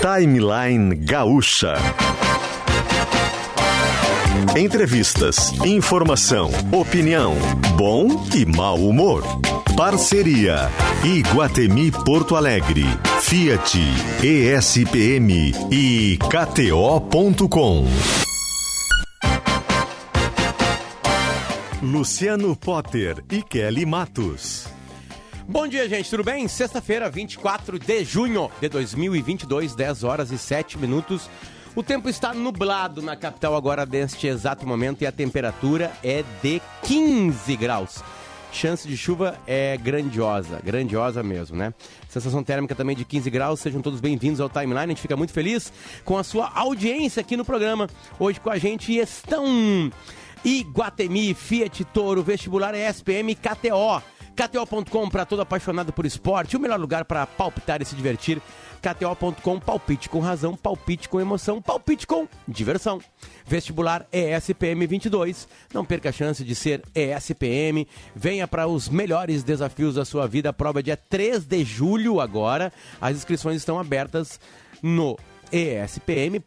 Timeline 0.00 0.94
Gaúcha. 0.94 1.74
Entrevistas, 4.56 5.52
informação, 5.64 6.50
opinião, 6.72 7.34
bom 7.76 8.06
e 8.32 8.46
mau 8.46 8.76
humor. 8.76 9.24
Parceria 9.76 10.70
Iguatemi 11.04 11.90
Porto 11.90 12.36
Alegre, 12.36 12.84
Fiat, 13.22 13.78
ESPM 14.22 15.52
e 15.70 16.16
KTO.com. 16.18 17.84
Luciano 21.82 22.54
Potter 22.54 23.24
e 23.30 23.42
Kelly 23.42 23.84
Matos. 23.84 24.77
Bom 25.50 25.66
dia, 25.66 25.88
gente, 25.88 26.10
tudo 26.10 26.22
bem? 26.22 26.46
Sexta-feira, 26.46 27.08
24 27.08 27.78
de 27.78 28.04
junho 28.04 28.50
de 28.60 28.68
2022, 28.68 29.74
10 29.74 30.04
horas 30.04 30.30
e 30.30 30.36
7 30.36 30.76
minutos. 30.76 31.30
O 31.74 31.82
tempo 31.82 32.06
está 32.06 32.34
nublado 32.34 33.00
na 33.00 33.16
capital 33.16 33.56
agora 33.56 33.86
neste 33.86 34.26
exato 34.26 34.66
momento 34.66 35.00
e 35.00 35.06
a 35.06 35.10
temperatura 35.10 35.90
é 36.04 36.22
de 36.42 36.60
15 36.82 37.56
graus. 37.56 38.04
Chance 38.52 38.86
de 38.86 38.94
chuva 38.94 39.38
é 39.46 39.78
grandiosa, 39.78 40.60
grandiosa 40.62 41.22
mesmo, 41.22 41.56
né? 41.56 41.72
Sensação 42.10 42.44
térmica 42.44 42.74
também 42.74 42.94
de 42.94 43.06
15 43.06 43.30
graus. 43.30 43.60
Sejam 43.60 43.80
todos 43.80 44.00
bem-vindos 44.00 44.42
ao 44.42 44.50
Timeline. 44.50 44.84
A 44.84 44.88
gente 44.88 45.00
fica 45.00 45.16
muito 45.16 45.32
feliz 45.32 45.72
com 46.04 46.18
a 46.18 46.24
sua 46.24 46.52
audiência 46.54 47.22
aqui 47.22 47.38
no 47.38 47.44
programa. 47.44 47.88
Hoje 48.18 48.38
com 48.38 48.50
a 48.50 48.58
gente 48.58 48.94
estão 48.94 49.90
Iguatemi, 50.44 51.32
Fiat 51.32 51.86
Toro, 51.86 52.22
Vestibular 52.22 52.74
ESPM, 52.74 53.34
KTO. 53.34 54.17
KTO.com 54.38 55.08
para 55.10 55.26
todo 55.26 55.42
apaixonado 55.42 55.92
por 55.92 56.06
esporte, 56.06 56.56
o 56.56 56.60
melhor 56.60 56.78
lugar 56.78 57.04
para 57.04 57.26
palpitar 57.26 57.82
e 57.82 57.84
se 57.84 57.96
divertir. 57.96 58.40
KTO.com, 58.80 59.58
palpite 59.58 60.08
com 60.08 60.20
razão, 60.20 60.56
palpite 60.56 61.08
com 61.08 61.20
emoção, 61.20 61.60
palpite 61.60 62.06
com 62.06 62.28
diversão. 62.46 63.00
Vestibular 63.44 64.06
ESPM 64.12 64.86
22. 64.86 65.48
Não 65.74 65.84
perca 65.84 66.10
a 66.10 66.12
chance 66.12 66.44
de 66.44 66.54
ser 66.54 66.84
ESPM. 66.94 67.84
Venha 68.14 68.46
para 68.46 68.68
os 68.68 68.88
melhores 68.88 69.42
desafios 69.42 69.96
da 69.96 70.04
sua 70.04 70.28
vida. 70.28 70.50
A 70.50 70.52
prova 70.52 70.78
é 70.78 70.82
dia 70.84 70.96
3 70.96 71.44
de 71.44 71.64
julho 71.64 72.20
agora. 72.20 72.72
As 73.00 73.16
inscrições 73.16 73.56
estão 73.56 73.76
abertas 73.76 74.38
no 74.80 75.18
espm.br 75.50 76.38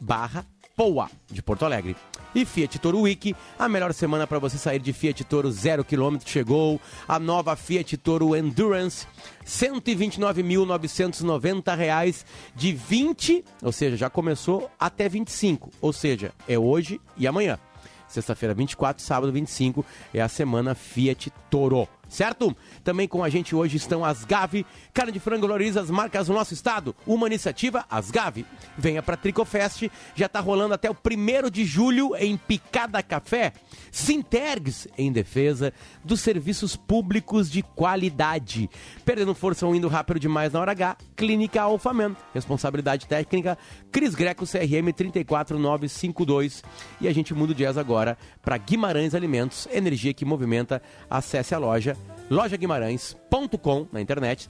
barra 0.00 0.46
POA 0.76 1.10
de 1.28 1.42
Porto 1.42 1.64
Alegre. 1.64 1.96
E 2.34 2.44
Fiat 2.44 2.76
Toro 2.78 3.00
Week, 3.00 3.34
a 3.58 3.68
melhor 3.68 3.92
semana 3.92 4.24
para 4.26 4.38
você 4.38 4.56
sair 4.56 4.78
de 4.78 4.92
Fiat 4.92 5.24
Toro 5.24 5.50
0 5.50 5.84
km 5.84 6.18
chegou. 6.24 6.80
A 7.08 7.18
nova 7.18 7.56
Fiat 7.56 7.96
Toro 7.96 8.36
Endurance, 8.36 9.04
R$ 9.40 9.46
129.990 9.46 12.24
de 12.54 12.72
20, 12.72 13.44
ou 13.62 13.72
seja, 13.72 13.96
já 13.96 14.08
começou 14.08 14.70
até 14.78 15.08
25, 15.08 15.70
ou 15.80 15.92
seja, 15.92 16.32
é 16.46 16.56
hoje 16.58 17.00
e 17.16 17.26
amanhã. 17.26 17.58
Sexta-feira 18.06 18.54
24, 18.54 19.02
sábado 19.02 19.32
25 19.32 19.84
é 20.12 20.20
a 20.20 20.28
semana 20.28 20.74
Fiat 20.74 21.32
Toro 21.48 21.88
certo? 22.10 22.54
Também 22.84 23.08
com 23.08 23.24
a 23.24 23.28
gente 23.28 23.54
hoje 23.54 23.76
estão 23.76 24.04
as 24.04 24.24
Gave, 24.24 24.66
carne 24.92 25.12
de 25.12 25.20
frango 25.20 25.46
valoriza 25.46 25.80
as 25.80 25.90
marcas 25.90 26.26
do 26.26 26.32
nosso 26.32 26.52
estado. 26.52 26.94
Uma 27.06 27.26
iniciativa, 27.26 27.84
as 27.88 28.10
Gave. 28.10 28.44
Venha 28.76 29.02
para 29.02 29.16
Tricofest, 29.16 29.90
já 30.14 30.26
está 30.26 30.40
rolando 30.40 30.74
até 30.74 30.90
o 30.90 30.94
primeiro 30.94 31.50
de 31.50 31.64
julho 31.64 32.14
em 32.16 32.36
Picada 32.36 33.02
Café. 33.02 33.52
Sintergs, 33.90 34.88
em 34.96 35.10
defesa 35.10 35.72
dos 36.04 36.20
serviços 36.20 36.76
públicos 36.76 37.50
de 37.50 37.62
qualidade. 37.62 38.68
Perdendo 39.04 39.34
força 39.34 39.66
ou 39.66 39.74
indo 39.74 39.88
rápido 39.88 40.20
demais 40.20 40.52
na 40.52 40.60
hora 40.60 40.72
H, 40.72 40.96
Clínica 41.16 41.62
Alfaman. 41.62 42.16
Responsabilidade 42.34 43.06
técnica, 43.06 43.56
Cris 43.90 44.14
Greco, 44.14 44.46
CRM 44.46 44.92
34952. 44.92 46.62
E 47.00 47.08
a 47.08 47.12
gente 47.12 47.34
muda 47.34 47.52
o 47.52 47.54
jazz 47.54 47.76
agora 47.76 48.16
para 48.42 48.56
Guimarães 48.56 49.14
Alimentos, 49.14 49.68
energia 49.72 50.14
que 50.14 50.24
movimenta. 50.24 50.82
Acesse 51.08 51.54
a 51.54 51.58
loja 51.58 51.96
lojaguimarães.com 52.30 53.86
na 53.92 54.00
internet. 54.00 54.48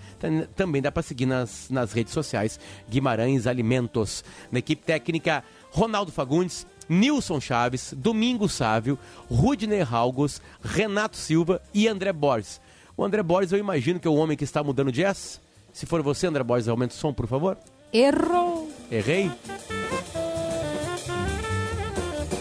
Também 0.54 0.82
dá 0.82 0.92
para 0.92 1.02
seguir 1.02 1.26
nas, 1.26 1.68
nas 1.70 1.92
redes 1.92 2.12
sociais 2.12 2.60
Guimarães 2.88 3.46
Alimentos. 3.46 4.22
Na 4.52 4.58
equipe 4.58 4.84
técnica, 4.84 5.42
Ronaldo 5.70 6.12
Fagundes, 6.12 6.66
Nilson 6.88 7.41
Chaves, 7.41 7.94
Domingos 7.96 8.52
Sávio, 8.52 8.98
Rudney 9.30 9.80
Halgos, 9.80 10.42
Renato 10.62 11.16
Silva 11.16 11.62
e 11.72 11.88
André 11.88 12.12
Borges. 12.12 12.60
O 12.96 13.04
André 13.04 13.22
Borges, 13.22 13.52
eu 13.52 13.58
imagino 13.58 13.98
que 13.98 14.06
é 14.06 14.10
o 14.10 14.16
homem 14.16 14.36
que 14.36 14.44
está 14.44 14.62
mudando 14.62 14.92
jazz. 14.92 15.41
Se 15.72 15.86
for 15.86 16.02
você, 16.02 16.26
André 16.26 16.42
Borges, 16.42 16.68
aumenta 16.68 16.94
o 16.94 16.97
som, 16.97 17.12
por 17.12 17.26
favor. 17.26 17.56
Errou! 17.92 18.70
Errei? 18.91 19.30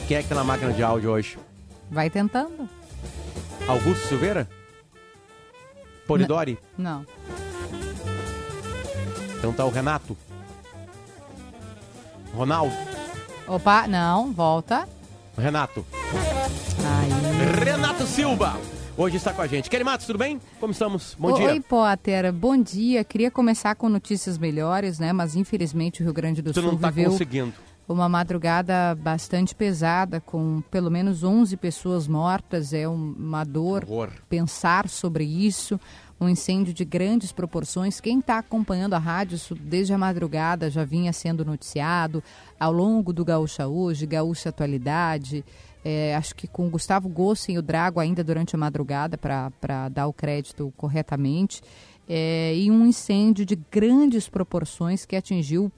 Quem 0.07 0.17
é 0.17 0.23
que 0.23 0.29
tá 0.29 0.35
na 0.35 0.43
máquina 0.43 0.73
de 0.73 0.81
áudio 0.81 1.11
hoje? 1.11 1.37
Vai 1.89 2.09
tentando. 2.09 2.67
Augusto 3.67 4.07
Silveira? 4.07 4.49
Polidori? 6.09 6.57
Não. 6.75 7.05
Então 9.37 9.53
tá 9.53 9.63
o 9.63 9.69
Renato. 9.69 10.17
Ronaldo. 12.33 12.73
Opa, 13.47 13.87
não, 13.87 14.33
volta. 14.33 14.89
Renato. 15.37 15.85
Aí. 16.83 17.63
Renato 17.63 18.07
Silva. 18.07 18.57
Hoje 18.97 19.17
está 19.17 19.31
com 19.31 19.41
a 19.43 19.47
gente. 19.47 19.69
Kelly 19.69 19.83
Matos, 19.83 20.07
tudo 20.07 20.17
bem? 20.17 20.41
Como 20.59 20.73
estamos? 20.73 21.15
Bom 21.17 21.31
Oi, 21.31 21.39
dia. 21.39 21.49
Oi, 21.51 21.61
Potter. 21.61 22.33
Bom 22.33 22.57
dia. 22.61 23.03
Queria 23.03 23.29
começar 23.29 23.75
com 23.75 23.87
notícias 23.87 24.37
melhores, 24.37 24.97
né? 24.97 25.13
Mas 25.13 25.35
infelizmente 25.35 26.01
o 26.01 26.03
Rio 26.03 26.13
Grande 26.13 26.41
do 26.41 26.51
Tu 26.51 26.59
Sul 26.59 26.71
não 26.71 26.77
tá 26.77 26.89
viveu 26.89 27.11
conseguindo. 27.11 27.53
Uma 27.89 28.07
madrugada 28.07 28.95
bastante 28.95 29.55
pesada, 29.55 30.21
com 30.21 30.61
pelo 30.69 30.89
menos 30.91 31.23
11 31.23 31.57
pessoas 31.57 32.07
mortas. 32.07 32.71
É 32.71 32.87
um- 32.87 33.15
uma 33.17 33.43
dor 33.43 33.83
Horror. 33.89 34.11
pensar 34.29 34.87
sobre 34.87 35.23
isso. 35.25 35.79
Um 36.21 36.27
incêndio 36.29 36.73
de 36.73 36.83
grandes 36.85 37.31
proporções. 37.31 37.99
Quem 38.01 38.19
está 38.19 38.37
acompanhando 38.39 38.93
a 38.93 38.97
rádio 38.99 39.35
isso 39.35 39.55
desde 39.55 39.93
a 39.93 39.97
madrugada 39.97 40.69
já 40.69 40.83
vinha 40.83 41.11
sendo 41.13 41.43
noticiado 41.45 42.21
ao 42.59 42.71
longo 42.73 43.11
do 43.13 43.23
Gaúcha 43.25 43.67
Hoje, 43.67 44.05
Gaúcha 44.05 44.49
Atualidade. 44.49 45.43
é, 45.83 46.13
acho 46.17 46.35
que 46.35 46.45
com 46.45 46.69
Gustavo 46.69 47.07
Gossen 47.07 47.55
e 47.55 47.57
o 47.57 47.61
Drago 47.61 48.01
ainda 48.01 48.21
durante 48.21 48.53
a 48.53 48.59
madrugada 48.59 49.17
para 49.17 49.87
dar 49.89 50.07
o 50.07 50.13
crédito 50.13 50.73
corretamente. 50.75 51.61
É, 52.07 52.53
e 52.53 52.69
um 52.69 52.85
incêndio 52.85 53.45
de 53.45 53.55
grandes 53.55 54.27
proporções 54.27 55.05
que 55.05 55.15
atingiu 55.15 55.71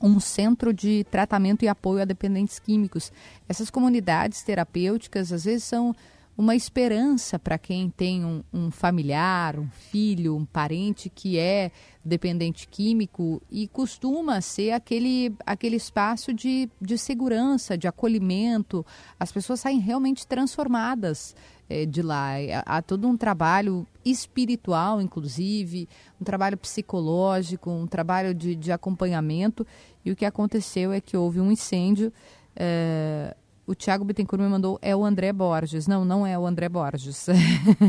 um 0.00 0.20
centro 0.20 0.72
de 0.72 1.04
tratamento 1.10 1.64
e 1.64 1.68
apoio 1.68 2.02
a 2.02 2.04
dependentes 2.04 2.58
químicos. 2.58 3.12
Essas 3.48 3.70
comunidades 3.70 4.42
terapêuticas 4.42 5.32
às 5.32 5.44
vezes 5.44 5.64
são 5.64 5.94
uma 6.36 6.54
esperança 6.54 7.38
para 7.38 7.56
quem 7.56 7.88
tem 7.88 8.24
um, 8.24 8.42
um 8.52 8.70
familiar, 8.70 9.58
um 9.58 9.70
filho, 9.70 10.36
um 10.36 10.44
parente 10.44 11.08
que 11.08 11.38
é 11.38 11.70
dependente 12.04 12.68
químico 12.68 13.40
e 13.50 13.66
costuma 13.66 14.40
ser 14.42 14.72
aquele, 14.72 15.34
aquele 15.46 15.76
espaço 15.76 16.34
de, 16.34 16.68
de 16.80 16.98
segurança, 16.98 17.76
de 17.76 17.88
acolhimento. 17.88 18.84
As 19.18 19.32
pessoas 19.32 19.60
saem 19.60 19.80
realmente 19.80 20.26
transformadas 20.26 21.34
eh, 21.70 21.86
de 21.86 22.02
lá. 22.02 22.32
Há, 22.66 22.82
todo 22.82 23.08
um 23.08 23.16
trabalho 23.16 23.86
espiritual, 24.04 25.00
inclusive, 25.00 25.88
um 26.20 26.24
trabalho 26.24 26.58
psicológico, 26.58 27.70
um 27.70 27.86
trabalho 27.86 28.34
de, 28.34 28.54
de 28.54 28.70
acompanhamento. 28.70 29.66
E 30.04 30.12
o 30.12 30.16
que 30.16 30.26
aconteceu 30.26 30.92
é 30.92 31.00
que 31.00 31.16
houve 31.16 31.40
um 31.40 31.50
incêndio. 31.50 32.12
eh, 32.54 33.34
o 33.66 33.74
Tiago 33.74 34.04
Bittencourt 34.04 34.42
me 34.42 34.48
mandou, 34.48 34.78
é 34.80 34.94
o 34.94 35.04
André 35.04 35.32
Borges. 35.32 35.86
Não, 35.86 36.04
não 36.04 36.26
é 36.26 36.38
o 36.38 36.46
André 36.46 36.68
Borges. 36.68 37.26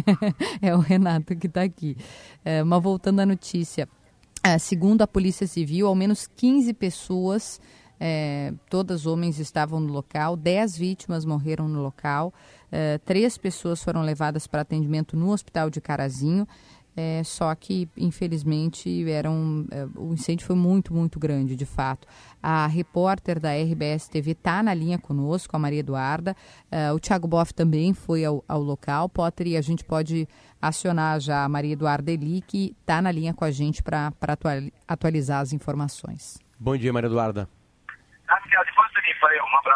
é 0.61 0.75
o 0.75 0.79
Renato 0.79 1.35
que 1.35 1.47
está 1.47 1.61
aqui. 1.61 1.95
É, 2.43 2.63
mas 2.63 2.81
voltando 2.81 3.19
à 3.19 3.25
notícia. 3.25 3.88
É, 4.43 4.57
segundo 4.57 5.01
a 5.01 5.07
Polícia 5.07 5.45
Civil, 5.45 5.88
ao 5.88 5.95
menos 5.95 6.25
15 6.25 6.74
pessoas, 6.74 7.59
é, 8.00 8.53
todas 8.69 9.06
homens, 9.06 9.39
estavam 9.39 9.79
no 9.79 9.91
local. 9.91 10.35
10 10.35 10.77
vítimas 10.77 11.25
morreram 11.25 11.68
no 11.68 11.81
local. 11.81 12.33
É, 12.71 12.97
três 13.00 13.38
pessoas 13.38 13.83
foram 13.83 14.01
levadas 14.01 14.47
para 14.47 14.62
atendimento 14.62 15.15
no 15.15 15.31
hospital 15.31 15.69
de 15.69 15.81
Carazinho. 15.81 16.47
É, 16.99 17.23
só 17.23 17.53
que, 17.53 17.88
infelizmente, 17.95 19.07
era 19.07 19.29
um, 19.29 19.67
é, 19.69 19.85
o 19.95 20.13
incêndio 20.13 20.47
foi 20.47 20.55
muito, 20.55 20.91
muito 20.91 21.19
grande, 21.19 21.55
de 21.55 21.65
fato. 21.65 22.07
A 22.41 22.65
repórter 22.65 23.39
da 23.39 23.51
RBS 23.51 24.07
TV 24.09 24.31
está 24.31 24.63
na 24.63 24.73
linha 24.73 24.97
conosco, 24.97 25.55
a 25.55 25.59
Maria 25.59 25.81
Eduarda. 25.81 26.35
É, 26.71 26.91
o 26.91 26.99
Thiago 26.99 27.27
Boff 27.27 27.53
também 27.53 27.94
foi 27.94 28.25
ao, 28.25 28.44
ao 28.47 28.59
local. 28.59 29.07
Potter, 29.07 29.45
e 29.45 29.55
a 29.55 29.61
gente 29.61 29.83
pode 29.83 30.27
acionar 30.59 31.19
já 31.19 31.44
a 31.44 31.49
Maria 31.49 31.73
Eduarda 31.73 32.11
Eli, 32.11 32.41
que 32.41 32.75
está 32.81 32.99
na 32.99 33.11
linha 33.11 33.31
com 33.31 33.45
a 33.45 33.51
gente 33.51 33.83
para 33.83 34.11
atualizar 34.88 35.41
as 35.41 35.53
informações. 35.53 36.39
Bom 36.59 36.75
dia, 36.75 36.91
Maria 36.91 37.09
Eduarda. 37.09 37.47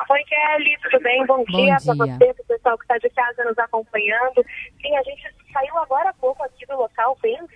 Oi, 0.09 0.23
Kelly, 0.25 0.77
tudo 0.81 0.99
bem? 1.01 1.25
Bom, 1.25 1.43
dia 1.45 1.77
para 1.85 1.95
você, 1.95 2.33
para 2.33 2.43
o 2.43 2.45
pessoal 2.47 2.77
que 2.77 2.83
está 2.83 2.97
de 2.97 3.09
casa 3.11 3.45
nos 3.45 3.57
acompanhando. 3.57 4.43
Sim, 4.81 4.97
a 4.97 5.03
gente 5.03 5.23
saiu 5.53 5.77
agora 5.77 6.09
há 6.09 6.13
pouco 6.13 6.43
aqui 6.43 6.65
do 6.65 6.75
local, 6.75 7.10
bem 7.21 7.37
em 7.37 7.47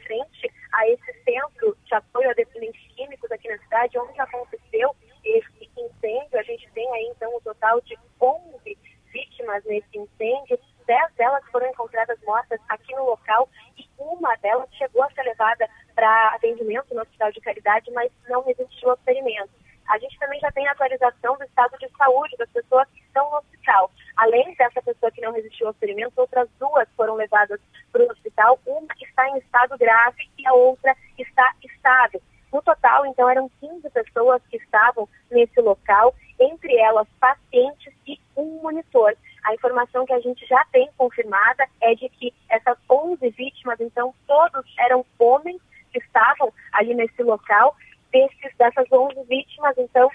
11 33.76 33.90
pessoas 33.90 34.42
que 34.50 34.58
estavam 34.58 35.08
nesse 35.32 35.60
local, 35.62 36.14
entre 36.40 36.76
elas 36.78 37.08
pacientes 37.20 37.94
e 38.08 38.20
um 38.36 38.62
monitor. 38.62 39.16
A 39.44 39.54
informação 39.54 40.06
que 40.06 40.14
a 40.14 40.20
gente 40.20 40.46
já 40.46 40.64
tem 40.72 40.90
confirmada 40.98 41.68
é 41.82 41.94
de 41.96 42.10
que 42.10 42.34
essas 42.50 42.78
11 42.90 43.30
vítimas, 43.32 43.80
então, 43.80 44.14
todos 44.28 44.66
eram 44.80 45.06
homens 45.20 45.62
que 45.92 46.00
estavam 46.00 46.52
ali 46.74 46.94
nesse 46.94 47.22
local. 47.24 47.76
Desses, 48.12 48.56
dessas 48.58 48.90
11 48.92 49.24
vítimas, 49.24 49.78
então, 49.78 50.10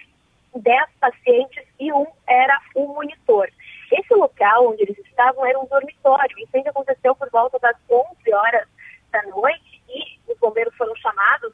10 0.55 0.91
pacientes 0.99 1.65
e 1.79 1.93
um 1.93 2.07
era 2.27 2.59
um 2.75 2.87
monitor. 2.89 3.49
Esse 3.93 4.15
local 4.15 4.71
onde 4.71 4.83
eles 4.83 4.99
estavam 4.99 5.45
era 5.45 5.59
um 5.59 5.67
dormitório. 5.67 6.37
O 6.37 6.41
incêndio 6.41 6.71
aconteceu 6.71 7.15
por 7.15 7.29
volta 7.31 7.59
das 7.59 7.77
11 7.91 8.35
horas 8.35 8.69
da 9.12 9.23
noite 9.25 9.83
e 9.89 10.19
os 10.33 10.39
bombeiros 10.39 10.75
foram 10.77 10.95
chamados 10.97 11.50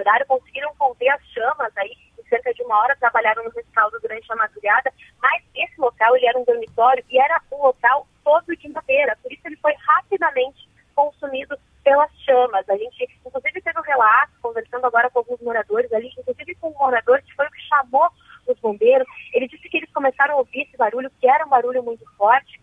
horário, 0.00 0.26
conseguiram 0.26 0.74
conter 0.76 1.08
as 1.08 1.22
chamas 1.28 1.72
aí 1.76 1.96
em 2.18 2.22
cerca 2.28 2.52
de 2.54 2.62
uma 2.62 2.78
hora, 2.80 2.96
trabalharam 2.96 3.44
no 3.44 3.50
rescaldo 3.50 3.98
durante 4.00 4.30
a 4.32 4.36
madrugada, 4.36 4.92
mas 5.20 5.42
esse 5.54 5.80
local 5.80 6.16
ele 6.16 6.26
era 6.26 6.38
um 6.38 6.44
dormitório 6.44 7.04
e 7.10 7.18
era 7.18 7.40
um 7.52 7.62
local 7.62 8.06
todo 8.24 8.56
de 8.56 8.68
madeira, 8.68 9.16
por 9.22 9.32
isso 9.32 9.42
ele 9.44 9.56
foi 9.56 9.74
rapidamente 9.74 10.68
consumido 10.94 11.58
pelas 11.82 12.10
chamas. 12.20 12.68
A 12.68 12.76
gente, 12.76 13.08
inclusive, 13.24 13.62
teve 13.62 13.78
um 13.78 13.82
relato, 13.82 14.32
conversando 14.42 14.86
agora 14.86 15.10
com 15.10 15.20
alguns 15.20 15.40
moradores 15.40 15.92
ali, 15.92 16.12
inclusive 16.18 16.54
com 16.56 16.68
um 16.68 16.78
morador 16.78 17.22
que 17.22 17.34
foi 17.34 17.46
o 17.46 17.50
que 17.50 17.62
chamou 17.62 18.08
os 18.46 18.58
bombeiros. 18.60 19.06
Ele 19.32 19.48
disse 19.48 19.68
que 19.68 19.78
eles 19.78 19.92
começaram 19.92 20.34
a 20.34 20.38
ouvir 20.38 20.62
esse 20.62 20.76
barulho, 20.76 21.10
que 21.20 21.28
era 21.28 21.44
um 21.44 21.48
barulho 21.48 21.82
muito 21.82 22.04
forte, 22.16 22.60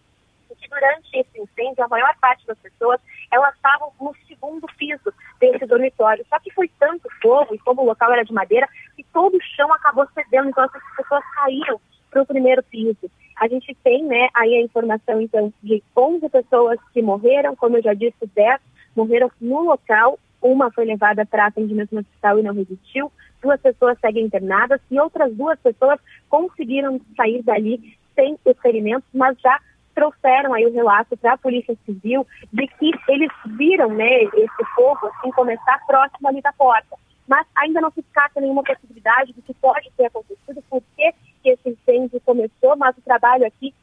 e 0.49 0.55
que 0.55 0.69
durante 0.69 1.09
esse 1.17 1.39
incêndio, 1.39 1.83
a 1.83 1.87
maior 1.87 2.15
parte 2.19 2.45
das 2.45 2.57
pessoas, 2.59 3.01
elas 3.31 3.53
estavam 3.55 3.91
no 3.99 4.15
segundo 4.27 4.67
piso 4.77 5.13
desse 5.39 5.65
dormitório. 5.65 6.25
Só 6.29 6.39
que 6.39 6.51
foi 6.51 6.69
tanto 6.79 7.07
fogo, 7.21 7.55
e 7.55 7.59
como 7.59 7.81
o 7.81 7.85
local 7.85 8.11
era 8.11 8.23
de 8.23 8.33
madeira, 8.33 8.67
que 8.95 9.03
todo 9.13 9.35
o 9.35 9.41
chão 9.55 9.71
acabou 9.73 10.07
cedendo, 10.13 10.49
então 10.49 10.63
essas 10.63 10.81
pessoas 10.95 11.23
caíram 11.35 11.79
para 12.09 12.21
o 12.21 12.25
primeiro 12.25 12.63
piso. 12.63 13.09
A 13.35 13.47
gente 13.47 13.75
tem 13.83 14.03
né, 14.03 14.29
aí 14.33 14.55
a 14.55 14.61
informação, 14.61 15.21
então, 15.21 15.53
de 15.61 15.83
11 15.95 16.29
pessoas 16.29 16.79
que 16.93 17.01
morreram, 17.01 17.55
como 17.55 17.77
eu 17.77 17.83
já 17.83 17.93
disse, 17.93 18.25
10 18.35 18.59
morreram 18.95 19.31
no 19.39 19.61
local, 19.61 20.17
uma 20.41 20.71
foi 20.71 20.85
levada 20.85 21.25
para 21.25 21.45
atendimento 21.45 21.93
no 21.93 22.01
hospital 22.01 22.39
e 22.39 22.43
não 22.43 22.53
resistiu, 22.53 23.11
duas 23.41 23.61
pessoas 23.61 23.97
seguem 23.99 24.25
internadas 24.25 24.81
e 24.89 24.99
outras 24.99 25.33
duas 25.35 25.59
pessoas 25.59 25.99
conseguiram 26.29 26.99
sair 27.15 27.43
dali 27.43 27.95
sem 28.15 28.37
os 28.43 28.59
ferimentos, 28.59 29.07
mas 29.13 29.39
já 29.39 29.59
trouxeram 29.97 30.53
aí 30.53 30.63
o 30.63 30.71
relato 30.71 31.17
para 31.17 31.33
a 31.33 31.38
Polícia 31.39 31.75
Civil 31.83 32.23
de 32.53 32.67
que 32.67 32.91
eles 33.09 33.31
viram 33.57 33.89
né, 33.89 34.25
esse 34.25 34.65
fogo 34.75 35.07
assim, 35.07 35.31
começar 35.31 35.83
próximo 35.88 36.27
ali 36.27 36.39
da 36.39 36.53
porta. 36.53 36.95
Mas 37.27 37.47
ainda 37.55 37.81
não 37.81 37.89
se 37.89 38.03
descarta 38.03 38.39
nenhuma 38.39 38.63
possibilidade 38.63 39.33
do 39.33 39.41
que 39.41 39.55
pode 39.55 39.89
ter 39.97 40.05
acontecido, 40.05 40.63
por 40.69 40.83
que 40.95 41.13
esse 41.44 41.69
incêndio 41.69 42.21
começou, 42.23 42.77
mas 42.77 42.95
o 42.95 43.01
trabalho 43.01 43.47
aqui 43.47 43.73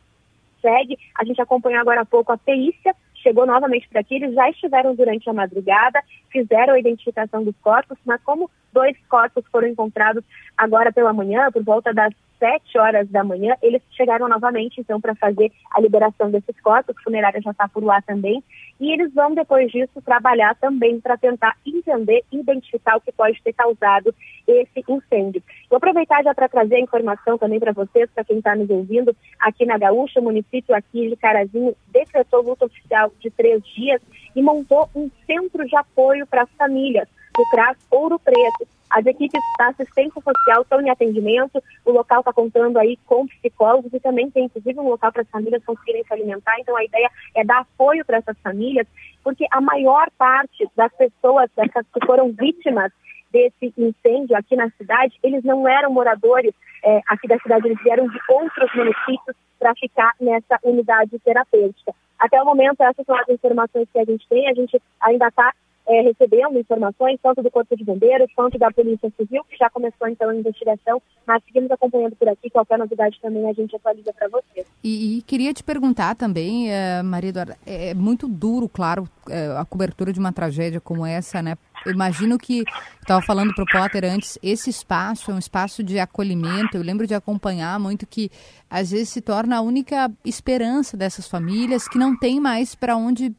segue. 0.63 0.97
A 1.19 1.25
gente 1.25 1.43
acompanhou 1.43 1.81
agora 1.81 2.03
há 2.03 2.07
pouco 2.07 2.31
a 2.31 2.39
perícia 2.39 2.95
chegou 3.25 3.47
novamente 3.47 3.89
para 3.89 4.03
aqui. 4.03 4.17
Eles 4.17 4.35
já 4.35 4.49
estiveram 4.51 4.95
durante 4.95 5.29
a 5.29 5.33
madrugada, 5.33 6.01
fizeram 6.31 6.75
a 6.75 6.79
identificação 6.79 7.43
dos 7.43 7.57
corpos, 7.63 7.97
mas 8.05 8.23
como 8.23 8.51
dois 8.73 8.97
corpos 9.09 9.43
foram 9.51 9.67
encontrados 9.67 10.23
agora 10.57 10.93
pela 10.93 11.13
manhã, 11.13 11.51
por 11.51 11.65
volta 11.65 11.93
das 11.93 12.13
sete 12.45 12.77
horas 12.79 13.09
da 13.09 13.25
manhã, 13.25 13.57
eles 13.63 13.81
chegaram 13.97 14.29
novamente, 14.29 14.79
então, 14.79 15.01
para 15.01 15.15
fazer 15.15 15.51
a 15.71 15.81
liberação 15.81 16.31
desses 16.31 16.61
corpos, 16.61 16.95
a 16.95 17.03
funerária 17.03 17.41
já 17.41 17.53
está 17.53 17.67
por 17.67 17.83
lá 17.83 18.03
também, 18.03 18.45
e 18.79 18.93
eles 18.93 19.15
vão, 19.15 19.35
depois 19.35 19.73
disso, 19.73 20.03
trabalhar 20.05 20.55
também 20.57 21.01
para 21.01 21.17
tentar 21.17 21.57
entender 21.65 22.23
identificar 22.31 22.97
o 22.97 23.01
que 23.01 23.13
pode 23.13 23.41
ter 23.43 23.55
causado 23.55 24.15
esse 24.47 24.85
incêndio. 24.87 25.43
Vou 25.71 25.79
aproveitar 25.79 26.23
já 26.23 26.35
para 26.35 26.47
trazer 26.47 26.75
a 26.75 26.81
informação 26.81 27.39
também 27.39 27.59
para 27.59 27.73
vocês, 27.73 28.11
para 28.15 28.25
quem 28.25 28.37
está 28.37 28.55
nos 28.55 28.69
ouvindo, 28.69 29.17
aqui 29.41 29.65
na 29.65 29.79
Gaúcha, 29.79 30.21
o 30.21 30.25
município 30.25 30.75
aqui 30.75 31.09
de 31.09 31.17
Carazinho 31.17 31.75
decretou 31.89 32.43
luta 32.43 32.67
oficial 32.67 33.11
de 33.21 33.31
três 33.31 33.65
dias 33.75 34.03
e 34.37 34.43
montou 34.43 34.91
um 34.95 35.11
centro 35.27 35.65
de 35.67 35.75
apoio 35.77 36.27
para 36.27 36.43
as 36.43 36.51
famílias 36.59 37.09
do 37.35 37.43
CRAS 37.51 37.79
Ouro 37.91 38.19
Preto. 38.19 38.69
As 38.95 39.05
equipes 39.07 39.41
da 39.59 39.71
assistência 39.71 40.23
social 40.23 40.63
estão 40.63 40.81
em 40.81 40.89
atendimento, 40.89 41.61
o 41.85 41.91
local 41.91 42.21
está 42.21 42.33
contando 42.33 42.79
aí 42.79 42.97
com 43.07 43.27
psicólogos 43.27 43.93
e 43.93 43.99
também 43.99 44.31
tem 44.31 44.45
inclusive 44.45 44.79
um 44.79 44.89
local 44.89 45.11
para 45.11 45.23
as 45.23 45.31
famílias 45.31 45.65
conseguirem 45.65 46.05
se 46.05 46.13
alimentar. 46.13 46.55
Então 46.61 46.77
a 46.77 46.85
ideia 46.85 47.11
é 47.35 47.45
dar 47.45 47.63
apoio 47.63 48.05
para 48.05 48.19
essas 48.19 48.39
famílias, 48.39 48.87
porque 49.25 49.47
a 49.51 49.61
maior 49.61 50.09
parte 50.17 50.69
das 50.77 50.93
pessoas 50.93 51.51
dessas 51.57 51.85
que 51.93 52.07
foram 52.07 52.31
vítimas 52.31 52.93
desse 53.33 53.75
incêndio 53.77 54.37
aqui 54.37 54.55
na 54.55 54.71
cidade, 54.79 55.19
eles 55.25 55.43
não 55.43 55.67
eram 55.67 55.91
moradores 55.93 56.55
é, 56.85 57.01
aqui 57.09 57.27
da 57.27 57.39
cidade, 57.41 57.67
eles 57.67 57.83
vieram 57.83 58.07
de 58.07 58.19
outros 58.29 58.73
municípios 58.77 59.37
para 59.59 59.75
ficar 59.75 60.13
nessa 60.21 60.57
unidade 60.63 61.19
terapêutica. 61.19 61.93
Até 62.17 62.41
o 62.41 62.45
momento, 62.45 62.81
essas 62.81 63.05
são 63.05 63.17
as 63.17 63.29
informações 63.29 63.89
que 63.93 63.99
a 63.99 64.05
gente 64.05 64.25
tem. 64.29 64.49
A 64.49 64.55
gente 64.55 64.81
ainda 65.01 65.27
está 65.27 65.53
é, 65.87 66.13
informações, 66.59 67.19
tanto 67.23 67.43
do 67.43 67.51
Corpo 67.51 67.77
de 67.77 67.85
Bombeiros 67.85 68.31
quanto 68.35 68.59
da 68.59 68.71
Polícia 68.71 69.11
Civil, 69.17 69.45
que 69.49 69.57
já 69.57 69.69
começou 69.71 70.09
então 70.09 70.31
a 70.31 70.35
investigação, 70.35 71.01
mas 71.27 71.43
seguimos 71.45 71.71
acompanhando 71.71 72.17
por 72.17 72.29
aqui. 72.29 72.51
Qualquer 72.51 72.79
novidade 72.79 73.19
também 73.21 73.49
a 73.49 73.53
gente 73.53 73.75
atualiza 73.77 74.13
para 74.13 74.29
vocês. 74.29 74.67
E, 74.83 75.19
e, 75.19 75.23
queria 75.23 75.53
te 75.53 75.63
perguntar 75.63 76.15
também, 76.15 76.73
é, 76.73 77.03
Maria 77.03 77.31
Eduarda, 77.31 77.57
é, 77.67 77.91
é 77.91 77.95
muito 77.95 78.29
duro, 78.29 78.69
claro, 78.69 79.09
é, 79.29 79.49
a 79.57 79.65
cobertura 79.65 80.13
de 80.13 80.19
uma 80.19 80.33
tragédia 80.33 80.81
como 80.81 81.05
essa, 81.05 81.43
né? 81.43 81.57
Imagino 81.87 82.39
que, 82.39 82.65
estava 83.01 83.21
falando 83.21 83.55
para 83.55 83.65
o 83.65 83.67
Potter 83.67 84.05
antes, 84.05 84.39
esse 84.43 84.71
espaço 84.71 85.31
é 85.31 85.35
um 85.35 85.39
espaço 85.39 85.83
de 85.83 85.99
acolhimento. 85.99 86.77
Eu 86.77 86.83
lembro 86.83 87.07
de 87.07 87.15
acompanhar 87.15 87.79
muito 87.79 88.07
que, 88.07 88.31
às 88.71 88.91
vezes, 88.91 89.11
se 89.11 89.21
torna 89.21 89.59
a 89.59 89.61
única 89.61 90.11
esperança 90.25 90.97
dessas 90.97 91.29
famílias 91.29 91.87
que 91.87 91.99
não 91.99 92.17
tem 92.17 92.41
mais 92.41 92.75
para 92.75 92.97
onde 92.97 93.35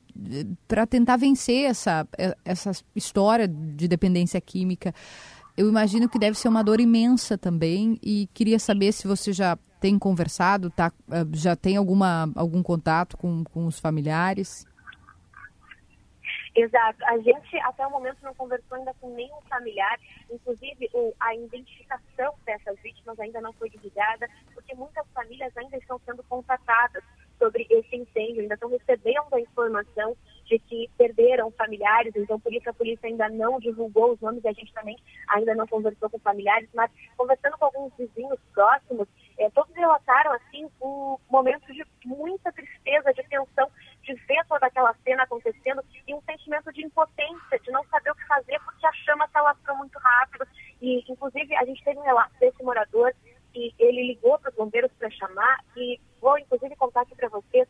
para 0.68 0.88
tentar 0.88 1.18
vencer 1.18 1.70
essa, 1.70 2.08
essa 2.44 2.72
história 2.96 3.48
de 3.48 3.88
dependência 3.88 4.40
química. 4.40 4.94
Eu 5.58 5.70
imagino 5.70 6.10
que 6.10 6.20
deve 6.20 6.38
ser 6.38 6.48
uma 6.48 6.64
dor 6.64 6.80
imensa 6.80 7.38
também 7.38 7.98
e 8.04 8.28
queria 8.34 8.60
saber 8.60 8.92
se 8.92 9.08
você 9.08 9.32
já 9.32 9.58
tem 9.80 9.98
conversado, 10.00 10.70
tá, 10.70 10.92
já 11.34 11.56
tem 11.56 11.78
alguma, 11.78 12.30
algum 12.36 12.64
contato 12.64 13.18
com, 13.18 13.44
com 13.44 13.66
os 13.66 13.80
familiares. 13.80 14.66
Exato. 16.56 17.04
A 17.06 17.18
gente 17.20 17.58
até 17.60 17.86
o 17.86 17.92
momento 17.92 18.18
não 18.24 18.34
conversou 18.34 18.78
ainda 18.78 18.94
com 19.00 19.14
nenhum 19.14 19.42
familiar, 19.50 20.00
inclusive 20.32 20.90
o, 20.94 21.14
a 21.20 21.36
identificação 21.36 22.34
dessas 22.46 22.80
vítimas 22.82 23.20
ainda 23.20 23.42
não 23.42 23.52
foi 23.54 23.70
divulgada, 23.70 24.28
porque 24.54 24.74
muitas 24.74 25.06
famílias 25.14 25.56
ainda 25.58 25.78
estão 25.78 26.00
sendo 26.06 26.24
contatadas 26.24 27.04
sobre 27.38 27.66
esse 27.70 27.96
incêndio, 27.96 28.42
ainda 28.42 28.56
estão 28.56 28.70
recebendo 28.70 29.34
a 29.34 29.40
informação 29.40 30.16
de 30.46 30.60
que 30.60 30.90
perderam 30.98 31.52
familiares, 31.52 32.14
então 32.16 32.40
por 32.40 32.54
isso 32.54 32.70
a 32.70 32.74
polícia 32.74 33.08
ainda 33.08 33.28
não 33.30 33.60
divulgou 33.60 34.14
os 34.14 34.22
nomes 34.22 34.44
e 34.44 34.48
a 34.48 34.54
gente 34.54 34.72
também 34.74 34.98
ainda 35.28 35.56
não 35.56 35.68
conversou 35.68 36.10
com 36.10 36.20
familiares, 36.20 36.70
mas 36.74 36.92
conversando 37.18 37.58
com 37.58 37.66
alguns 37.66 37.92
vizinhos 37.98 38.40
próximos, 38.54 39.08
eh, 39.40 39.50
todos 39.52 39.76
relataram 39.76 40.32
assim 40.34 40.70
um 40.82 41.18
momento 41.30 41.66
de 41.74 41.84
muita 42.06 42.52
tristeza, 42.52 43.14
de 43.14 43.24
tensão, 43.24 43.70
de 44.04 44.14
ver 44.14 44.46
toda 44.48 44.68
aquela 44.68 44.94
cena 45.04 45.24
acontecendo 45.24 45.84
e 46.08 46.14
um 46.14 46.22
sentimento 46.22 46.72
de 46.72 46.86
impotência, 46.86 47.60
de 47.60 47.72
não 47.72 47.84
saber 47.86 48.12
o 48.12 48.16
que 48.16 48.28
fazer 48.28 48.60
porque 48.64 48.86
a 48.86 48.94
chama 48.94 49.28
se 49.28 49.38
alastrou 49.38 49.78
muito 49.78 49.98
rápido. 49.98 50.48
E 50.82 51.04
inclusive 51.10 51.56
a 51.56 51.66
gente 51.66 51.84
teve 51.84 52.00
um 52.00 52.04
relato 52.04 52.34
desse 52.40 52.62
morador 52.64 53.12
que 53.56 53.74
ele 53.80 54.08
ligou 54.08 54.38
para 54.38 54.50
os 54.50 54.56
bombeiros 54.58 54.92
para 55.00 55.10
chamar 55.12 55.64
e 55.78 55.98
vou 56.20 56.38
inclusive 56.38 56.76
contar 56.76 57.02
aqui 57.02 57.16
para 57.16 57.30
vocês 57.30 57.66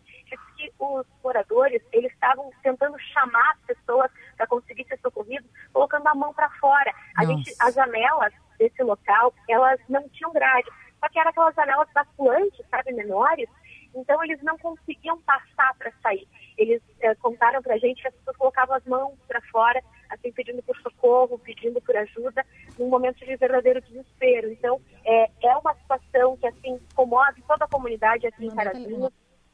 que 0.57 0.73
os 0.79 1.05
moradores 1.23 1.79
eles 1.91 2.11
estavam 2.11 2.49
tentando 2.63 2.97
chamar 3.13 3.51
as 3.51 3.75
pessoas 3.75 4.09
para 4.35 4.47
conseguir 4.47 4.83
ser 4.87 4.99
socorridos, 4.99 5.47
colocando 5.71 6.07
a 6.07 6.15
mão 6.15 6.33
para 6.33 6.49
fora. 6.59 6.91
A 7.17 7.25
gente, 7.25 7.53
as 7.59 7.75
janelas 7.75 8.33
desse 8.57 8.81
local 8.81 9.31
elas 9.47 9.79
não 9.87 10.09
tinham 10.09 10.33
grade, 10.33 10.69
só 10.99 11.07
que 11.07 11.19
eram 11.19 11.29
aquelas 11.29 11.53
janelas 11.53 11.87
baculantes, 11.93 12.65
sabe, 12.71 12.91
menores. 12.93 13.47
Então 13.93 14.21
eles 14.23 14.41
não 14.41 14.57
conseguiam 14.57 15.21
passar 15.21 15.73
para 15.77 15.91
sair. 16.01 16.27
Eles 16.57 16.81
é, 16.99 17.13
contaram 17.15 17.61
para 17.61 17.75
a 17.75 17.77
gente 17.77 18.01
que 18.01 18.07
as 18.07 18.13
pessoas 18.15 18.37
colocavam 18.37 18.75
as 18.75 18.85
mãos 18.85 19.13
para 19.27 19.41
fora, 19.51 19.81
assim 20.09 20.31
pedindo 20.31 20.61
por 20.63 20.75
socorro, 20.77 21.39
pedindo 21.39 21.81
por 21.81 21.95
ajuda, 21.95 22.45
num 22.77 22.89
momento 22.89 23.17
de 23.25 23.35
verdadeiro 23.35 23.81
desespero. 23.81 24.51
Então, 24.51 24.81
é, 25.05 25.29
é 25.43 25.57
uma 25.57 25.73
situação 25.75 26.37
que, 26.37 26.47
assim, 26.47 26.79
comove 26.93 27.41
toda 27.47 27.65
a 27.65 27.67
comunidade 27.85 28.25
aqui 28.25 28.45
em 28.45 28.55
Carazinho. 28.55 29.11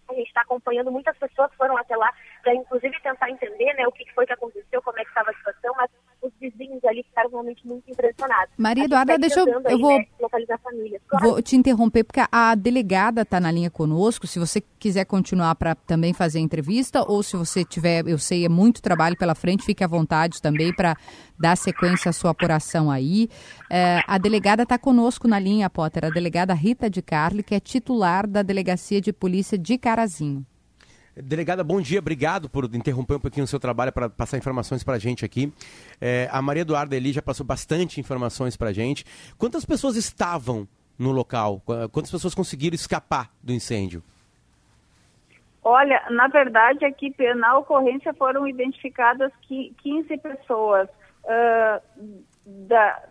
A 0.09 0.13
gente 0.13 0.27
está 0.27 0.41
acompanhando, 0.41 0.91
muitas 0.91 1.17
pessoas 1.17 1.53
foram 1.55 1.77
até 1.77 1.95
lá 1.95 2.11
para, 2.41 2.53
inclusive, 2.53 2.99
tentar 3.01 3.29
entender 3.29 3.73
né, 3.75 3.87
o 3.87 3.91
que 3.91 4.09
foi 4.13 4.25
que 4.25 4.33
aconteceu, 4.33 4.81
como 4.81 4.99
é 4.99 5.03
que 5.03 5.09
estava 5.09 5.29
a 5.29 5.33
situação, 5.33 5.73
mas 5.75 5.89
os 6.21 6.33
vizinhos 6.39 6.80
ali 6.91 7.03
ficaram 7.03 7.29
realmente 7.29 7.65
muito 7.65 7.89
impressionados. 7.89 8.53
Maria 8.57 8.85
Eduarda, 8.85 9.17
deixa 9.17 9.39
eu, 9.39 9.47
eu 9.47 9.79
vou, 9.79 9.97
né. 9.97 10.05
Claro. 11.07 11.25
Vou 11.25 11.41
te 11.41 11.55
interromper, 11.55 12.03
porque 12.03 12.21
a 12.31 12.55
delegada 12.55 13.21
está 13.21 13.39
na 13.39 13.51
linha 13.51 13.69
conosco. 13.69 14.27
Se 14.27 14.39
você 14.39 14.61
quiser 14.79 15.05
continuar 15.05 15.55
para 15.55 15.75
também 15.75 16.13
fazer 16.13 16.39
a 16.39 16.41
entrevista, 16.41 17.03
ou 17.07 17.23
se 17.23 17.35
você 17.35 17.63
tiver, 17.63 18.07
eu 18.07 18.17
sei, 18.17 18.45
é 18.45 18.49
muito 18.49 18.81
trabalho 18.81 19.17
pela 19.17 19.35
frente, 19.35 19.63
fique 19.63 19.83
à 19.83 19.87
vontade 19.87 20.41
também 20.41 20.73
para 20.73 20.95
dar 21.39 21.57
sequência 21.57 22.09
à 22.09 22.13
sua 22.13 22.31
apuração 22.31 22.91
aí. 22.91 23.29
É, 23.69 24.01
a 24.05 24.17
delegada 24.17 24.63
está 24.63 24.77
conosco 24.77 25.27
na 25.27 25.39
linha, 25.39 25.69
Potter, 25.69 26.05
a 26.05 26.09
delegada 26.09 26.53
Rita 26.53 26.89
de 26.89 27.01
Carli, 27.01 27.43
que 27.43 27.55
é 27.55 27.59
titular 27.59 28.27
da 28.27 28.41
Delegacia 28.41 29.01
de 29.01 29.11
Polícia 29.11 29.57
de 29.57 29.77
Carazinho. 29.77 30.45
Delegada, 31.13 31.61
bom 31.61 31.81
dia, 31.81 31.99
obrigado 31.99 32.49
por 32.49 32.63
interromper 32.73 33.15
um 33.15 33.19
pouquinho 33.19 33.43
o 33.43 33.47
seu 33.47 33.59
trabalho 33.59 33.91
para 33.91 34.09
passar 34.09 34.37
informações 34.37 34.81
para 34.81 34.95
a 34.95 34.99
gente 34.99 35.25
aqui. 35.25 35.51
É, 36.01 36.27
a 36.31 36.41
Maria 36.41 36.61
Eduarda 36.61 36.95
Eli 36.95 37.13
já 37.13 37.21
passou 37.21 37.45
bastante 37.45 37.99
informações 37.99 38.57
para 38.57 38.69
a 38.69 38.73
gente. 38.73 39.05
Quantas 39.37 39.63
pessoas 39.63 39.95
estavam 39.95 40.67
no 40.97 41.11
local? 41.11 41.61
Quantas 41.91 42.11
pessoas 42.11 42.33
conseguiram 42.33 42.75
escapar 42.75 43.29
do 43.41 43.53
incêndio? 43.53 44.03
Olha, 45.63 46.03
na 46.09 46.27
verdade, 46.27 46.83
aqui 46.83 47.13
na 47.35 47.57
ocorrência 47.57 48.13
foram 48.15 48.47
identificadas 48.47 49.31
15 49.47 50.17
pessoas. 50.17 50.89
Uh, 51.23 52.23
da 52.45 53.03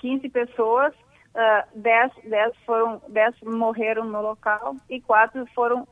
15 0.00 0.28
pessoas, 0.28 0.92
uh, 1.34 1.78
10, 1.78 2.12
10, 2.24 2.56
foram, 2.66 3.00
10 3.08 3.34
morreram 3.42 4.04
no 4.04 4.20
local 4.20 4.76
e 4.88 5.00
4 5.00 5.46
foram 5.54 5.88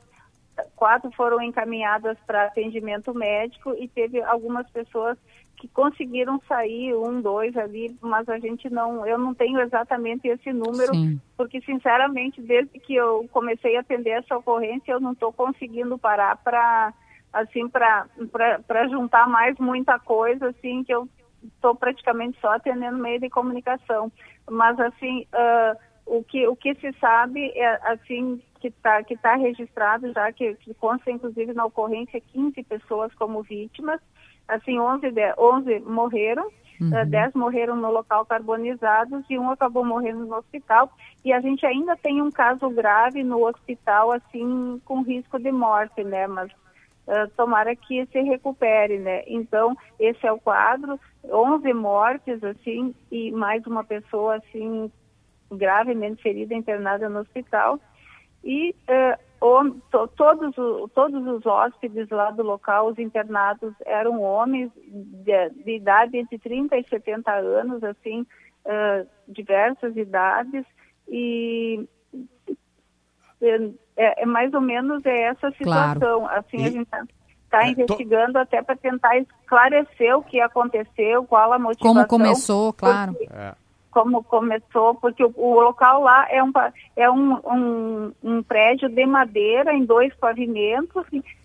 quatro 0.75 1.11
foram 1.13 1.41
encaminhadas 1.41 2.19
para 2.27 2.47
atendimento 2.47 3.15
médico 3.15 3.77
e 3.79 3.87
teve 3.87 4.21
algumas 4.23 4.69
pessoas 4.71 5.17
que 5.59 5.69
conseguiram 5.69 6.41
sair, 6.49 6.95
um, 6.95 7.21
dois 7.21 7.57
ali, 7.57 7.95
mas 8.01 8.29
a 8.29 8.39
gente 8.39 8.71
não, 8.71 9.05
eu 9.05 9.19
não 9.19 9.35
tenho 9.35 9.61
exatamente 9.61 10.29
esse 10.29 10.53
número, 10.53 10.95
Sim. 10.95 11.21
porque 11.37 11.61
sinceramente, 11.63 12.41
desde 12.41 12.79
que 12.79 12.95
eu 12.95 13.29
comecei 13.33 13.77
a 13.77 13.81
atender 13.81 14.11
essa 14.11 14.37
ocorrência, 14.37 14.93
eu 14.93 15.01
não 15.01 15.13
estou 15.13 15.33
conseguindo 15.33 15.99
parar 15.99 16.37
para 16.37 16.95
assim 17.33 17.69
para 17.69 18.89
juntar 18.89 19.29
mais 19.29 19.59
muita 19.59 19.99
coisa, 19.99 20.49
assim, 20.49 20.83
que 20.85 20.95
eu 20.95 21.09
estou 21.43 21.75
praticamente 21.75 22.39
só 22.41 22.55
atendendo 22.55 22.97
meio 22.97 23.21
de 23.21 23.29
comunicação. 23.29 24.11
Mas 24.49 24.79
assim, 24.81 25.27
uh, 25.35 25.79
o 26.07 26.25
que, 26.25 26.47
o 26.47 26.57
que 26.57 26.75
se 26.77 26.93
sabe 27.01 27.51
é 27.55 27.93
assim 27.93 28.41
que 28.61 28.69
está 28.69 29.03
que 29.05 29.17
tá 29.17 29.37
registrado 29.37 30.13
já 30.13 30.33
que, 30.33 30.55
que 30.57 30.75
consta 30.75 31.11
inclusive 31.11 31.53
na 31.53 31.65
ocorrência 31.65 32.21
15 32.21 32.61
pessoas 32.65 33.15
como 33.15 33.43
vítimas 33.43 34.01
assim 34.49 34.79
11 34.79 35.11
de, 35.11 35.35
11 35.37 35.81
morreram 35.81 36.49
uhum. 36.81 36.91
10 36.91 37.13
eh, 37.13 37.31
morreram 37.39 37.77
no 37.77 37.91
local 37.91 38.25
carbonizados 38.27 39.25
e 39.29 39.39
um 39.39 39.51
acabou 39.51 39.85
morrendo 39.85 40.27
no 40.27 40.37
hospital 40.37 40.91
e 41.25 41.33
a 41.33 41.41
gente 41.41 41.65
ainda 41.67 41.97
tem 41.97 42.23
um 42.23 42.31
caso 42.31 42.69
grave 42.71 43.23
no 43.23 43.47
hospital 43.47 44.13
assim 44.13 44.81
com 44.85 45.03
risco 45.03 45.39
de 45.39 45.53
morte 45.53 46.03
né 46.03 46.27
mas 46.27 46.51
uh, 46.51 47.29
tomara 47.37 47.77
que 47.77 48.07
se 48.07 48.21
recupere 48.23 48.99
né 48.99 49.23
então 49.27 49.77
esse 50.01 50.27
é 50.27 50.33
o 50.33 50.41
quadro 50.41 50.99
11 51.25 51.73
mortes 51.75 52.43
assim 52.43 52.95
e 53.13 53.31
mais 53.31 53.67
uma 53.67 53.85
pessoa 53.85 54.37
assim 54.37 54.91
gravemente 55.51 56.23
ferida, 56.23 56.55
internada 56.55 57.09
no 57.09 57.21
hospital. 57.21 57.81
E 58.45 58.75
uh, 58.89 59.19
o, 59.41 59.71
to, 59.91 60.09
todos, 60.09 60.57
o, 60.59 60.89
todos 60.89 61.27
os 61.27 61.47
hóspedes 61.47 62.09
lá 62.11 62.31
do 62.31 62.43
local, 62.43 62.89
os 62.89 62.99
internados, 62.99 63.73
eram 63.87 64.21
homens 64.21 64.71
de, 64.77 65.51
de 65.65 65.77
idade 65.77 66.17
entre 66.17 66.39
30 66.39 66.77
e 66.77 66.85
70 66.89 67.33
anos, 67.33 67.85
assim, 67.85 68.23
uh, 68.65 69.07
diversas 69.29 69.97
idades. 69.97 70.65
E 71.09 71.89
é, 73.97 74.23
é, 74.23 74.27
mais 74.27 74.53
ou 74.53 74.61
menos 74.61 75.05
é 75.07 75.23
essa 75.23 75.51
situação. 75.53 76.21
Claro. 76.21 76.39
Assim, 76.39 76.59
e... 76.59 76.67
a 76.67 76.71
gente 76.71 76.85
está 76.85 77.05
tá 77.49 77.67
é, 77.67 77.71
investigando 77.71 78.33
tô... 78.33 78.39
até 78.41 78.63
para 78.63 78.77
tentar 78.77 79.17
esclarecer 79.19 80.17
o 80.17 80.23
que 80.23 80.41
aconteceu, 80.41 81.25
qual 81.25 81.53
a 81.53 81.59
motivação. 81.59 81.95
Como 81.95 82.07
começou, 82.09 82.73
claro. 82.73 83.13
Porque, 83.13 83.33
é 83.33 83.68
como 83.91 84.23
começou, 84.25 84.95
porque 84.95 85.25
o, 85.25 85.33
o 85.37 85.61
local 85.61 86.03
lá 86.03 86.27
é, 86.31 86.43
um, 86.43 86.53
é 86.97 87.11
um, 87.11 87.33
um, 87.35 88.13
um, 88.23 88.43
prédio 88.43 88.89
de 88.89 89.07
madeira 89.07 89.73
em 89.75 89.85
dois 89.85 90.15
pavimentos, 90.17 91.05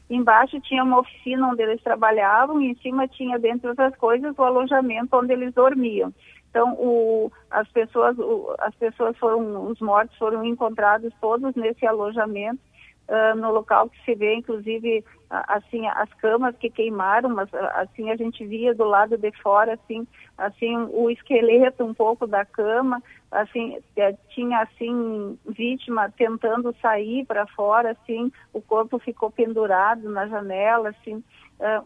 embaixo 0.09 0.59
tinha 0.62 0.83
uma 0.83 1.00
oficina 1.00 1.47
onde 1.47 1.63
eles 1.63 1.81
trabalhavam 1.81 2.62
e 2.62 2.71
em 2.71 2.75
cima 2.75 3.07
tinha, 3.07 3.39
dentre 3.39 3.69
outras 3.69 3.95
coisas, 3.95 4.38
o 4.38 4.43
alojamento 4.43 5.15
onde 5.15 5.33
eles 5.33 5.53
dormiam. 5.53 6.13
Então, 6.50 6.73
o, 6.73 7.31
as 7.50 7.67
pessoas, 7.69 8.17
o, 8.19 8.53
as 8.59 8.75
pessoas 8.75 9.17
foram, 9.17 9.67
os 9.67 9.79
mortos 9.79 10.15
foram 10.17 10.45
encontrados 10.45 11.12
todos 11.19 11.55
nesse 11.55 11.85
alojamento 11.85 12.59
uh, 13.07 13.36
no 13.36 13.51
local 13.51 13.89
que 13.89 14.03
se 14.03 14.15
vê, 14.15 14.36
inclusive, 14.36 15.03
assim, 15.29 15.88
as 15.88 16.12
camas 16.15 16.55
que 16.57 16.69
queimaram, 16.69 17.29
mas 17.29 17.51
assim 17.75 18.12
a 18.12 18.15
gente 18.15 18.45
via 18.45 18.74
do 18.74 18.83
lado 18.83 19.17
de 19.17 19.31
fora, 19.41 19.74
assim, 19.74 20.07
assim 20.38 20.75
o 20.91 21.10
esqueleto 21.10 21.83
um 21.83 21.93
pouco 21.93 22.27
da 22.27 22.45
cama, 22.45 23.01
assim, 23.31 23.77
é, 23.95 24.13
tinha 24.29 24.60
assim 24.60 25.38
vítima 25.48 26.12
tentando 26.12 26.75
sair 26.81 27.25
para 27.25 27.48
fora, 27.48 27.91
assim, 27.91 28.31
o 28.53 28.62
corpo 28.62 29.00
ficou 29.00 29.31
pendurado 29.31 30.10
na 30.10 30.27
janela, 30.27 30.89
assim, 30.89 31.24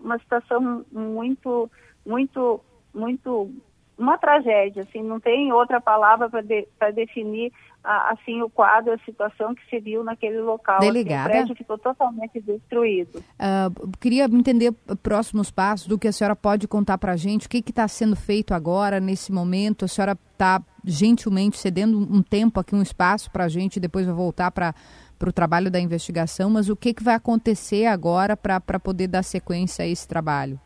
uma 0.02 0.18
situação 0.20 0.86
muito, 0.92 1.70
muito, 2.06 2.60
muito 2.94 3.52
uma 3.98 4.18
tragédia, 4.18 4.84
assim, 4.84 5.02
não 5.02 5.20
tem 5.20 5.52
outra 5.52 5.82
palavra 5.82 6.30
para 6.30 6.42
de, 6.42 6.68
definir 6.94 7.52
a, 7.84 8.12
assim 8.12 8.42
o 8.42 8.50
quadro, 8.50 8.94
a 8.94 8.98
situação 9.00 9.56
que 9.56 9.62
se 9.70 9.80
viu 9.80 10.04
naquele 10.04 10.40
local. 10.40 10.80
Delegada. 10.80 11.22
Assim, 11.22 11.30
o 11.30 11.32
prédio 11.32 11.56
ficou 11.56 11.78
totalmente 11.78 12.40
destruído. 12.40 13.18
Uh, 13.20 13.98
queria 14.00 14.26
entender 14.26 14.72
próximos 15.02 15.50
passos 15.50 15.88
do 15.88 15.98
que 15.98 16.08
a 16.08 16.12
senhora 16.12 16.36
pode 16.36 16.68
contar 16.68 16.98
para 16.98 17.14
a 17.14 17.18
gente, 17.18 17.48
o 17.48 17.50
que 17.50 17.58
está 17.58 17.88
sendo 17.88 18.16
feito 18.16 18.54
agora, 18.54 19.00
nesse 19.00 19.32
momento, 19.32 19.86
a 19.86 19.88
senhora 19.88 20.18
está 20.32 20.62
gentilmente 20.84 21.58
cedendo 21.58 21.98
um 21.98 22.22
tempo 22.22 22.60
aqui, 22.60 22.76
um 22.76 22.82
espaço 22.82 23.32
para 23.32 23.46
a 23.46 23.50
gente, 23.50 23.80
depois 23.80 24.06
vai 24.06 24.16
voltar 24.16 24.52
para 24.52 24.74
para 25.18 25.30
o 25.30 25.34
trabalho 25.34 25.72
da 25.72 25.80
investigação, 25.80 26.48
mas 26.48 26.70
o 26.70 26.76
que, 26.76 26.94
que 26.94 27.04
vai 27.04 27.16
acontecer 27.16 27.88
agora 27.88 28.38
para 28.38 28.80
poder 28.80 29.08
dar 29.08 29.24
sequência 29.24 29.84
a 29.84 29.88
esse 29.88 30.08
trabalho? 30.08 30.60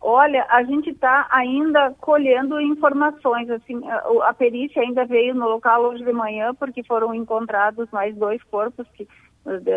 Olha, 0.00 0.46
a 0.48 0.62
gente 0.62 0.90
está 0.90 1.26
ainda 1.30 1.94
colhendo 2.00 2.60
informações. 2.60 3.50
Assim, 3.50 3.80
a, 3.88 4.28
a, 4.28 4.34
perícia 4.34 4.82
ainda 4.82 5.04
veio 5.04 5.34
no 5.34 5.48
local 5.48 5.82
hoje 5.82 6.04
de 6.04 6.12
manhã, 6.12 6.54
porque 6.54 6.82
foram 6.84 7.14
encontrados 7.14 7.88
mais 7.90 8.14
dois 8.16 8.42
corpos, 8.44 8.86
que, 8.94 9.08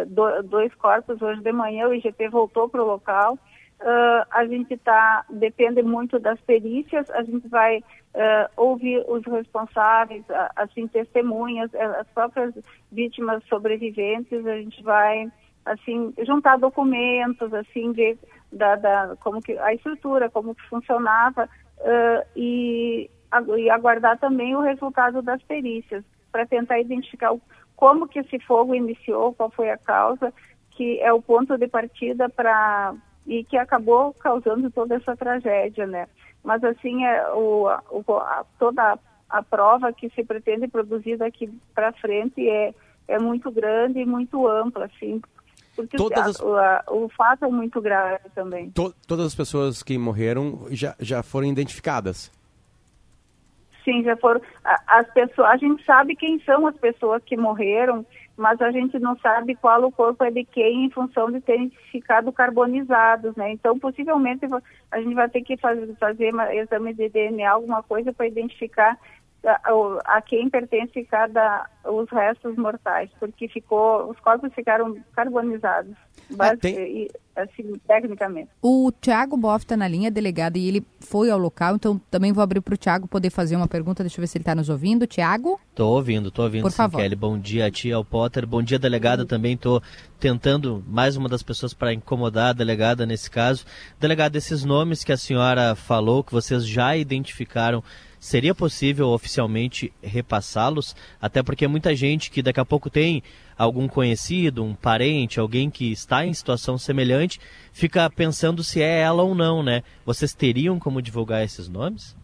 do, 0.07 0.43
dois 0.43 0.73
corpos 0.75 1.21
hoje 1.21 1.41
de 1.41 1.51
manhã. 1.51 1.87
O 1.87 1.93
IGP 1.93 2.29
voltou 2.29 2.69
para 2.69 2.83
o 2.83 2.87
local. 2.87 3.37
Uh, 3.81 4.21
a 4.29 4.45
gente 4.45 4.75
está, 4.75 5.25
depende 5.27 5.81
muito 5.81 6.19
das 6.19 6.39
perícias, 6.41 7.09
a 7.09 7.23
gente 7.23 7.47
vai 7.47 7.79
uh, 7.79 8.47
ouvir 8.55 9.03
os 9.07 9.25
responsáveis, 9.25 10.23
assim, 10.55 10.87
testemunhas, 10.87 11.73
eh, 11.73 11.83
as 11.99 12.07
próprias 12.09 12.53
vítimas 12.91 13.43
sobreviventes, 13.45 14.45
a 14.45 14.57
gente 14.57 14.83
vai, 14.83 15.27
assim, 15.65 16.13
juntar 16.25 16.57
documentos, 16.57 17.53
assim, 17.53 17.91
ver 17.93 18.17
da, 18.51 18.75
da, 18.75 19.15
como 19.19 19.41
que 19.41 19.57
a 19.57 19.73
estrutura, 19.73 20.29
como 20.29 20.55
que 20.55 20.67
funcionava 20.67 21.45
uh, 21.79 22.27
e, 22.35 23.09
e 23.57 23.69
aguardar 23.69 24.19
também 24.19 24.55
o 24.55 24.61
resultado 24.61 25.21
das 25.21 25.41
perícias 25.43 26.03
para 26.31 26.45
tentar 26.45 26.79
identificar 26.79 27.33
o, 27.33 27.41
como 27.75 28.07
que 28.07 28.19
esse 28.19 28.39
fogo 28.39 28.75
iniciou, 28.75 29.33
qual 29.33 29.49
foi 29.49 29.69
a 29.69 29.77
causa, 29.77 30.33
que 30.71 30.99
é 30.99 31.11
o 31.11 31.21
ponto 31.21 31.57
de 31.57 31.67
partida 31.67 32.29
para 32.29 32.93
e 33.25 33.43
que 33.43 33.55
acabou 33.55 34.13
causando 34.15 34.71
toda 34.71 34.95
essa 34.95 35.15
tragédia, 35.15 35.85
né? 35.85 36.07
Mas 36.43 36.63
assim 36.63 37.05
é 37.05 37.31
o, 37.33 37.67
o 37.91 38.13
a, 38.17 38.43
toda 38.57 38.97
a, 39.29 39.43
prova 39.43 39.93
que 39.93 40.09
se 40.09 40.23
pretende 40.23 40.67
produzir 40.67 41.17
daqui 41.17 41.47
para 41.73 41.93
frente 41.93 42.49
é 42.49 42.73
é 43.07 43.19
muito 43.19 43.51
grande 43.51 43.99
e 43.99 44.05
muito 44.05 44.47
ampla, 44.47 44.85
assim, 44.85 45.21
porque 45.75 45.97
todas 45.97 46.27
as... 46.27 46.39
o, 46.39 46.55
a, 46.55 46.83
o, 46.89 47.09
fato 47.09 47.45
é 47.45 47.47
muito 47.47 47.81
grave 47.81 48.29
também. 48.35 48.69
To, 48.71 48.93
todas 49.07 49.27
as 49.27 49.35
pessoas 49.35 49.81
que 49.81 49.97
morreram 49.97 50.67
já, 50.69 50.95
já 50.99 51.23
foram 51.23 51.47
identificadas? 51.47 52.31
Sim, 53.83 54.03
já 54.03 54.15
foram. 54.17 54.41
As 54.87 55.11
pessoas, 55.11 55.49
a 55.49 55.57
gente 55.57 55.83
sabe 55.85 56.15
quem 56.15 56.39
são 56.41 56.67
as 56.67 56.75
pessoas 56.77 57.23
que 57.23 57.35
morreram, 57.35 58.05
mas 58.37 58.61
a 58.61 58.71
gente 58.71 58.99
não 58.99 59.17
sabe 59.17 59.55
qual 59.55 59.83
o 59.83 59.91
corpo 59.91 60.23
é 60.23 60.31
de 60.31 60.43
quem 60.43 60.85
em 60.85 60.89
função 60.89 61.31
de 61.31 61.41
terem 61.41 61.71
ficado 61.91 62.31
carbonizados, 62.31 63.35
né? 63.35 63.51
Então, 63.51 63.79
possivelmente 63.79 64.45
a 64.91 65.01
gente 65.01 65.15
vai 65.15 65.29
ter 65.29 65.41
que 65.41 65.57
fazer, 65.57 65.95
fazer 65.99 66.31
exame 66.53 66.93
de 66.93 67.09
DNA, 67.09 67.49
alguma 67.49 67.81
coisa 67.81 68.13
para 68.13 68.27
identificar 68.27 68.97
a, 69.43 70.21
quem 70.21 70.49
pertence 70.49 71.03
cada 71.05 71.67
os 71.83 72.07
restos 72.11 72.55
mortais, 72.55 73.09
porque 73.19 73.47
ficou 73.47 74.09
os 74.09 74.19
corpos 74.19 74.53
ficaram 74.53 74.95
carbonizados, 75.15 75.95
base, 76.29 76.53
ah, 76.53 76.57
tem... 76.57 77.07
assim, 77.35 77.73
tecnicamente. 77.87 78.49
O 78.61 78.91
Tiago 79.01 79.35
Boff 79.35 79.65
está 79.65 79.75
na 79.75 79.87
linha, 79.87 80.11
delegado, 80.11 80.57
e 80.57 80.67
ele 80.67 80.85
foi 80.99 81.31
ao 81.31 81.39
local, 81.39 81.75
então 81.75 81.99
também 82.11 82.31
vou 82.31 82.43
abrir 82.43 82.61
para 82.61 82.75
o 82.75 82.77
Tiago 82.77 83.07
poder 83.07 83.31
fazer 83.31 83.55
uma 83.55 83.67
pergunta. 83.67 84.03
Deixa 84.03 84.19
eu 84.19 84.21
ver 84.21 84.27
se 84.27 84.37
ele 84.37 84.43
está 84.43 84.53
nos 84.53 84.69
ouvindo. 84.69 85.07
Tiago? 85.07 85.59
Estou 85.71 85.95
ouvindo, 85.95 86.29
estou 86.29 86.45
ouvindo. 86.45 86.61
Por 86.61 86.71
sim, 86.71 86.77
favor. 86.77 87.01
Kelly. 87.01 87.15
Bom 87.15 87.39
dia 87.39 87.65
a 87.65 87.71
ti, 87.71 87.91
ao 87.91 88.05
Potter. 88.05 88.45
Bom 88.45 88.61
dia, 88.61 88.77
delegada. 88.77 89.25
Também 89.25 89.53
estou 89.53 89.81
tentando 90.19 90.83
mais 90.87 91.17
uma 91.17 91.27
das 91.27 91.41
pessoas 91.41 91.73
para 91.73 91.91
incomodar 91.91 92.49
a 92.49 92.53
delegada 92.53 93.07
nesse 93.07 93.29
caso. 93.29 93.65
Delegada, 93.99 94.37
esses 94.37 94.63
nomes 94.63 95.03
que 95.03 95.11
a 95.11 95.17
senhora 95.17 95.73
falou, 95.73 96.23
que 96.23 96.31
vocês 96.31 96.67
já 96.67 96.95
identificaram 96.95 97.83
Seria 98.21 98.53
possível 98.53 99.07
oficialmente 99.07 99.91
repassá-los? 99.99 100.95
Até 101.19 101.41
porque 101.41 101.67
muita 101.67 101.95
gente 101.95 102.29
que 102.29 102.43
daqui 102.43 102.59
a 102.59 102.65
pouco 102.65 102.87
tem 102.87 103.23
algum 103.57 103.87
conhecido, 103.87 104.63
um 104.63 104.75
parente, 104.75 105.39
alguém 105.39 105.71
que 105.71 105.91
está 105.91 106.23
em 106.23 106.31
situação 106.31 106.77
semelhante, 106.77 107.39
fica 107.73 108.07
pensando 108.11 108.63
se 108.63 108.79
é 108.79 109.01
ela 109.01 109.23
ou 109.23 109.33
não, 109.33 109.63
né? 109.63 109.81
Vocês 110.05 110.35
teriam 110.35 110.77
como 110.77 111.01
divulgar 111.01 111.43
esses 111.43 111.67
nomes? 111.67 112.15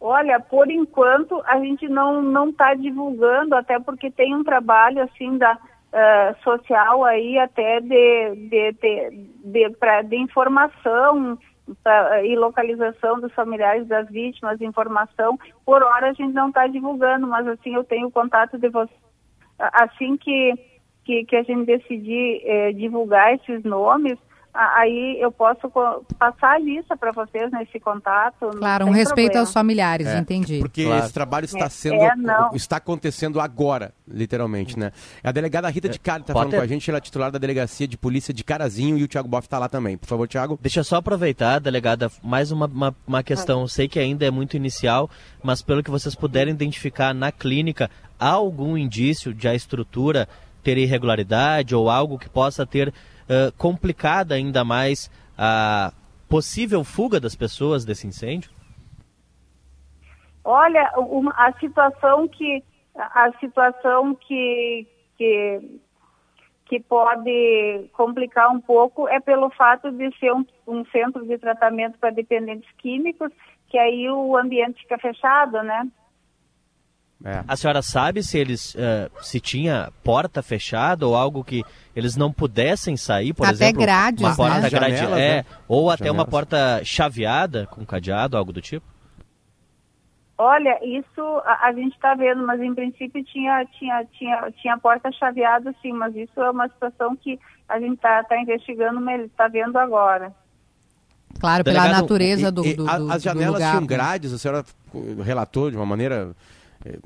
Olha, 0.00 0.40
por 0.40 0.70
enquanto 0.70 1.42
a 1.44 1.60
gente 1.60 1.86
não 1.86 2.22
não 2.22 2.48
está 2.48 2.72
divulgando, 2.72 3.54
até 3.54 3.78
porque 3.78 4.10
tem 4.10 4.34
um 4.34 4.42
trabalho 4.42 5.02
assim 5.02 5.36
da 5.36 5.52
uh, 5.52 6.42
social 6.42 7.04
aí 7.04 7.38
até 7.38 7.78
de 7.82 8.34
de, 8.48 8.72
de, 8.72 9.10
de, 9.44 9.70
pra, 9.76 10.00
de 10.00 10.16
informação 10.16 11.38
pra, 11.82 12.24
e 12.24 12.36
localização 12.36 13.20
dos 13.20 13.32
familiares 13.32 13.86
das 13.86 14.08
vítimas, 14.08 14.60
informação. 14.60 15.38
Por 15.64 15.82
hora 15.82 16.10
a 16.10 16.12
gente 16.12 16.32
não 16.32 16.48
está 16.48 16.66
divulgando, 16.66 17.26
mas 17.26 17.46
assim 17.46 17.74
eu 17.74 17.84
tenho 17.84 18.10
contato 18.10 18.58
de 18.58 18.68
você. 18.68 18.92
Assim 19.58 20.16
que, 20.16 20.52
que, 21.04 21.24
que 21.24 21.36
a 21.36 21.42
gente 21.42 21.66
decidir 21.66 22.42
eh, 22.44 22.72
divulgar 22.72 23.34
esses 23.34 23.62
nomes, 23.64 24.18
aí 24.56 25.18
eu 25.20 25.30
posso 25.30 25.70
passar 26.18 26.52
a 26.54 26.58
lista 26.58 26.96
para 26.96 27.12
vocês 27.12 27.50
nesse 27.52 27.78
contato. 27.78 28.50
Claro, 28.56 28.86
um 28.86 28.90
respeito 28.90 29.32
problema. 29.32 29.40
aos 29.40 29.52
familiares, 29.52 30.06
é, 30.06 30.18
entendi. 30.18 30.58
Porque 30.58 30.84
claro. 30.84 31.04
esse 31.04 31.12
trabalho 31.12 31.44
está 31.44 31.66
é, 31.66 31.68
sendo 31.68 32.02
é, 32.02 32.10
está 32.54 32.76
acontecendo 32.76 33.40
agora, 33.40 33.92
literalmente, 34.08 34.78
né? 34.78 34.92
A 35.22 35.30
delegada 35.30 35.68
Rita 35.68 35.88
de 35.88 35.98
Cali 35.98 36.22
está 36.22 36.32
falando 36.32 36.54
com 36.54 36.60
a 36.60 36.66
gente, 36.66 36.88
ela 36.90 36.98
é 36.98 37.00
titular 37.00 37.30
da 37.30 37.38
delegacia 37.38 37.86
de 37.86 37.98
polícia 37.98 38.32
de 38.32 38.42
Carazinho 38.42 38.96
e 38.96 39.04
o 39.04 39.08
Thiago 39.08 39.28
Boff 39.28 39.46
está 39.46 39.58
lá 39.58 39.68
também. 39.68 39.96
Por 39.96 40.06
favor, 40.06 40.26
Thiago. 40.26 40.58
Deixa 40.60 40.80
eu 40.80 40.84
só 40.84 40.96
aproveitar, 40.96 41.58
delegada, 41.58 42.10
mais 42.22 42.50
uma, 42.50 42.66
uma, 42.66 42.96
uma 43.06 43.22
questão. 43.22 43.66
Sei 43.68 43.88
que 43.88 43.98
ainda 43.98 44.24
é 44.24 44.30
muito 44.30 44.56
inicial, 44.56 45.10
mas 45.42 45.60
pelo 45.60 45.82
que 45.82 45.90
vocês 45.90 46.14
puderem 46.14 46.54
identificar 46.54 47.12
na 47.14 47.30
clínica, 47.30 47.90
há 48.18 48.30
algum 48.30 48.76
indício 48.76 49.34
de 49.34 49.48
a 49.48 49.54
estrutura 49.54 50.28
ter 50.62 50.78
irregularidade 50.78 51.74
ou 51.74 51.88
algo 51.88 52.18
que 52.18 52.28
possa 52.28 52.66
ter 52.66 52.92
complicada 53.56 54.34
ainda 54.34 54.64
mais 54.64 55.10
a 55.36 55.92
possível 56.28 56.84
fuga 56.84 57.20
das 57.20 57.34
pessoas 57.34 57.84
desse 57.84 58.06
incêndio? 58.06 58.50
Olha, 60.44 60.92
uma, 60.96 61.32
a 61.32 61.52
situação 61.58 62.28
que 62.28 62.62
a 62.94 63.30
situação 63.40 64.14
que, 64.14 64.86
que 65.18 65.80
que 66.66 66.80
pode 66.80 67.88
complicar 67.92 68.50
um 68.50 68.60
pouco 68.60 69.08
é 69.08 69.20
pelo 69.20 69.50
fato 69.50 69.90
de 69.92 70.10
ser 70.18 70.32
um, 70.32 70.44
um 70.66 70.84
centro 70.86 71.24
de 71.24 71.38
tratamento 71.38 71.96
para 71.98 72.10
dependentes 72.10 72.68
químicos, 72.78 73.30
que 73.68 73.78
aí 73.78 74.10
o 74.10 74.36
ambiente 74.36 74.82
fica 74.82 74.98
fechado, 74.98 75.62
né? 75.62 75.86
É. 77.26 77.42
A 77.48 77.56
senhora 77.56 77.82
sabe 77.82 78.22
se 78.22 78.38
eles 78.38 78.76
uh, 78.76 79.10
se 79.20 79.40
tinha 79.40 79.90
porta 80.04 80.44
fechada 80.44 81.04
ou 81.04 81.16
algo 81.16 81.42
que 81.42 81.64
eles 81.94 82.16
não 82.16 82.32
pudessem 82.32 82.96
sair, 82.96 83.34
por 83.34 83.48
até 83.48 83.52
exemplo, 83.54 83.80
grades, 83.80 84.22
uma 84.22 84.36
porta 84.36 84.60
né? 84.60 84.70
grade, 84.70 84.94
Janelas, 84.94 85.18
é, 85.18 85.36
né? 85.38 85.44
ou 85.66 85.90
até 85.90 86.04
Janelas. 86.04 86.18
uma 86.18 86.24
porta 86.24 86.80
chaveada 86.84 87.66
com 87.66 87.84
cadeado, 87.84 88.36
algo 88.36 88.52
do 88.52 88.60
tipo? 88.60 88.86
Olha, 90.38 90.78
isso 90.84 91.20
a, 91.44 91.66
a 91.66 91.72
gente 91.72 91.94
está 91.94 92.14
vendo, 92.14 92.46
mas 92.46 92.60
em 92.60 92.72
princípio 92.72 93.24
tinha 93.24 93.64
tinha 93.76 94.04
tinha 94.12 94.52
tinha 94.62 94.78
porta 94.78 95.10
chaveada, 95.10 95.74
sim, 95.82 95.92
mas 95.92 96.14
isso 96.14 96.40
é 96.40 96.48
uma 96.48 96.68
situação 96.68 97.16
que 97.16 97.40
a 97.68 97.80
gente 97.80 97.94
está 97.94 98.22
tá 98.22 98.40
investigando, 98.40 99.00
mas 99.00 99.22
está 99.22 99.48
vendo 99.48 99.76
agora. 99.76 100.32
Claro, 101.40 101.64
pela 101.64 101.80
Delegado, 101.80 102.02
natureza 102.02 102.52
do, 102.52 102.64
E- 102.64 102.74
do, 102.74 102.84
do 102.84 103.10
as 103.12 103.20
janelas 103.20 103.54
lugar, 103.54 103.70
tinham 103.70 103.80
né? 103.80 103.86
grades, 103.88 104.32
a 104.32 104.38
senhora 104.38 104.64
relatou 105.24 105.72
de 105.72 105.76
uma 105.76 105.84
maneira 105.84 106.30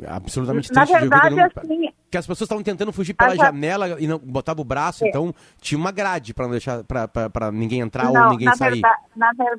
absolutamente 0.09 0.72
Na 0.72 0.83
triste 0.87 0.94
de 0.94 1.09
verdade, 1.09 1.35
ouvir, 1.35 1.52
assim, 1.56 1.92
que 2.11 2.16
as 2.18 2.26
pessoas 2.26 2.46
estavam 2.46 2.62
tentando 2.64 2.92
fugir 2.92 3.14
pela 3.14 3.35
janela 3.37 4.00
e 4.00 4.06
não 4.06 4.18
botavam 4.18 4.62
o 4.62 4.64
braço, 4.64 5.04
É. 5.04 5.09
então 5.09 5.35
tinha 5.61 5.78
uma 5.78 5.90
grade 5.92 6.35
para 6.35 6.44
não 6.44 6.52
deixar 6.52 6.83
para 6.85 7.50
ninguém 7.52 7.80
entrar 7.80 8.04
não, 8.12 8.24
ou 8.24 8.30
ninguém 8.30 8.46
na 8.46 8.56
sair. 8.56 8.72
Verdade, 8.72 9.02
na, 9.16 9.33
ver- 9.33 9.59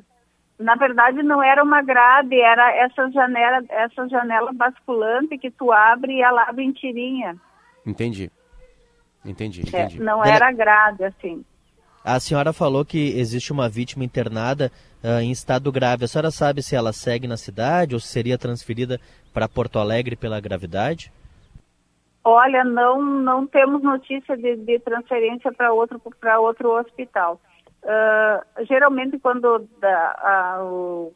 na 0.58 0.74
verdade 0.76 1.22
não 1.22 1.42
era 1.42 1.62
uma 1.62 1.82
grade, 1.82 2.38
era 2.40 2.76
essa 2.76 3.10
janela, 3.10 3.64
essa 3.68 4.08
janela 4.08 4.52
basculante 4.52 5.38
que 5.38 5.50
tu 5.50 5.72
abre 5.72 6.14
e 6.18 6.22
ela 6.22 6.44
abre 6.48 6.64
em 6.64 6.72
tirinha. 6.72 7.36
Entendi. 7.86 8.30
Entendi, 9.24 9.62
É, 9.72 9.84
entendi. 9.84 10.00
não 10.00 10.20
Dele- 10.20 10.34
era 10.36 10.52
grade, 10.52 11.04
assim. 11.04 11.44
A 12.04 12.18
senhora 12.18 12.52
falou 12.52 12.84
que 12.84 13.16
existe 13.16 13.52
uma 13.52 13.68
vítima 13.68 14.04
internada 14.04 14.72
ah, 15.04 15.22
em 15.22 15.30
estado 15.30 15.70
grave. 15.70 16.04
A 16.04 16.08
senhora 16.08 16.32
sabe 16.32 16.60
se 16.60 16.74
ela 16.74 16.92
segue 16.92 17.28
na 17.28 17.36
cidade 17.36 17.94
ou 17.94 18.00
se 18.00 18.08
seria 18.08 18.36
transferida 18.36 19.00
para 19.32 19.48
Porto 19.48 19.78
Alegre 19.78 20.16
pela 20.16 20.40
gravidade? 20.40 21.12
Olha, 22.24 22.62
não, 22.62 23.02
não 23.02 23.46
temos 23.46 23.82
notícia 23.82 24.36
de, 24.36 24.56
de 24.56 24.78
transferência 24.78 25.52
para 25.52 25.72
outro, 25.72 26.00
para 26.20 26.38
outro 26.38 26.70
hospital. 26.78 27.40
Ah, 27.84 28.44
geralmente, 28.68 29.18
quando 29.18 29.66
da- 29.80 30.16
a- 30.22 30.62
o- 30.62 31.12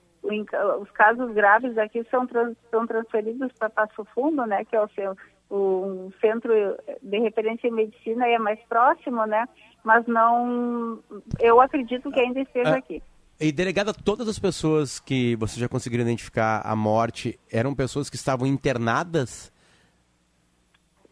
os 0.80 0.90
casos 0.90 1.30
graves 1.32 1.74
daqui 1.76 2.04
são, 2.10 2.26
trans- 2.26 2.56
são 2.72 2.84
transferidos 2.86 3.52
para 3.52 3.70
Passo 3.70 4.04
Fundo, 4.12 4.44
né, 4.46 4.64
que 4.64 4.74
é 4.74 4.82
o, 4.82 4.88
seu, 4.88 5.16
o 5.48 6.10
centro 6.20 6.52
de 7.00 7.18
referência 7.20 7.68
em 7.68 7.72
medicina 7.72 8.28
e 8.28 8.32
é 8.34 8.38
mais 8.38 8.58
próximo, 8.68 9.24
né, 9.26 9.46
mas 9.84 10.04
não, 10.08 10.98
eu 11.38 11.60
acredito 11.60 12.10
que 12.10 12.18
ainda 12.18 12.40
esteja 12.40 12.74
Ah, 12.74 12.78
aqui. 12.78 13.00
E 13.38 13.52
delegada, 13.52 13.92
todas 13.92 14.28
as 14.28 14.38
pessoas 14.38 14.98
que 14.98 15.36
você 15.36 15.60
já 15.60 15.68
conseguiu 15.68 16.00
identificar 16.00 16.62
a 16.64 16.74
morte 16.74 17.38
eram 17.52 17.74
pessoas 17.74 18.08
que 18.08 18.16
estavam 18.16 18.46
internadas? 18.46 19.52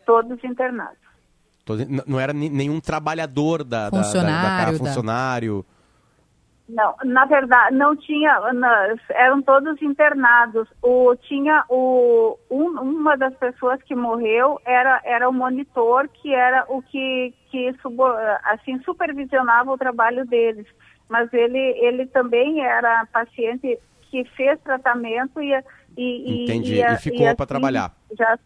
Todos 0.06 0.42
internados. 0.42 0.96
N- 1.68 2.02
Não 2.06 2.18
era 2.18 2.32
nenhum 2.32 2.80
trabalhador 2.80 3.62
da, 3.62 3.90
da- 3.90 3.90
da- 3.90 3.96
da, 3.98 4.04
Funcionário, 4.04 4.72
da- 4.72 4.78
funcionário. 4.78 5.66
Não, 6.66 6.94
na 7.04 7.26
verdade, 7.26 7.76
não 7.76 7.94
tinha, 7.94 8.40
na- 8.54 8.94
eram 9.10 9.42
todos 9.42 9.80
internados. 9.82 10.66
O, 10.82 11.14
tinha 11.16 11.62
o, 11.68 12.38
um- 12.50 12.80
uma 12.80 13.16
das 13.18 13.34
pessoas 13.36 13.82
que 13.82 13.94
morreu 13.94 14.58
era, 14.64 14.98
era 15.04 15.28
o 15.28 15.32
monitor, 15.32 16.08
que 16.08 16.32
era 16.34 16.64
o 16.70 16.80
que, 16.80 17.34
que 17.50 17.74
assim, 18.44 18.82
supervisionava 18.82 19.70
o 19.70 19.76
trabalho 19.78 20.24
deles. 20.26 20.66
Mas 21.08 21.32
ele, 21.32 21.58
ele 21.58 22.06
também 22.06 22.64
era 22.64 23.06
paciente 23.06 23.78
que 24.10 24.24
fez 24.36 24.58
tratamento 24.60 25.40
e... 25.40 25.52
e 25.96 26.44
Entendi. 26.44 26.74
E, 26.74 26.82
E 26.82 26.96
ficou 26.98 27.26
assim, 27.26 27.36
trabalhar. 27.46 27.94
Já 28.16 28.38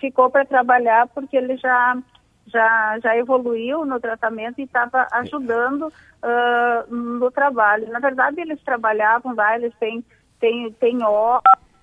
ficou 0.00 0.30
para 0.30 0.44
trabalhar 0.44 1.06
porque 1.08 1.36
ele 1.36 1.56
já 1.56 1.96
já, 2.46 2.98
já 3.02 3.16
evoluiu 3.16 3.84
no 3.84 3.98
tratamento 3.98 4.60
e 4.60 4.64
estava 4.64 5.08
ajudando 5.12 5.92
ah, 6.22 6.84
no 6.88 7.30
trabalho. 7.30 7.90
Na 7.90 7.98
verdade, 7.98 8.40
eles 8.40 8.62
trabalhavam 8.62 9.34
lá, 9.34 9.56
eles 9.56 9.74
têm, 9.80 10.04
têm, 10.38 10.72
têm 10.72 11.02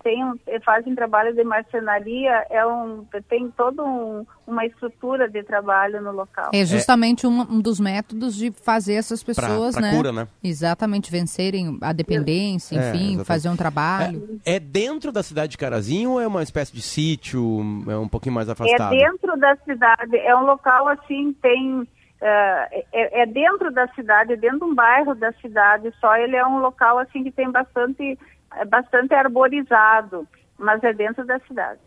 têm, 0.04 0.24
um- 0.24 0.38
fazem 0.64 0.94
trabalho 0.96 1.34
de 1.34 1.44
marcenaria, 1.44 2.46
é 2.50 2.66
um, 2.66 3.06
tem 3.30 3.50
toda 3.52 3.84
um, 3.84 4.26
uma 4.46 4.66
estrutura 4.66 5.30
de 5.30 5.44
trabalho 5.44 6.02
no 6.02 6.12
local. 6.12 6.50
É 6.54 6.66
justamente 6.66 7.26
um, 7.26 7.42
um 7.42 7.60
dos 7.62 7.80
métodos 7.80 8.36
de 8.36 8.52
fazer 8.52 8.94
essas 8.96 9.24
pessoas, 9.24 9.76
pra 9.76 9.82
né? 9.82 9.96
cura, 9.96 10.12
né? 10.12 10.28
Exatamente, 10.44 11.12
vencerem 11.12 11.78
a 11.82 11.94
dependência, 11.94 12.76
É, 12.78 12.90
enfim, 12.96 13.24
fazer 13.24 13.50
um 13.50 13.56
trabalho. 13.56 14.40
É, 14.46 14.56
é 14.56 14.60
dentro 14.60 15.12
da 15.12 15.24
cidade 15.24 15.52
de 15.52 15.58
Carazinho 15.58 16.12
ou 16.12 16.22
é 16.22 16.28
uma 16.28 16.44
espécie 16.44 16.74
de 16.74 16.82
sítio, 16.82 17.42
é 17.88 17.98
um 17.98 18.08
pouquinho 18.08 18.36
mais 18.36 18.48
É 18.50 18.52
afastado? 18.52 18.92
dentro 18.92 19.38
da 19.38 19.56
cidade, 19.58 20.18
é 20.18 20.36
um 20.36 20.46
local 20.46 20.88
assim, 20.88 21.34
tem. 21.42 21.88
ah, 22.22 22.68
é, 22.94 23.22
é 23.24 23.26
dentro 23.26 23.72
da 23.72 23.88
cidade, 23.96 24.34
é 24.34 24.36
dentro 24.36 24.60
de 24.60 24.66
um 24.66 24.76
bairro 24.76 25.16
da 25.16 25.32
cidade 25.34 25.92
só. 26.00 26.16
Ele 26.18 26.36
é 26.36 26.46
um 26.46 26.60
local 26.60 27.00
assim 27.00 27.24
que 27.24 27.32
tem 27.32 27.50
bastante 27.52 28.18
é 28.56 28.66
bastante 28.66 29.14
arborizado, 29.14 30.28
mas 30.58 30.84
é 30.84 30.94
dentro 30.94 31.26
da 31.26 31.40
cidade. 31.40 31.80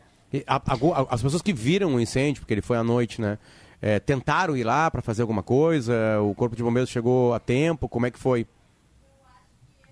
A, 0.47 0.57
a, 0.57 1.15
as 1.15 1.23
pessoas 1.23 1.43
que 1.43 1.53
viram 1.53 1.95
o 1.95 2.01
incêndio, 2.01 2.41
porque 2.43 2.55
ele 2.55 2.63
foi 2.63 2.77
à 2.77 2.83
noite, 2.83 3.21
né? 3.21 3.39
É, 3.81 4.01
tentaram 4.01 4.57
ir 4.57 4.65
lá 4.65 4.91
para 4.91 5.03
fazer 5.03 5.23
alguma 5.23 5.43
coisa? 5.43 6.21
O 6.23 6.35
corpo 6.35 6.57
de 6.57 6.63
bombeiros 6.63 6.91
chegou 6.91 7.35
a 7.35 7.39
tempo? 7.39 7.89
Como 7.89 8.07
é 8.07 8.11
que 8.11 8.19
foi? 8.19 8.47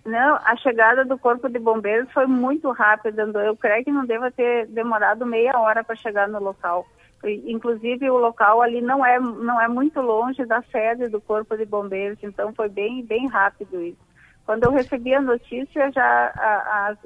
Não, 0.04 0.36
a 0.36 0.56
chegada 0.56 1.04
do 1.04 1.16
corpo 1.16 1.48
de 1.48 1.58
bombeiros 1.58 2.10
foi 2.10 2.26
muito 2.26 2.70
rápida. 2.72 3.22
Eu 3.22 3.56
creio 3.56 3.84
que 3.84 3.92
não 3.92 4.04
deva 4.04 4.30
ter 4.30 4.66
demorado 4.66 5.24
meia 5.24 5.58
hora 5.58 5.84
para 5.84 5.94
chegar 5.94 6.28
no 6.28 6.40
local. 6.40 6.86
Inclusive 7.24 8.10
o 8.10 8.18
local 8.18 8.60
ali 8.60 8.80
não 8.80 9.06
é 9.06 9.20
não 9.20 9.60
é 9.60 9.68
muito 9.68 10.00
longe 10.00 10.44
da 10.44 10.60
sede 10.72 11.08
do 11.08 11.20
corpo 11.20 11.56
de 11.56 11.64
bombeiros, 11.64 12.18
então 12.20 12.52
foi 12.52 12.68
bem 12.68 13.04
bem 13.04 13.28
rápido 13.28 13.80
isso. 13.80 14.11
Quando 14.44 14.64
eu 14.64 14.72
recebi 14.72 15.14
a 15.14 15.20
notícia 15.20 15.90
já 15.92 16.32
a, 16.36 16.90
a, 16.90 16.96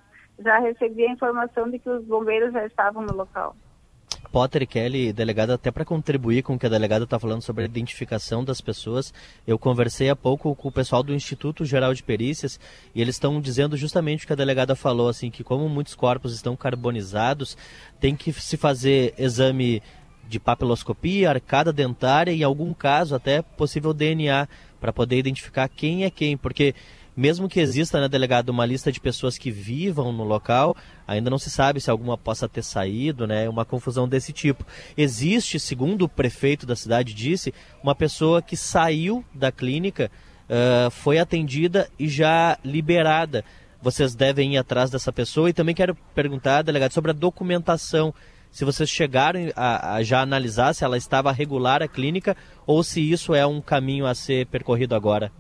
já 0.42 0.58
recebi 0.58 1.04
a 1.06 1.12
informação 1.12 1.70
de 1.70 1.78
que 1.78 1.88
os 1.88 2.04
bombeiros 2.04 2.52
já 2.52 2.66
estavam 2.66 3.02
no 3.02 3.14
local. 3.14 3.54
Potter 4.30 4.62
e 4.62 4.66
Kelly, 4.66 5.12
delegada, 5.12 5.54
até 5.54 5.70
para 5.70 5.84
contribuir 5.84 6.42
com 6.42 6.54
o 6.54 6.58
que 6.58 6.66
a 6.66 6.68
delegada 6.68 7.04
está 7.04 7.18
falando 7.18 7.42
sobre 7.42 7.62
a 7.62 7.66
identificação 7.66 8.44
das 8.44 8.60
pessoas, 8.60 9.14
eu 9.46 9.58
conversei 9.58 10.10
há 10.10 10.16
pouco 10.16 10.54
com 10.54 10.68
o 10.68 10.72
pessoal 10.72 11.02
do 11.02 11.14
Instituto 11.14 11.64
Geral 11.64 11.94
de 11.94 12.02
Perícias 12.02 12.60
e 12.94 13.00
eles 13.00 13.14
estão 13.14 13.40
dizendo 13.40 13.76
justamente 13.76 14.24
o 14.24 14.26
que 14.26 14.32
a 14.32 14.36
delegada 14.36 14.74
falou, 14.74 15.08
assim, 15.08 15.30
que 15.30 15.42
como 15.42 15.68
muitos 15.68 15.94
corpos 15.94 16.34
estão 16.34 16.54
carbonizados, 16.54 17.56
tem 17.98 18.14
que 18.14 18.32
se 18.32 18.56
fazer 18.56 19.14
exame 19.16 19.82
de 20.28 20.40
papiloscopia, 20.40 21.30
arcada 21.30 21.72
dentária 21.72 22.32
e, 22.32 22.40
em 22.40 22.44
algum 22.44 22.74
caso, 22.74 23.14
até 23.14 23.42
possível 23.42 23.94
DNA, 23.94 24.48
para 24.80 24.92
poder 24.92 25.16
identificar 25.16 25.68
quem 25.68 26.04
é 26.04 26.10
quem, 26.10 26.36
porque 26.36 26.74
mesmo 27.16 27.48
que 27.48 27.60
exista, 27.60 28.00
né, 28.00 28.08
delegado, 28.08 28.50
uma 28.50 28.66
lista 28.66 28.92
de 28.92 29.00
pessoas 29.00 29.38
que 29.38 29.50
vivam 29.50 30.12
no 30.12 30.22
local, 30.22 30.76
ainda 31.06 31.30
não 31.30 31.38
se 31.38 31.48
sabe 31.48 31.80
se 31.80 31.90
alguma 31.90 32.18
possa 32.18 32.48
ter 32.48 32.62
saído, 32.62 33.26
né, 33.26 33.48
uma 33.48 33.64
confusão 33.64 34.06
desse 34.06 34.32
tipo. 34.32 34.66
Existe, 34.96 35.58
segundo 35.58 36.02
o 36.02 36.08
prefeito 36.08 36.66
da 36.66 36.76
cidade 36.76 37.14
disse, 37.14 37.54
uma 37.82 37.94
pessoa 37.94 38.42
que 38.42 38.56
saiu 38.56 39.24
da 39.34 39.50
clínica, 39.50 40.10
uh, 40.46 40.90
foi 40.90 41.18
atendida 41.18 41.88
e 41.98 42.08
já 42.08 42.58
liberada. 42.62 43.44
Vocês 43.80 44.14
devem 44.14 44.54
ir 44.54 44.58
atrás 44.58 44.90
dessa 44.90 45.12
pessoa 45.12 45.48
e 45.48 45.52
também 45.52 45.74
quero 45.74 45.94
perguntar, 46.14 46.62
delegado, 46.62 46.92
sobre 46.92 47.12
a 47.12 47.14
documentação 47.14 48.12
se 48.50 48.64
vocês 48.64 48.88
chegaram 48.88 49.50
a, 49.54 49.96
a, 49.96 50.02
já 50.02 50.20
analisar 50.20 50.74
se 50.74 50.82
ela 50.82 50.96
estava 50.96 51.30
regular 51.30 51.82
a 51.82 51.88
clínica 51.88 52.36
ou 52.66 52.82
se 52.82 53.00
isso 53.00 53.34
é 53.34 53.46
um 53.46 53.60
caminho 53.60 54.06
a 54.06 54.14
ser 54.14 54.46
percorrido 54.46 54.94
agora. 54.94 55.30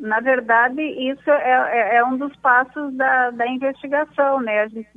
Na 0.00 0.20
verdade, 0.20 0.80
isso 0.80 1.28
é, 1.28 1.94
é, 1.94 1.96
é 1.96 2.04
um 2.04 2.16
dos 2.16 2.34
passos 2.36 2.94
da, 2.94 3.30
da 3.32 3.48
investigação, 3.48 4.40
né? 4.40 4.62
A 4.62 4.68
gente, 4.68 4.88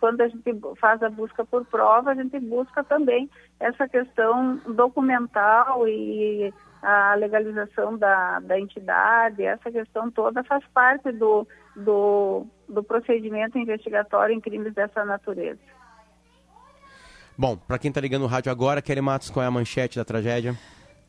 quando 0.00 0.22
a 0.22 0.28
gente 0.28 0.58
faz 0.80 1.02
a 1.02 1.10
busca 1.10 1.44
por 1.44 1.64
prova, 1.66 2.12
a 2.12 2.14
gente 2.14 2.40
busca 2.40 2.82
também 2.82 3.28
essa 3.58 3.86
questão 3.86 4.56
documental 4.74 5.86
e 5.86 6.52
a 6.82 7.14
legalização 7.16 7.98
da, 7.98 8.40
da 8.40 8.58
entidade, 8.58 9.42
essa 9.42 9.70
questão 9.70 10.10
toda 10.10 10.42
faz 10.44 10.64
parte 10.72 11.12
do, 11.12 11.46
do, 11.76 12.46
do 12.66 12.82
procedimento 12.82 13.58
investigatório 13.58 14.34
em 14.34 14.40
crimes 14.40 14.72
dessa 14.72 15.04
natureza. 15.04 15.60
Bom, 17.36 17.56
para 17.56 17.78
quem 17.78 17.90
está 17.90 18.00
ligando 18.00 18.22
o 18.22 18.26
rádio 18.26 18.50
agora, 18.50 18.80
Kelly 18.80 19.00
Matos, 19.02 19.28
qual 19.28 19.44
é 19.44 19.46
a 19.46 19.50
manchete 19.50 19.98
da 19.98 20.04
tragédia? 20.04 20.54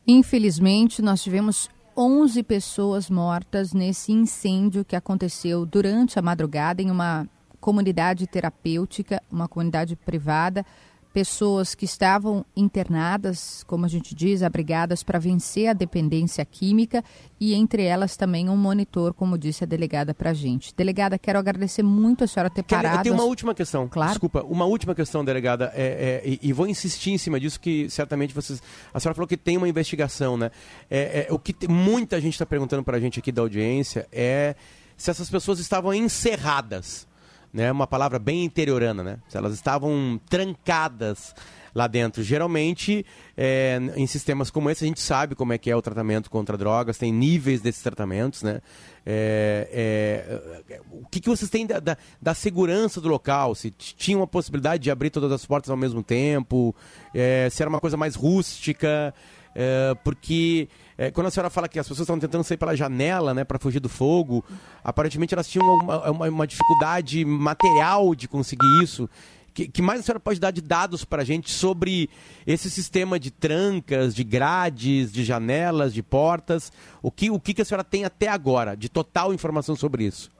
Infelizmente, 0.05 1.01
nós 1.01 1.23
tivemos 1.23 1.69
11 1.95 2.43
pessoas 2.43 3.09
mortas 3.09 3.73
nesse 3.73 4.11
incêndio 4.11 4.85
que 4.85 4.95
aconteceu 4.95 5.65
durante 5.65 6.17
a 6.17 6.21
madrugada 6.21 6.81
em 6.81 6.89
uma 6.89 7.27
comunidade 7.59 8.25
terapêutica, 8.27 9.21
uma 9.29 9.47
comunidade 9.47 9.95
privada 9.95 10.65
pessoas 11.13 11.75
que 11.75 11.85
estavam 11.85 12.45
internadas, 12.55 13.63
como 13.67 13.85
a 13.85 13.87
gente 13.87 14.15
diz, 14.15 14.41
abrigadas 14.41 15.03
para 15.03 15.19
vencer 15.19 15.67
a 15.67 15.73
dependência 15.73 16.43
química 16.45 17.03
e 17.39 17.53
entre 17.53 17.83
elas 17.83 18.15
também 18.15 18.49
um 18.49 18.55
monitor, 18.55 19.13
como 19.13 19.37
disse 19.37 19.63
a 19.63 19.67
delegada 19.67 20.13
para 20.13 20.29
a 20.29 20.33
gente. 20.33 20.73
Delegada, 20.75 21.19
quero 21.19 21.37
agradecer 21.37 21.83
muito 21.83 22.23
a 22.23 22.27
senhora 22.27 22.49
ter 22.49 22.63
parado. 22.63 22.99
Eu 22.99 23.03
tenho 23.03 23.15
uma 23.15 23.23
última 23.23 23.53
questão. 23.53 23.87
Claro. 23.87 24.11
Desculpa, 24.11 24.43
uma 24.43 24.65
última 24.65 24.95
questão, 24.95 25.25
delegada, 25.25 25.71
é, 25.75 26.21
é, 26.23 26.29
e, 26.29 26.39
e, 26.41 26.53
vou 26.53 26.67
insistir 26.67 27.11
em 27.11 27.17
cima 27.17 27.39
disso 27.39 27.59
que 27.59 27.89
certamente 27.89 28.33
vocês... 28.33 28.61
A 28.93 28.99
senhora 28.99 29.15
falou 29.15 29.27
que 29.27 29.37
tem 29.37 29.57
uma 29.57 29.67
investigação, 29.67 30.37
né? 30.37 30.51
É, 30.89 31.27
é 31.29 31.33
o 31.33 31.39
que 31.39 31.55
muita 31.67 32.21
gente 32.21 32.33
está 32.33 32.45
perguntando 32.45 32.83
para 32.83 32.97
a 32.97 32.99
gente 32.99 33.19
aqui 33.19 33.31
da 33.31 33.41
audiência 33.41 34.07
é 34.11 34.55
se 34.95 35.09
essas 35.09 35.29
pessoas 35.29 35.59
estavam 35.59 35.93
encerradas 35.93 37.07
né? 37.53 37.71
Uma 37.71 37.87
palavra 37.87 38.19
bem 38.19 38.43
interiorana, 38.45 39.03
né? 39.03 39.19
Elas 39.33 39.53
estavam 39.53 40.19
trancadas 40.29 41.33
lá 41.73 41.87
dentro. 41.87 42.21
Geralmente, 42.23 43.05
é, 43.35 43.79
em 43.95 44.05
sistemas 44.05 44.49
como 44.49 44.69
esse, 44.69 44.83
a 44.83 44.87
gente 44.87 45.01
sabe 45.01 45.35
como 45.35 45.53
é 45.53 45.57
que 45.57 45.69
é 45.69 45.75
o 45.75 45.81
tratamento 45.81 46.29
contra 46.29 46.57
drogas, 46.57 46.97
tem 46.97 47.11
níveis 47.11 47.61
desses 47.61 47.81
tratamentos, 47.81 48.43
né? 48.43 48.61
É, 49.05 50.59
é, 50.69 50.81
o 50.91 51.07
que, 51.07 51.19
que 51.19 51.29
vocês 51.29 51.49
têm 51.49 51.65
da, 51.65 51.79
da, 51.79 51.97
da, 52.21 52.33
segurança 52.33 53.01
do 53.01 53.09
local? 53.09 53.55
Se 53.55 53.71
tinha 53.71 54.17
uma 54.17 54.27
possibilidade 54.27 54.83
de 54.83 54.91
abrir 54.91 55.09
todas 55.09 55.31
as 55.31 55.45
portas 55.45 55.71
ao 55.71 55.77
mesmo 55.77 56.03
tempo? 56.03 56.75
É, 57.13 57.47
se 57.49 57.63
era 57.63 57.69
uma 57.69 57.79
coisa 57.79 57.97
mais 57.97 58.15
rústica? 58.15 59.13
É, 59.53 59.95
porque 60.03 60.69
é, 60.97 61.11
quando 61.11 61.27
a 61.27 61.31
senhora 61.31 61.49
fala 61.49 61.67
que 61.67 61.79
as 61.79 61.87
pessoas 61.87 62.05
estão 62.05 62.19
tentando 62.19 62.43
sair 62.43 62.57
pela 62.57 62.75
janela, 62.75 63.33
né, 63.33 63.43
para 63.43 63.59
fugir 63.59 63.79
do 63.79 63.89
fogo, 63.89 64.43
aparentemente 64.83 65.33
elas 65.33 65.47
tinham 65.47 65.65
uma, 65.65 66.11
uma, 66.11 66.29
uma 66.29 66.47
dificuldade 66.47 67.23
material 67.25 68.13
de 68.15 68.27
conseguir 68.27 68.83
isso. 68.83 69.09
Que, 69.53 69.67
que, 69.67 69.81
mais 69.81 69.99
a 69.99 70.03
senhora 70.03 70.19
pode 70.19 70.39
dar 70.39 70.51
de 70.51 70.61
dados 70.61 71.03
para 71.03 71.23
a 71.23 71.25
gente 71.25 71.51
sobre 71.51 72.09
esse 72.47 72.69
sistema 72.69 73.19
de 73.19 73.29
trancas, 73.29 74.15
de 74.15 74.23
grades, 74.23 75.11
de 75.11 75.25
janelas, 75.25 75.93
de 75.93 76.01
portas? 76.01 76.71
O 77.01 77.11
que, 77.11 77.29
o 77.29 77.39
que 77.39 77.61
a 77.61 77.65
senhora 77.65 77.83
tem 77.83 78.05
até 78.05 78.29
agora 78.29 78.75
de 78.75 78.87
total 78.87 79.33
informação 79.33 79.75
sobre 79.75 80.05
isso? 80.05 80.31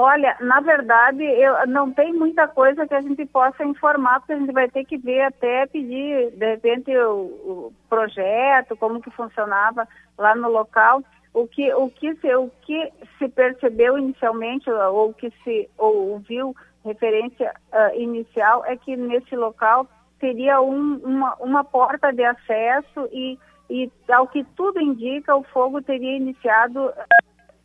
Olha, 0.00 0.36
na 0.38 0.60
verdade, 0.60 1.24
eu, 1.24 1.66
não 1.66 1.90
tem 1.90 2.12
muita 2.12 2.46
coisa 2.46 2.86
que 2.86 2.94
a 2.94 3.00
gente 3.00 3.26
possa 3.26 3.64
informar, 3.64 4.20
porque 4.20 4.32
a 4.32 4.38
gente 4.38 4.52
vai 4.52 4.70
ter 4.70 4.84
que 4.84 4.96
ver 4.96 5.22
até 5.22 5.66
pedir, 5.66 6.30
de 6.36 6.50
repente, 6.50 6.96
o, 6.96 7.20
o 7.20 7.72
projeto, 7.90 8.76
como 8.76 9.02
que 9.02 9.10
funcionava 9.10 9.88
lá 10.16 10.36
no 10.36 10.48
local. 10.48 11.02
O 11.34 11.48
que, 11.48 11.74
o 11.74 11.90
que, 11.90 12.14
se, 12.14 12.32
o 12.32 12.48
que 12.62 12.92
se 13.18 13.28
percebeu 13.28 13.98
inicialmente, 13.98 14.70
ou 14.70 15.12
que 15.12 15.32
se 15.42 15.68
ouviu 15.76 16.54
referência 16.84 17.52
uh, 17.72 18.00
inicial, 18.00 18.64
é 18.66 18.76
que 18.76 18.96
nesse 18.96 19.34
local 19.34 19.84
teria 20.20 20.60
um, 20.60 20.98
uma, 20.98 21.34
uma 21.40 21.64
porta 21.64 22.12
de 22.12 22.22
acesso 22.22 23.08
e, 23.10 23.36
e, 23.68 23.90
ao 24.08 24.28
que 24.28 24.44
tudo 24.54 24.80
indica, 24.80 25.34
o 25.34 25.42
fogo 25.42 25.82
teria 25.82 26.16
iniciado 26.16 26.88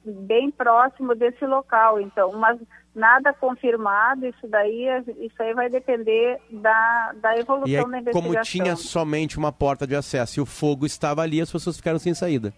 bem 0.06 0.52
próximo 0.52 1.16
desse 1.16 1.46
local, 1.46 2.00
então, 2.00 2.32
mas 2.34 2.60
nada 2.94 3.34
confirmado, 3.34 4.26
isso 4.26 4.48
daí, 4.48 4.86
isso 5.20 5.42
aí 5.42 5.54
vai 5.54 5.70
depender 5.70 6.40
da, 6.52 7.14
da 7.22 7.38
evolução 7.38 7.70
e 7.70 7.78
aí, 7.78 7.84
da 7.84 8.00
investigação. 8.00 8.22
Como 8.22 8.42
tinha 8.44 8.76
somente 8.76 9.38
uma 9.38 9.52
porta 9.52 9.88
de 9.88 9.96
acesso 9.96 10.40
e 10.40 10.42
o 10.42 10.46
fogo 10.46 10.86
estava 10.86 11.22
ali, 11.22 11.42
as 11.42 11.52
pessoas 11.52 11.78
ficaram 11.78 12.00
sem 12.00 12.14
saída. 12.14 12.54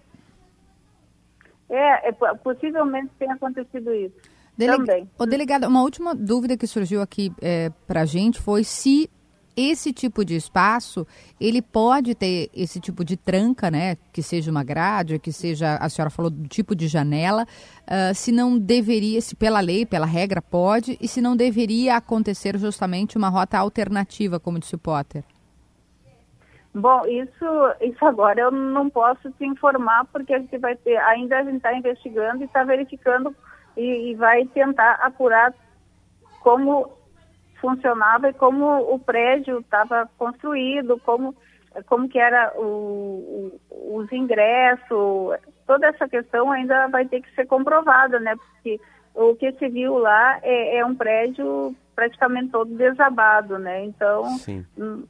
É, 1.70 2.10
é 2.10 2.12
possivelmente 2.12 3.12
tenha 3.18 3.34
acontecido 3.34 3.94
isso. 3.94 4.16
Deleg... 4.58 4.78
Também. 4.78 5.10
O 5.18 5.26
delegado, 5.26 5.68
uma 5.68 5.82
última 5.82 6.14
dúvida 6.14 6.58
que 6.58 6.68
surgiu 6.68 7.02
aqui 7.02 7.32
é, 7.42 7.70
para 7.88 8.02
a 8.02 8.06
gente 8.06 8.40
foi 8.40 8.64
se 8.64 9.10
esse 9.56 9.94
tipo 9.94 10.26
de 10.26 10.36
espaço, 10.36 11.08
ele 11.40 11.62
pode 11.62 12.14
ter 12.16 12.50
esse 12.54 12.80
tipo 12.80 13.04
de 13.04 13.16
tranca, 13.16 13.72
né? 13.72 13.98
Que 14.12 14.22
seja 14.22 14.52
uma 14.52 14.64
grade, 14.64 15.20
que 15.20 15.32
seja, 15.32 15.76
a 15.76 15.90
senhora 15.90 16.10
falou 16.10 16.30
do 16.30 16.48
tipo 16.48 16.76
de 16.76 16.88
janela, 16.88 17.44
uh, 17.44 18.14
se 18.14 18.32
não 18.32 18.58
deveria, 18.58 19.22
se 19.22 19.36
pela 19.36 19.60
lei, 19.60 19.86
pela 19.86 20.06
regra 20.06 20.42
pode, 20.42 20.98
e 21.00 21.08
se 21.08 21.22
não 21.22 21.36
deveria 21.36 21.96
acontecer 21.96 22.58
justamente 22.58 23.18
uma 23.18 23.30
rota 23.30 23.58
alternativa, 23.58 24.40
como 24.40 24.60
disse 24.60 24.76
o 24.76 24.80
Potter. 24.80 25.24
Bom, 26.74 27.06
isso, 27.06 27.46
isso 27.80 28.06
agora 28.06 28.42
eu 28.42 28.52
não 28.52 28.90
posso 28.90 29.32
te 29.32 29.46
informar, 29.46 30.06
porque 30.12 30.34
a 30.34 30.40
gente 30.40 30.58
vai 30.58 30.76
ter, 30.76 30.98
ainda 30.98 31.40
a 31.40 31.44
gente 31.44 31.56
está 31.56 31.74
investigando 31.74 32.44
e 32.44 32.46
está 32.46 32.66
verificando 32.66 33.34
e, 33.78 34.12
e 34.12 34.16
vai 34.16 34.46
tentar 34.48 34.96
apurar 34.96 35.54
como 36.42 36.90
funcionava 37.60 38.30
e 38.30 38.34
como 38.34 38.94
o 38.94 39.00
prédio 39.00 39.60
estava 39.60 40.10
construído, 40.18 41.00
como, 41.00 41.36
como 41.88 42.08
que 42.10 42.20
era 42.20 42.54
o, 42.56 43.52
o, 43.70 43.98
os 43.98 44.12
ingressos, 44.12 45.38
toda 45.66 45.88
essa 45.88 46.08
questão 46.08 46.52
ainda 46.52 46.88
vai 46.88 47.06
ter 47.06 47.22
que 47.22 47.34
ser 47.36 47.46
comprovada, 47.46 48.20
né? 48.20 48.36
Porque 48.36 48.80
o 49.14 49.36
que 49.36 49.52
se 49.54 49.70
viu 49.70 49.98
lá 49.98 50.40
é, 50.44 50.78
é 50.78 50.86
um 50.86 50.96
prédio 50.96 51.76
praticamente 51.96 52.52
todo 52.52 52.76
desabado, 52.76 53.58
né? 53.58 53.86
Então, 53.86 54.24
hum, 54.78 55.04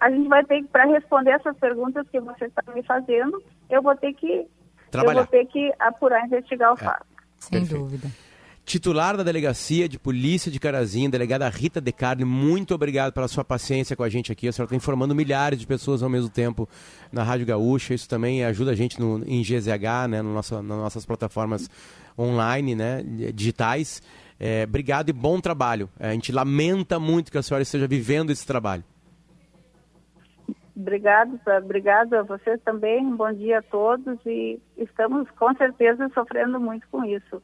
a 0.00 0.10
gente 0.10 0.28
vai 0.28 0.44
ter 0.44 0.62
que, 0.62 0.68
para 0.68 0.84
responder 0.84 1.30
essas 1.30 1.56
perguntas 1.56 2.06
que 2.08 2.20
você 2.20 2.44
está 2.46 2.62
me 2.72 2.82
fazendo, 2.82 3.42
eu 3.70 3.82
vou 3.82 3.96
ter 3.96 4.12
que 4.12 4.46
Trabalhar. 4.90 5.20
eu 5.20 5.24
vou 5.24 5.26
ter 5.26 5.46
que 5.46 5.72
apurar, 5.78 6.26
investigar 6.26 6.72
o 6.72 6.74
é. 6.74 6.84
fato. 6.84 7.06
Sem 7.38 7.60
Perfeito. 7.60 7.82
dúvida. 7.82 8.08
Titular 8.72 9.18
da 9.18 9.22
Delegacia 9.22 9.86
de 9.86 9.98
Polícia 9.98 10.50
de 10.50 10.58
Carazinho, 10.58 11.10
delegada 11.10 11.46
Rita 11.46 11.78
De 11.78 11.92
Carne, 11.92 12.24
muito 12.24 12.74
obrigado 12.74 13.12
pela 13.12 13.28
sua 13.28 13.44
paciência 13.44 13.94
com 13.94 14.02
a 14.02 14.08
gente 14.08 14.32
aqui. 14.32 14.48
A 14.48 14.52
senhora 14.52 14.68
está 14.68 14.74
informando 14.74 15.14
milhares 15.14 15.60
de 15.60 15.66
pessoas 15.66 16.02
ao 16.02 16.08
mesmo 16.08 16.30
tempo 16.30 16.66
na 17.12 17.22
Rádio 17.22 17.44
Gaúcha. 17.44 17.92
Isso 17.92 18.08
também 18.08 18.42
ajuda 18.42 18.70
a 18.70 18.74
gente 18.74 18.98
no, 18.98 19.22
em 19.26 19.42
GZH, 19.42 20.08
né, 20.08 20.22
no 20.22 20.32
nosso, 20.32 20.54
nas 20.62 20.78
nossas 20.78 21.04
plataformas 21.04 21.68
online, 22.18 22.74
né, 22.74 23.02
digitais. 23.34 24.02
É, 24.40 24.64
obrigado 24.66 25.10
e 25.10 25.12
bom 25.12 25.38
trabalho. 25.38 25.90
É, 26.00 26.08
a 26.08 26.12
gente 26.14 26.32
lamenta 26.32 26.98
muito 26.98 27.30
que 27.30 27.36
a 27.36 27.42
senhora 27.42 27.62
esteja 27.62 27.86
vivendo 27.86 28.30
esse 28.30 28.46
trabalho. 28.46 28.82
Obrigado, 30.74 31.38
obrigado 31.62 32.14
a 32.14 32.22
vocês 32.22 32.58
também. 32.64 33.14
Bom 33.14 33.34
dia 33.34 33.58
a 33.58 33.62
todos 33.62 34.18
e 34.24 34.58
estamos 34.78 35.30
com 35.32 35.54
certeza 35.56 36.10
sofrendo 36.14 36.58
muito 36.58 36.88
com 36.90 37.04
isso. 37.04 37.42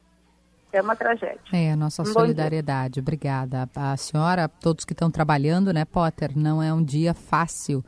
É 0.71 0.81
uma 0.81 0.95
tragédia. 0.95 1.39
É, 1.51 1.71
a 1.71 1.75
nossa 1.75 2.03
Um 2.03 2.05
solidariedade. 2.05 2.99
Obrigada. 2.99 3.67
A 3.75 3.97
senhora, 3.97 4.47
todos 4.47 4.85
que 4.85 4.93
estão 4.93 5.09
trabalhando, 5.09 5.73
né, 5.73 5.83
Potter? 5.83 6.31
Não 6.37 6.61
é 6.61 6.71
um 6.73 6.83
dia 6.83 7.13
fácil 7.13 7.83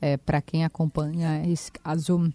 é, 0.00 0.16
para 0.16 0.40
quem 0.42 0.64
acompanha 0.64 1.42
esse 1.48 1.72
caso 1.72 2.30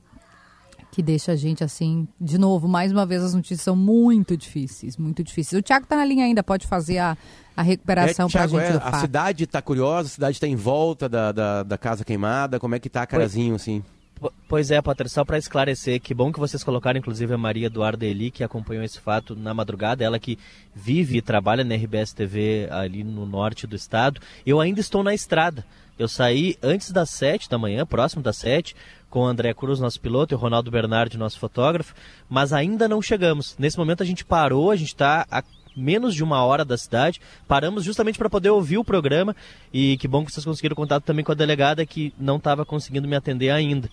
que 0.92 1.02
deixa 1.02 1.32
a 1.32 1.36
gente 1.36 1.64
assim. 1.64 2.08
De 2.20 2.38
novo, 2.38 2.68
mais 2.68 2.92
uma 2.92 3.06
vez, 3.06 3.24
as 3.24 3.34
notícias 3.34 3.62
são 3.62 3.76
muito 3.76 4.38
difíceis, 4.38 4.96
muito 4.98 5.24
difíceis. 5.24 5.60
O 5.60 5.64
Tiago 5.64 5.86
está 5.86 5.96
na 5.96 6.06
linha 6.06 6.26
ainda, 6.26 6.44
pode 6.44 6.68
fazer 6.68 7.00
a, 7.00 7.18
a 7.58 7.62
recuperação 7.64 8.30
para 8.30 8.44
a 8.44 8.48
gente 8.48 8.62
é, 8.64 8.72
do 8.74 8.78
a 8.78 8.82
fato. 8.82 9.02
cidade 9.02 9.44
está 9.44 9.62
curiosa, 9.62 10.08
a 10.08 10.12
cidade 10.12 10.38
está 10.38 10.48
em 10.48 10.56
volta 10.56 11.10
da, 11.10 11.32
da, 11.32 11.64
da 11.64 11.78
casa 11.78 12.06
queimada. 12.06 12.60
Como 12.60 12.76
é 12.76 12.80
que 12.80 12.90
tá 12.90 13.06
Carazinho, 13.08 13.56
assim? 13.56 13.84
Po- 14.20 14.32
Pois 14.48 14.70
é, 14.72 14.82
Potter, 14.82 15.10
só 15.10 15.26
para 15.26 15.38
esclarecer, 15.38 16.00
que 16.00 16.14
bom 16.14 16.32
que 16.32 16.40
vocês 16.40 16.64
colocaram, 16.64 17.00
inclusive, 17.00 17.34
a 17.34 17.38
Maria 17.38 17.68
Eduarda 17.68 18.06
Eli, 18.06 18.30
que 18.32 18.44
acompanhou 18.44 18.84
esse 18.84 19.00
fato 19.00 19.36
na 19.36 19.54
madrugada, 19.54 20.04
ela 20.04 20.20
que 20.20 20.38
vive 20.76 21.18
e 21.18 21.22
trabalha 21.22 21.64
na 21.64 21.76
RBS 21.76 22.14
TV 22.14 22.68
ali 22.72 23.04
no 23.04 23.26
norte 23.26 23.66
do 23.66 23.76
estado. 23.76 24.22
Eu 24.46 24.60
ainda 24.62 24.80
estou 24.80 25.04
na 25.04 25.14
estrada. 25.14 25.66
Eu 25.98 26.08
saí 26.08 26.56
antes 26.62 26.92
das 26.92 27.10
sete 27.10 27.50
da 27.50 27.58
manhã, 27.58 27.86
próximo 27.86 28.22
das 28.24 28.38
sete, 28.38 28.76
com 29.10 29.22
o 29.22 29.26
André 29.26 29.54
Cruz, 29.54 29.80
nosso 29.80 30.00
piloto, 30.00 30.34
e 30.34 30.36
o 30.36 30.40
Ronaldo 30.40 30.72
Bernardi, 30.72 31.18
nosso 31.18 31.40
fotógrafo, 31.40 31.94
mas 32.30 32.52
ainda 32.54 32.88
não 32.88 33.02
chegamos. 33.02 33.56
Nesse 33.60 33.78
momento 33.78 34.02
a 34.02 34.06
gente 34.06 34.26
parou, 34.26 34.72
a 34.72 34.76
gente 34.76 34.88
está 34.88 35.26
a 35.30 35.44
menos 35.76 36.14
de 36.16 36.24
uma 36.24 36.44
hora 36.44 36.64
da 36.64 36.78
cidade. 36.78 37.20
Paramos 37.48 37.84
justamente 37.84 38.18
para 38.18 38.30
poder 38.30 38.50
ouvir 38.50 38.78
o 38.78 38.84
programa 38.84 39.36
e 39.72 39.98
que 39.98 40.08
bom 40.08 40.26
que 40.26 40.32
vocês 40.32 40.46
conseguiram 40.46 40.76
contato 40.76 41.04
também 41.04 41.24
com 41.24 41.32
a 41.32 41.36
delegada 41.36 41.86
que 41.86 42.14
não 42.20 42.38
estava 42.38 42.66
conseguindo 42.66 43.08
me 43.08 43.16
atender 43.16 43.50
ainda. 43.50 43.90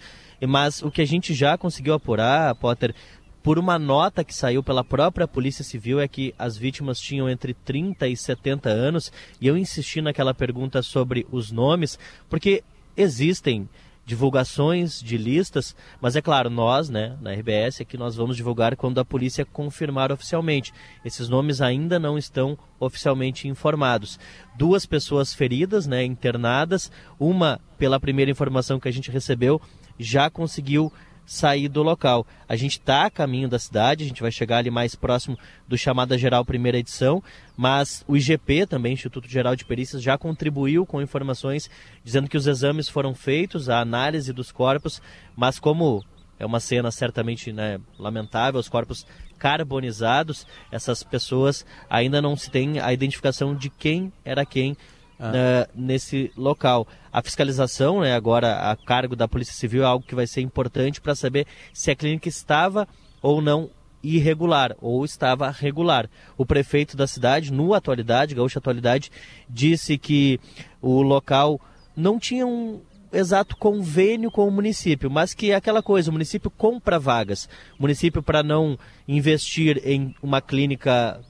Mas 0.46 0.82
o 0.82 0.90
que 0.90 1.02
a 1.02 1.06
gente 1.06 1.34
já 1.34 1.58
conseguiu 1.58 1.94
apurar, 1.94 2.54
Potter, 2.54 2.94
por 3.42 3.58
uma 3.58 3.78
nota 3.78 4.22
que 4.22 4.34
saiu 4.34 4.62
pela 4.62 4.84
própria 4.84 5.26
Polícia 5.26 5.64
Civil 5.64 6.00
é 6.00 6.06
que 6.06 6.34
as 6.38 6.56
vítimas 6.56 7.00
tinham 7.00 7.28
entre 7.28 7.54
30 7.54 8.06
e 8.08 8.16
70 8.16 8.68
anos 8.68 9.12
e 9.40 9.46
eu 9.46 9.56
insisti 9.56 10.02
naquela 10.02 10.34
pergunta 10.34 10.82
sobre 10.82 11.26
os 11.30 11.50
nomes 11.50 11.98
porque 12.28 12.62
existem 12.96 13.68
divulgações 14.10 15.00
de 15.00 15.16
listas, 15.16 15.76
mas 16.00 16.16
é 16.16 16.20
claro, 16.20 16.50
nós, 16.50 16.88
né, 16.88 17.16
na 17.20 17.30
RBS, 17.30 17.80
é 17.80 17.84
que 17.84 17.96
nós 17.96 18.16
vamos 18.16 18.36
divulgar 18.36 18.74
quando 18.74 18.98
a 18.98 19.04
polícia 19.04 19.44
confirmar 19.44 20.10
oficialmente. 20.10 20.74
Esses 21.04 21.28
nomes 21.28 21.60
ainda 21.60 21.96
não 21.96 22.18
estão 22.18 22.58
oficialmente 22.80 23.46
informados. 23.46 24.18
Duas 24.56 24.84
pessoas 24.84 25.32
feridas, 25.32 25.86
né, 25.86 26.02
internadas, 26.04 26.90
uma, 27.20 27.60
pela 27.78 28.00
primeira 28.00 28.32
informação 28.32 28.80
que 28.80 28.88
a 28.88 28.92
gente 28.92 29.12
recebeu, 29.12 29.62
já 29.96 30.28
conseguiu 30.28 30.92
sair 31.30 31.68
do 31.68 31.80
local. 31.80 32.26
A 32.48 32.56
gente 32.56 32.72
está 32.72 33.06
a 33.06 33.10
caminho 33.10 33.48
da 33.48 33.56
cidade, 33.56 34.02
a 34.02 34.08
gente 34.08 34.20
vai 34.20 34.32
chegar 34.32 34.58
ali 34.58 34.68
mais 34.68 34.96
próximo 34.96 35.38
do 35.68 35.78
Chamada 35.78 36.18
Geral 36.18 36.44
Primeira 36.44 36.76
Edição, 36.76 37.22
mas 37.56 38.04
o 38.08 38.16
IGP, 38.16 38.66
também 38.66 38.94
Instituto 38.94 39.28
Geral 39.28 39.54
de 39.54 39.64
Perícias, 39.64 40.02
já 40.02 40.18
contribuiu 40.18 40.84
com 40.84 41.00
informações 41.00 41.70
dizendo 42.02 42.28
que 42.28 42.36
os 42.36 42.48
exames 42.48 42.88
foram 42.88 43.14
feitos, 43.14 43.68
a 43.68 43.78
análise 43.78 44.32
dos 44.32 44.50
corpos, 44.50 45.00
mas 45.36 45.60
como 45.60 46.04
é 46.36 46.44
uma 46.44 46.58
cena 46.58 46.90
certamente 46.90 47.52
né, 47.52 47.78
lamentável, 47.96 48.58
os 48.58 48.68
corpos 48.68 49.06
carbonizados, 49.38 50.44
essas 50.68 51.04
pessoas 51.04 51.64
ainda 51.88 52.20
não 52.20 52.34
se 52.34 52.50
tem 52.50 52.80
a 52.80 52.92
identificação 52.92 53.54
de 53.54 53.70
quem 53.70 54.12
era 54.24 54.44
quem 54.44 54.76
né, 55.20 55.66
nesse 55.74 56.32
local. 56.36 56.88
A 57.12 57.22
fiscalização, 57.22 58.00
né, 58.00 58.14
agora 58.14 58.70
a 58.70 58.76
cargo 58.76 59.14
da 59.14 59.28
Polícia 59.28 59.54
Civil, 59.54 59.82
é 59.82 59.86
algo 59.86 60.04
que 60.06 60.14
vai 60.14 60.26
ser 60.26 60.40
importante 60.40 61.00
para 61.00 61.14
saber 61.14 61.46
se 61.72 61.90
a 61.90 61.96
clínica 61.96 62.28
estava 62.28 62.88
ou 63.20 63.42
não 63.42 63.70
irregular 64.02 64.74
ou 64.80 65.04
estava 65.04 65.50
regular. 65.50 66.08
O 66.38 66.46
prefeito 66.46 66.96
da 66.96 67.06
cidade, 67.06 67.52
no 67.52 67.74
Atualidade, 67.74 68.34
Gaúcha 68.34 68.58
Atualidade, 68.58 69.10
disse 69.48 69.98
que 69.98 70.40
o 70.80 71.02
local 71.02 71.60
não 71.94 72.18
tinha 72.18 72.46
um 72.46 72.80
exato 73.12 73.56
convênio 73.56 74.30
com 74.30 74.46
o 74.46 74.50
município, 74.50 75.10
mas 75.10 75.34
que 75.34 75.50
é 75.50 75.54
aquela 75.54 75.82
coisa, 75.82 76.10
o 76.10 76.12
município 76.12 76.50
compra 76.50 76.98
vagas. 76.98 77.48
O 77.78 77.82
município, 77.82 78.22
para 78.22 78.42
não 78.42 78.78
investir 79.06 79.80
em 79.84 80.14
uma 80.22 80.40
clínica 80.40 81.20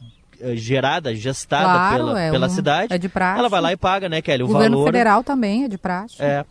gerada, 0.57 1.15
gestada 1.15 1.65
Claro, 1.65 1.97
pela, 2.07 2.23
é 2.23 2.31
pela 2.31 2.47
um- 2.47 2.51
cidade, 2.51 2.93
é 2.93 2.99
de 2.99 3.09
praxe. 3.09 3.39
ela 3.39 3.49
vai 3.49 3.61
lá 3.61 3.73
e 3.73 3.77
paga, 3.77 4.09
né, 4.09 4.21
Kelly? 4.23 4.43
O 4.43 4.47
O 4.47 4.49
governo 4.53 4.77
valor 4.79 4.87
federal 4.93 5.23
também 5.25 5.65
é 5.65 5.69
de 5.69 5.79
praxe. 5.79 6.17
é 6.21 6.45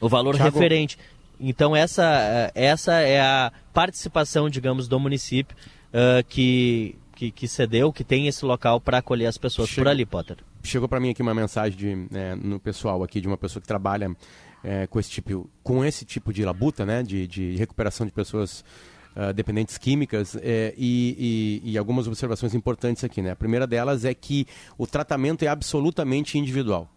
o 0.00 0.08
valor 0.08 0.34
Thiago- 0.36 0.50
referente. 0.56 0.98
Então 1.38 1.74
essa, 1.74 2.04
eh, 2.04 2.52
essa 2.54 2.92
é 3.00 3.20
a 3.20 3.50
participação, 3.72 4.48
digamos, 4.50 4.86
do 4.88 4.98
município 5.00 5.56
eh, 5.92 6.22
que, 6.28 6.96
que, 7.16 7.30
que 7.30 7.48
cedeu, 7.48 7.92
que 7.92 8.04
tem 8.04 8.26
esse 8.26 8.44
local 8.44 8.80
para 8.80 8.98
acolher 8.98 9.26
as 9.26 9.36
pessoas 9.38 9.68
Chega- 9.68 9.82
por 9.82 9.88
ali, 9.88 10.04
Potter. 10.06 10.36
Chegou 10.62 10.86
para 10.88 11.00
mim 11.00 11.10
aqui 11.10 11.22
uma 11.22 11.34
mensagem 11.34 11.76
de, 11.78 12.16
é, 12.16 12.34
no 12.34 12.60
pessoal 12.60 13.02
aqui 13.02 13.20
de 13.20 13.26
uma 13.26 13.38
pessoa 13.38 13.60
que 13.62 13.66
trabalha 13.66 14.14
é, 14.62 14.86
com 14.86 15.00
esse 15.00 15.08
tipo, 15.10 15.48
com 15.62 15.82
esse 15.82 16.04
tipo 16.04 16.34
de 16.34 16.44
labuta, 16.44 16.84
né, 16.84 17.02
de, 17.02 17.26
de 17.26 17.56
recuperação 17.56 18.04
de 18.06 18.12
pessoas 18.12 18.62
ah, 19.16 19.32
dependentes 19.32 19.76
químicas 19.78 20.36
é, 20.40 20.74
e, 20.76 21.60
e- 21.64 21.72
e 21.72 21.78
algumas 21.78 22.06
observações 22.06 22.54
importantes 22.54 23.02
aqui, 23.04 23.20
né. 23.22 23.30
A 23.32 23.36
primeira 23.36 23.66
delas 23.66 24.04
é 24.04 24.14
que 24.14 24.46
o 24.78 24.86
tratamento 24.86 25.42
é 25.42 25.48
absolutamente 25.48 26.38
individual. 26.38 26.88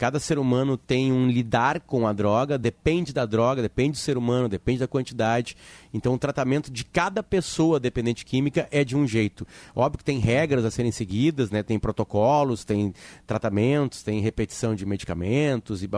Cada 0.00 0.18
ser 0.18 0.38
humano 0.38 0.78
tem 0.78 1.12
um 1.12 1.28
lidar 1.28 1.78
com 1.78 2.06
a 2.06 2.12
droga, 2.14 2.56
depende 2.56 3.12
da 3.12 3.26
droga, 3.26 3.60
depende 3.60 3.90
do 3.90 3.98
ser 3.98 4.16
humano, 4.16 4.48
depende 4.48 4.78
da 4.78 4.88
quantidade. 4.88 5.54
Então, 5.92 6.14
o 6.14 6.18
tratamento 6.18 6.70
de 6.72 6.86
cada 6.86 7.22
pessoa 7.22 7.78
dependente 7.78 8.24
química 8.24 8.66
é 8.70 8.82
de 8.82 8.96
um 8.96 9.06
jeito. 9.06 9.46
Óbvio 9.76 9.98
que 9.98 10.04
tem 10.04 10.18
regras 10.18 10.64
a 10.64 10.70
serem 10.70 10.90
seguidas, 10.90 11.50
né? 11.50 11.62
tem 11.62 11.78
protocolos, 11.78 12.64
tem 12.64 12.94
tratamentos, 13.26 14.02
tem 14.02 14.22
repetição 14.22 14.74
de 14.74 14.86
medicamentos, 14.86 15.82
e, 15.82 15.90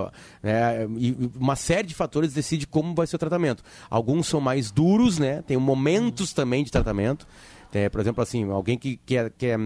né? 0.42 0.84
e 0.98 1.30
uma 1.38 1.54
série 1.54 1.86
de 1.86 1.94
fatores 1.94 2.32
decide 2.32 2.66
como 2.66 2.96
vai 2.96 3.06
ser 3.06 3.14
o 3.14 3.20
tratamento. 3.20 3.62
Alguns 3.88 4.26
são 4.26 4.40
mais 4.40 4.72
duros, 4.72 5.20
né? 5.20 5.42
tem 5.42 5.56
momentos 5.56 6.32
também 6.32 6.64
de 6.64 6.72
tratamento. 6.72 7.24
É, 7.72 7.88
por 7.88 8.00
exemplo, 8.00 8.20
assim, 8.20 8.50
alguém 8.50 8.76
que, 8.76 8.96
que, 8.96 9.16
é, 9.16 9.30
é, 9.42 9.56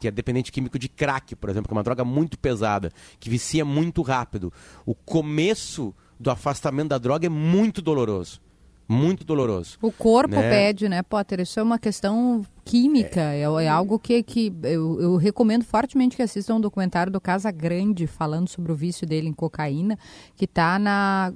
que 0.00 0.08
é 0.08 0.10
dependente 0.10 0.50
químico 0.50 0.78
de 0.78 0.88
crack, 0.88 1.36
por 1.36 1.50
exemplo, 1.50 1.68
que 1.68 1.74
é 1.74 1.76
uma 1.76 1.82
droga 1.82 2.04
muito 2.04 2.38
pesada, 2.38 2.90
que 3.20 3.28
vicia 3.28 3.64
muito 3.64 4.02
rápido. 4.02 4.52
O 4.86 4.94
começo 4.94 5.94
do 6.18 6.30
afastamento 6.30 6.88
da 6.88 6.98
droga 6.98 7.26
é 7.26 7.28
muito 7.28 7.80
doloroso. 7.82 8.40
Muito 8.88 9.24
doloroso. 9.24 9.78
O 9.80 9.92
corpo 9.92 10.34
Né? 10.34 10.50
pede, 10.50 10.88
né, 10.88 11.00
Potter? 11.00 11.38
Isso 11.38 11.60
é 11.60 11.62
uma 11.62 11.78
questão 11.78 12.44
química, 12.64 13.20
é, 13.20 13.42
é 13.42 13.68
algo 13.68 14.00
que, 14.00 14.20
que 14.20 14.52
eu, 14.64 15.00
eu 15.00 15.16
recomendo 15.16 15.64
fortemente 15.64 16.16
que 16.16 16.22
assistam 16.22 16.56
um 16.56 16.60
documentário 16.60 17.12
do 17.12 17.20
Casa 17.20 17.52
Grande 17.52 18.08
falando 18.08 18.48
sobre 18.48 18.72
o 18.72 18.74
vício 18.74 19.06
dele 19.06 19.28
em 19.28 19.32
cocaína, 19.32 19.96
que 20.34 20.44
está 20.44 20.76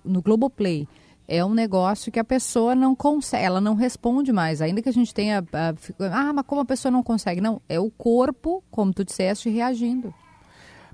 no 0.05 0.21
Globoplay. 0.21 0.89
É 1.27 1.45
um 1.45 1.55
negócio 1.55 2.13
que 2.13 2.19
a 2.19 2.25
pessoa 2.25 2.75
não 2.75 2.95
consegue, 2.95 3.45
ela 3.45 3.61
não 3.61 3.75
responde 3.75 4.31
mais, 4.33 4.61
ainda 4.61 4.83
que 4.83 4.89
a 4.89 4.93
gente 4.93 5.13
tenha. 5.15 5.43
ah, 5.53 5.75
Ah, 6.13 6.33
mas 6.35 6.45
como 6.47 6.61
a 6.61 6.65
pessoa 6.67 6.93
não 6.93 7.03
consegue? 7.03 7.41
Não, 7.41 7.63
é 7.69 7.81
o 7.81 7.91
corpo, 7.91 8.63
como 8.71 8.93
tu 8.93 9.05
disseste, 9.05 9.49
reagindo. 9.49 10.13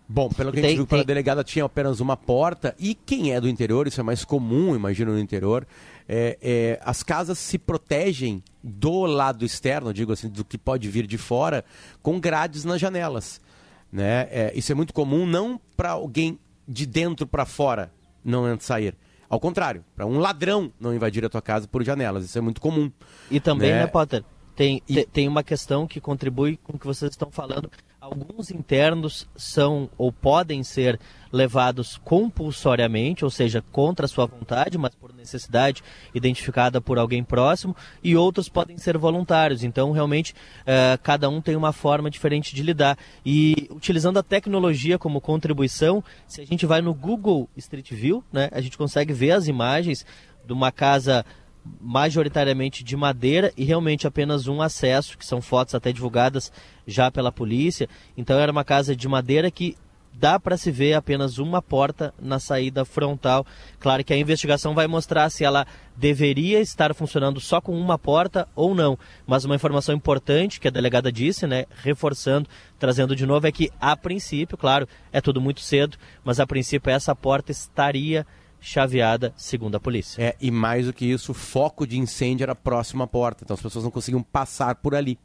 Bom, 0.09 0.29
pelo 0.29 0.51
que 0.53 0.59
a 0.59 0.63
Tem- 0.63 0.71
gente 0.71 0.79
viu 0.79 0.87
pela 0.89 1.03
tem- 1.03 1.07
delegada, 1.07 1.45
tinha 1.45 1.65
apenas 1.65 2.01
uma 2.01 2.17
porta. 2.17 2.75
E 2.81 2.95
quem 2.97 3.33
é 3.33 3.41
do 3.41 3.49
interior, 3.49 3.87
isso 3.87 4.01
é 4.01 4.03
mais 4.03 4.25
comum, 4.25 4.75
imagino, 4.75 5.13
no 5.13 5.19
interior, 5.21 5.65
é, 6.09 6.37
é, 6.43 6.81
as 6.85 7.03
casas 7.05 7.39
se 7.39 7.59
protegem 7.59 8.43
do 8.63 9.07
lado 9.07 9.45
externo, 9.45 9.93
digo 9.95 10.13
assim, 10.13 10.29
do 10.29 10.45
que 10.45 10.59
pode 10.59 10.89
vir 10.89 11.07
de 11.07 11.17
fora, 11.17 11.65
com 12.03 12.19
grades 12.19 12.65
nas 12.65 12.81
janelas. 12.81 13.41
Né? 13.93 14.29
É, 14.31 14.53
isso 14.55 14.71
é 14.73 14.75
muito 14.75 14.93
comum, 14.93 15.25
não 15.27 15.61
para 15.77 15.91
alguém 15.91 16.39
de 16.67 16.87
dentro 16.87 17.25
para 17.27 17.45
fora 17.45 17.93
não 18.25 18.59
sair. 18.61 18.97
Ao 19.31 19.39
contrário, 19.41 19.85
para 19.95 20.05
um 20.05 20.19
ladrão 20.19 20.73
não 20.81 20.93
invadir 20.93 21.25
a 21.25 21.29
tua 21.29 21.41
casa 21.41 21.67
por 21.69 21.83
janelas. 21.85 22.25
Isso 22.25 22.37
é 22.37 22.41
muito 22.41 22.61
comum. 22.61 22.91
E 23.31 23.39
também, 23.41 23.71
Né? 23.71 23.79
né, 23.81 23.87
Potter? 23.87 24.25
Tem, 24.57 24.83
E- 24.89 24.95
te- 24.97 25.07
tem 25.07 25.29
uma 25.29 25.43
questão 25.45 25.87
que 25.87 26.01
contribui 26.01 26.59
com 26.63 26.75
o 26.75 26.79
que 26.79 26.87
vocês 26.87 27.13
estão 27.13 27.31
falando. 27.31 27.71
Alguns 28.01 28.51
internos 28.51 29.29
são 29.37 29.89
ou 29.97 30.11
podem 30.13 30.63
ser 30.65 30.99
levados 31.33 32.01
compulsoriamente, 32.05 33.25
ou 33.25 33.31
seja, 33.31 33.63
contra 33.73 34.09
sua 34.09 34.27
vontade, 34.27 34.77
mas 34.77 34.95
por 34.95 35.15
necessidade 35.15 35.83
identificada 36.15 36.81
por 36.81 36.99
alguém 36.99 37.23
próximo, 37.23 37.77
e 38.03 38.17
outros 38.17 38.49
podem 38.49 38.79
ser 38.79 38.99
voluntários. 38.99 39.63
Então, 39.63 39.93
realmente, 39.93 40.33
uh, 40.33 40.99
cada 41.03 41.29
um 41.29 41.41
tem 41.41 41.57
uma 41.57 41.73
forma 41.73 42.11
diferente 42.11 42.55
de 42.55 42.63
lidar. 42.63 42.99
E 43.25 43.69
utilizando 43.71 44.19
a 44.19 44.23
tecnologia 44.23 44.99
como 44.99 45.21
contribuição, 45.21 46.03
se 46.27 46.41
a 46.41 46.45
gente 46.45 46.67
vai 46.67 46.81
no 46.81 46.95
Google 46.95 47.49
Street 47.57 47.93
View, 47.93 48.25
né, 48.33 48.49
a 48.53 48.61
gente 48.61 48.77
consegue 48.77 49.13
ver 49.13 49.33
as 49.33 49.47
imagens 49.47 50.05
de 50.45 50.53
uma 50.53 50.73
casa 50.73 51.25
majoritariamente 51.81 52.83
de 52.83 52.97
madeira 52.97 53.53
e 53.57 53.65
realmente 53.65 54.07
apenas 54.07 54.47
um 54.47 54.63
acesso, 54.63 55.17
que 55.17 55.27
são 55.27 55.41
fotos 55.41 55.75
até 55.75 55.93
divulgadas 55.93 56.51
já 56.87 57.11
pela 57.11 57.31
polícia. 57.31 57.89
Então 58.17 58.39
era 58.39 58.51
uma 58.51 58.65
casa 58.65 58.97
de 58.97 59.07
madeira 59.07 59.51
que 59.51 59.77
dá 60.13 60.39
para 60.39 60.57
se 60.57 60.71
ver 60.71 60.95
apenas 60.95 61.39
uma 61.39 61.63
porta 61.63 62.13
na 62.21 62.39
saída 62.39 62.85
frontal. 62.85 63.47
Claro 63.79 64.05
que 64.05 64.13
a 64.13 64.17
investigação 64.17 64.75
vai 64.75 64.87
mostrar 64.87 65.31
se 65.31 65.45
ela 65.45 65.67
deveria 65.97 66.61
estar 66.61 66.95
funcionando 66.95 67.41
só 67.41 67.61
com 67.61 67.79
uma 67.79 67.99
porta 67.99 68.49
ou 68.55 68.75
não. 68.75 68.99
Mas 69.27 69.45
uma 69.45 69.55
informação 69.55 69.95
importante 69.95 70.61
que 70.61 70.69
a 70.69 70.71
delegada 70.71 71.11
disse, 71.11 71.47
né, 71.47 71.67
reforçando, 71.83 72.49
trazendo 72.79 73.17
de 73.17 73.27
novo, 73.27 73.47
é 73.47 73.53
que 73.53 73.71
a 73.81 73.97
princípio, 73.97 74.57
claro, 74.59 74.89
é 75.13 75.21
tudo 75.21 75.41
muito 75.41 75.61
cedo, 75.61 75.97
mas 76.25 76.41
a 76.41 76.47
princípio 76.47 76.91
essa 76.91 77.15
porta 77.15 77.51
estaria 77.51 78.27
chaveada, 78.61 79.33
segundo 79.37 79.77
a 79.77 79.81
polícia. 79.81 80.23
É, 80.23 80.37
e 80.41 80.51
mais 80.51 80.87
do 80.87 80.93
que 80.93 81.07
isso, 81.07 81.33
o 81.33 81.35
foco 81.35 81.87
de 81.87 81.99
incêndio 81.99 82.45
era 82.45 82.55
próximo 82.55 83.03
à 83.03 83.07
porta, 83.07 83.43
então 83.43 83.55
as 83.55 83.63
pessoas 83.63 83.85
não 83.85 83.91
conseguiam 83.91 84.23
passar 84.23 84.75
por 84.77 84.95
ali. 84.95 85.19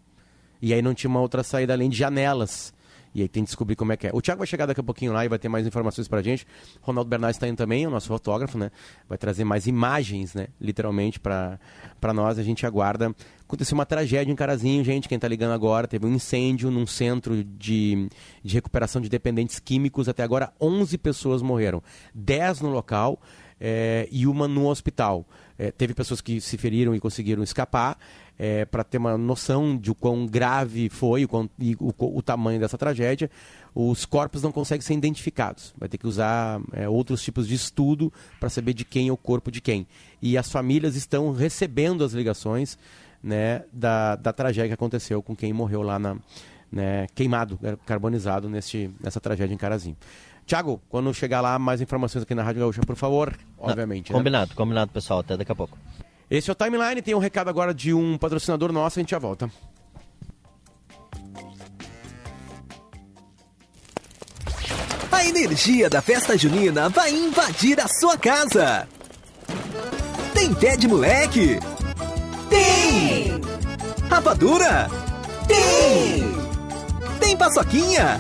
E 0.62 0.74
aí 0.74 0.82
não 0.82 0.94
tinha 0.94 1.10
uma 1.10 1.20
outra 1.20 1.44
saída 1.44 1.74
além 1.74 1.90
de 1.90 1.98
janelas. 1.98 2.74
E 3.16 3.22
aí 3.22 3.30
tem 3.30 3.44
que 3.44 3.48
descobrir 3.48 3.78
como 3.78 3.94
é 3.94 3.98
que 3.98 4.08
é. 4.08 4.12
O 4.14 4.22
Thiago 4.22 4.40
vai 4.40 4.48
chegar 4.48 4.66
daqui 4.66 4.82
a 4.82 4.84
pouquinho 4.84 5.14
lá 5.14 5.24
e 5.24 5.30
vai 5.30 5.40
ter 5.40 5.48
mais 5.48 5.66
informações 5.66 6.06
pra 6.06 6.22
gente. 6.22 6.46
Ronaldo 6.82 7.10
Bernardes 7.10 7.38
está 7.38 7.48
indo 7.48 7.56
também, 7.56 7.88
o 7.88 7.90
nosso 7.90 8.10
fotógrafo, 8.10 8.58
né? 8.58 8.70
Vai 9.08 9.18
trazer 9.18 9.46
mais 9.46 9.68
imagens, 9.68 10.34
né? 10.34 10.50
Literalmente 10.60 11.18
para 11.18 11.58
nós. 12.14 12.38
A 12.38 12.44
gente 12.44 12.66
aguarda. 12.66 13.16
Aconteceu 13.44 13.74
uma 13.74 13.86
tragédia 13.86 14.30
em 14.30 14.36
Carazinho, 14.36 14.84
gente. 14.84 15.08
Quem 15.08 15.16
está 15.16 15.30
ligando 15.30 15.54
agora, 15.54 15.88
teve 15.88 16.06
um 16.06 16.14
incêndio 16.14 16.70
num 16.70 16.86
centro 16.86 17.42
de, 17.42 18.10
de 18.44 18.54
recuperação 18.54 19.02
de 19.02 19.08
dependentes 19.08 19.60
químicos. 19.60 20.10
Até 20.10 20.22
agora, 20.22 20.52
11 20.60 20.98
pessoas 20.98 21.42
morreram. 21.42 21.82
10 22.14 22.60
no 22.60 22.70
local 22.70 23.22
é, 23.60 24.08
e 24.12 24.28
uma 24.28 24.48
no 24.48 24.68
hospital. 24.68 25.26
É, 25.58 25.72
teve 25.72 25.94
pessoas 25.94 26.20
que 26.20 26.42
se 26.42 26.58
feriram 26.58 26.94
e 26.94 27.00
conseguiram 27.00 27.42
escapar 27.42 27.98
é, 28.38 28.66
para 28.66 28.84
ter 28.84 28.98
uma 28.98 29.18
noção 29.18 29.78
de 29.78 29.92
o 29.92 29.96
quão 29.96 30.26
grave 30.26 30.90
foi 30.90 31.24
o, 31.26 31.28
quão, 31.28 31.50
e 31.58 31.76
o, 31.80 31.94
o, 31.98 32.22
tamanho 32.22 32.60
dessa 32.60 32.78
tragédia, 32.78 33.30
os 33.74 34.06
corpos 34.06 34.42
não 34.42 34.52
conseguem 34.52 34.82
ser 34.82 34.94
identificados. 34.94 35.74
Vai 35.78 35.88
ter 35.88 35.98
que 35.98 36.08
usar 36.08 36.62
é, 36.74 36.88
outros 36.88 37.22
tipos 37.24 37.48
de 37.48 37.56
estudo 37.56 38.12
para 38.40 38.50
saber 38.50 38.74
de 38.74 38.84
quem 38.84 39.08
é 39.08 39.12
o 39.12 39.18
corpo 39.18 39.52
de 39.52 39.62
quem. 39.62 39.88
E 40.22 40.38
as 40.38 40.52
famílias 40.52 40.96
estão 40.96 41.32
recebendo 41.32 42.04
as 42.04 42.14
ligações 42.14 42.78
né, 43.24 43.64
da, 43.72 44.16
da 44.16 44.34
tragédia 44.34 44.70
que 44.70 44.74
aconteceu 44.74 45.22
com 45.22 45.36
quem 45.36 45.52
morreu 45.52 45.82
lá 45.82 45.98
na, 45.98 46.18
né, 46.72 47.08
queimado, 47.16 47.58
né, 47.62 47.78
carbonizado 47.86 48.50
nesse, 48.50 48.92
nessa 49.02 49.20
tragédia 49.20 49.54
em 49.54 49.58
Carazinho. 49.58 49.98
Tiago, 50.46 50.80
quando 50.90 51.12
chegar 51.12 51.42
lá, 51.42 51.58
mais 51.58 51.82
informações 51.82 52.22
aqui 52.22 52.36
na 52.36 52.44
Rádio 52.44 52.62
Gaúcha, 52.62 52.82
por 52.86 52.96
favor, 52.96 53.36
obviamente. 53.58 54.12
Não, 54.12 54.20
combinado, 54.20 54.50
né? 54.50 54.56
combinado, 54.56 54.92
pessoal. 54.92 55.22
Até 55.22 55.36
daqui 55.36 55.52
a 55.52 55.56
pouco. 55.56 55.76
Esse 56.30 56.50
é 56.50 56.54
o 56.54 56.56
Timeline, 56.56 57.02
tem 57.02 57.14
um 57.14 57.20
recado 57.20 57.50
agora 57.50 57.74
de 57.74 57.94
um 57.94 58.18
patrocinador 58.18 58.72
nosso, 58.72 59.00
a 59.00 59.02
gente 59.02 59.12
já 59.12 59.20
volta. 59.20 59.50
A 65.12 65.26
energia 65.26 65.90
da 65.90 66.02
festa 66.02 66.38
junina 66.38 66.90
vai 66.90 67.12
invadir 67.12 67.80
a 67.80 67.88
sua 67.88 68.18
casa. 68.18 68.88
Tem 70.34 70.54
pé 70.54 70.76
de 70.76 70.88
moleque? 70.88 71.60
Tem! 72.50 73.42
Rapadura? 74.10 74.90
Tem! 75.48 76.36
Tem 77.20 77.38
paçoquinha? 77.38 78.20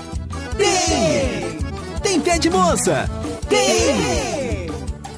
Tem! 0.57 1.59
Tem 2.01 2.21
pé 2.21 2.39
de 2.39 2.49
moça? 2.49 3.09
Tem! 3.49 4.44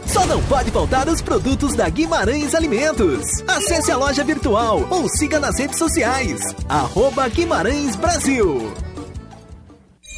Só 0.07 0.25
não 0.25 0.41
pode 0.43 0.71
faltar 0.71 1.07
os 1.07 1.21
produtos 1.21 1.75
da 1.75 1.89
Guimarães 1.89 2.55
Alimentos. 2.55 3.25
Acesse 3.47 3.91
a 3.91 3.97
loja 3.97 4.23
virtual 4.23 4.87
ou 4.89 5.07
siga 5.09 5.39
nas 5.39 5.59
redes 5.59 5.77
sociais. 5.77 6.41
Arroba 6.69 7.27
Guimarães 7.27 7.95
Brasil. 7.95 8.73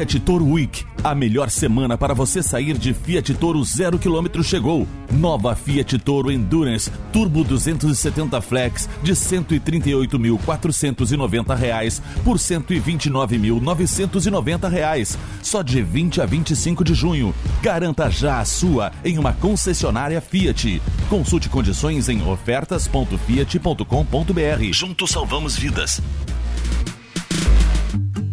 Fiat 0.00 0.20
Toro 0.20 0.46
Week. 0.46 0.86
A 1.04 1.14
melhor 1.14 1.50
semana 1.50 1.98
para 1.98 2.14
você 2.14 2.42
sair 2.42 2.78
de 2.78 2.94
Fiat 2.94 3.34
Toro 3.34 3.62
zero 3.62 3.98
quilômetro 3.98 4.42
chegou. 4.42 4.88
Nova 5.12 5.54
Fiat 5.54 5.98
Toro 5.98 6.32
Endurance 6.32 6.90
Turbo 7.12 7.44
270 7.44 8.40
Flex 8.40 8.88
de 9.02 9.12
138.490 9.12 11.54
reais 11.54 12.00
por 12.24 12.38
129.990 12.38 14.70
reais. 14.70 15.18
Só 15.42 15.60
de 15.60 15.82
20 15.82 16.22
a 16.22 16.26
25 16.26 16.82
de 16.82 16.94
junho. 16.94 17.34
Garanta 17.60 18.10
já 18.10 18.40
a 18.40 18.44
sua 18.46 18.90
em 19.04 19.18
uma 19.18 19.34
concessionária 19.34 20.22
Fiat. 20.22 20.80
Consulte 21.10 21.50
condições 21.50 22.08
em 22.08 22.26
ofertas.fiat.com.br. 22.26 24.72
Juntos 24.72 25.10
salvamos 25.10 25.58
vidas. 25.58 26.00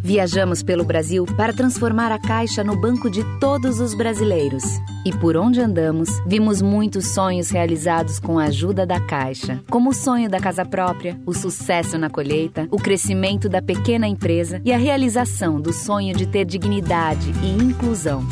Viajamos 0.08 0.64
pelo 0.64 0.86
Brasil 0.86 1.26
para 1.36 1.52
transformar 1.52 2.14
a 2.14 2.18
Caixa 2.18 2.64
no 2.64 2.80
banco 2.80 3.10
de 3.10 3.26
todos 3.42 3.82
os 3.82 3.94
brasileiros. 3.94 4.64
E 5.06 5.12
por 5.12 5.36
onde 5.36 5.60
andamos, 5.60 6.08
vimos 6.26 6.62
muitos 6.62 7.08
sonhos 7.08 7.50
realizados 7.50 8.18
com 8.18 8.40
a 8.40 8.46
ajuda 8.46 8.86
da 8.86 9.02
Caixa, 9.02 9.62
como 9.70 9.90
o 9.90 9.94
sonho 9.94 10.30
da 10.30 10.40
casa 10.40 10.64
própria, 10.64 11.20
o 11.26 11.34
sucesso 11.34 11.98
na 11.98 12.10
colheita, 12.10 12.70
o 12.72 12.78
crescimento 12.78 13.50
da 13.50 13.62
pequena 13.62 14.08
empresa 14.08 14.62
e 14.64 14.72
a 14.72 14.78
realização 14.78 15.60
do 15.60 15.74
sonho 15.74 16.16
de 16.16 16.26
ter 16.26 16.46
dignidade 16.46 17.30
e 17.44 17.62
inclusão. 17.62 18.26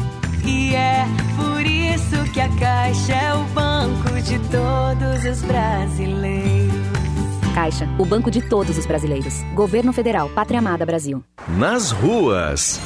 E 0.46 0.74
é 0.74 1.04
por 1.36 1.62
isso 1.62 2.32
que 2.32 2.40
a 2.40 2.48
Caixa 2.58 3.12
é 3.12 3.34
o 3.34 3.44
banco 3.48 4.22
de 4.22 4.40
todos 4.48 5.26
os 5.30 5.42
brasileiros. 5.42 6.65
Caixa, 7.56 7.88
o 7.98 8.04
banco 8.04 8.30
de 8.30 8.42
todos 8.42 8.78
os 8.78 8.86
brasileiros. 8.86 9.42
Governo 9.56 9.94
Federal, 9.94 10.30
Pátria 10.30 10.60
Amada 10.60 10.86
Brasil. 10.86 11.24
Nas 11.48 11.90
ruas. 11.90 12.82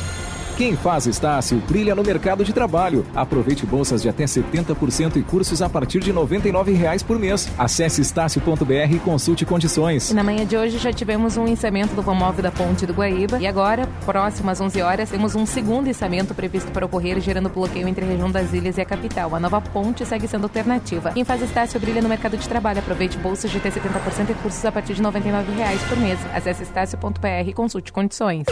Quem 0.60 0.76
faz 0.76 1.08
Estácio 1.08 1.58
brilha 1.65 1.95
no 1.95 2.04
mercado 2.04 2.43
de 2.43 2.52
trabalho. 2.52 3.06
Aproveite 3.15 3.65
bolsas 3.65 4.02
de 4.02 4.10
até 4.10 4.26
70% 4.26 5.15
e 5.15 5.24
cursos 5.24 5.62
a 5.62 5.69
partir 5.69 6.02
de 6.02 6.12
R$ 6.12 6.19
99,00 6.19 7.06
por 7.06 7.17
mês. 7.17 7.50
Acesse 7.58 8.02
estácio.br 8.02 8.93
e 8.93 9.00
consulte 9.00 9.45
condições. 9.45 10.12
E 10.12 10.13
na 10.13 10.22
manhã 10.22 10.45
de 10.45 10.58
hoje 10.58 10.78
já 10.78 10.91
tivemos 10.91 11.38
um 11.38 11.48
içamento 11.48 11.95
do 11.95 12.02
Vamóvel 12.02 12.43
da 12.43 12.52
Ponte 12.52 12.86
do 12.86 12.91
Guaíba. 12.93 13.39
E 13.39 13.48
agora, 13.48 13.88
próximo 14.06 14.50
às 14.50 14.60
11 14.60 14.82
horas, 14.82 15.10
temos 15.10 15.34
um 15.34 15.45
segundo 15.45 15.88
içamento 15.88 16.36
previsto 16.36 16.74
para 16.74 16.86
ocorrer, 16.86 17.22
gerando 17.22 17.48
bloqueio 17.48 17.88
entre 17.88 18.04
a 18.04 18.08
região 18.10 18.30
das 18.30 18.52
ilhas 18.52 18.78
e 18.78 18.82
a 18.82 18.86
capital. 18.86 19.34
A 19.34 19.39
nova 19.39 19.62
ponte 19.62 20.06
segue 20.06 20.28
sendo 20.28 20.43
alternativa. 20.43 21.12
Quem 21.13 21.24
faz 21.24 21.41
Estácio 21.41 21.80
brilha 21.80 22.02
no 22.02 22.10
mercado 22.10 22.36
de 22.36 22.50
trabalho. 22.50 22.80
Aproveite 22.80 23.17
bolsas 23.17 23.50
de 23.50 23.60
até 23.60 23.69
70% 23.69 24.32
e 24.32 24.34
cursos 24.34 24.65
a 24.65 24.74
partir 24.74 24.93
de 24.93 25.02
R$ 25.02 25.08
99,00 25.08 25.88
por 25.88 25.98
mês. 25.98 26.19
Acesse 26.36 26.63
estácio.br 26.63 27.48
e 27.48 27.54
consulte 27.54 27.93
condições. 27.93 28.45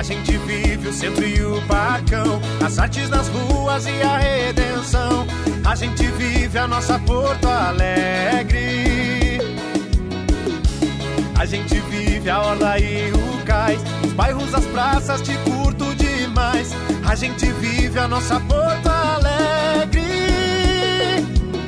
A 0.00 0.02
gente 0.02 0.34
vive 0.38 0.88
o 0.88 0.92
centro 0.94 1.26
e 1.26 1.42
o 1.42 1.60
barcão, 1.66 2.40
as 2.64 2.78
artes 2.78 3.10
nas 3.10 3.28
ruas 3.28 3.84
e 3.84 4.00
a 4.00 4.16
redenção. 4.16 5.26
A 5.62 5.74
gente 5.74 6.06
vive 6.12 6.56
a 6.56 6.66
nossa 6.66 6.98
Porto 7.00 7.46
Alegre. 7.46 9.42
A 11.38 11.44
gente 11.44 11.78
vive 11.90 12.30
a 12.30 12.40
orla 12.40 12.78
e 12.78 13.12
o 13.12 13.44
cais, 13.44 13.82
os 14.02 14.14
bairros, 14.14 14.54
as 14.54 14.64
praças, 14.68 15.20
te 15.20 15.36
curto 15.44 15.94
demais. 15.96 16.70
A 17.06 17.14
gente 17.14 17.52
vive 17.52 17.98
a 17.98 18.08
nossa 18.08 18.40
Porto 18.40 18.88
Alegre. 18.88 20.00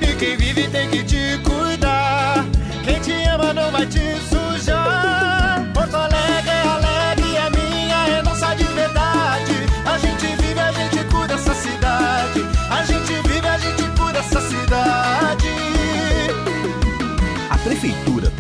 E 0.01 0.17
quem 0.19 0.39
vive 0.39 0.69
tem 0.69 0.89
que 0.89 1.05
te 1.05 1.39
cuidar. 1.45 2.47
Quem 2.83 2.99
te 2.99 3.13
ama 3.29 3.53
não 3.53 3.71
vai 3.71 3.85
te 3.85 4.32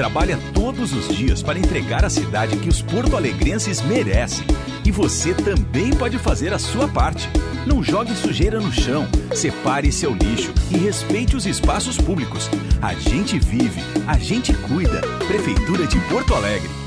trabalha 0.03 0.36
todo 0.53 0.62
todos 0.82 0.94
os 0.94 1.16
dias 1.16 1.42
para 1.42 1.59
entregar 1.59 2.05
a 2.05 2.11
cidade 2.11 2.57
que 2.57 2.68
os 2.68 2.82
porto-alegrenses 2.82 3.80
merecem. 3.82 4.44
E 4.84 4.90
você 4.90 5.32
também 5.32 5.90
pode 5.90 6.18
fazer 6.18 6.53
a 6.53 6.59
sua 6.59 6.88
parte. 6.88 7.28
Não 7.66 7.82
jogue 7.84 8.12
sujeira 8.16 8.59
no 8.59 8.72
chão, 8.72 9.07
separe 9.32 9.92
seu 9.92 10.12
lixo 10.12 10.53
e 10.72 10.76
respeite 10.76 11.36
os 11.36 11.46
espaços 11.46 11.96
públicos. 11.96 12.50
A 12.80 12.94
gente 12.94 13.38
vive, 13.38 13.80
a 14.09 14.18
gente 14.18 14.53
cuida. 14.53 15.03
Prefeitura 15.28 15.86
de 15.86 16.00
Porto 16.09 16.34
Alegre. 16.34 16.82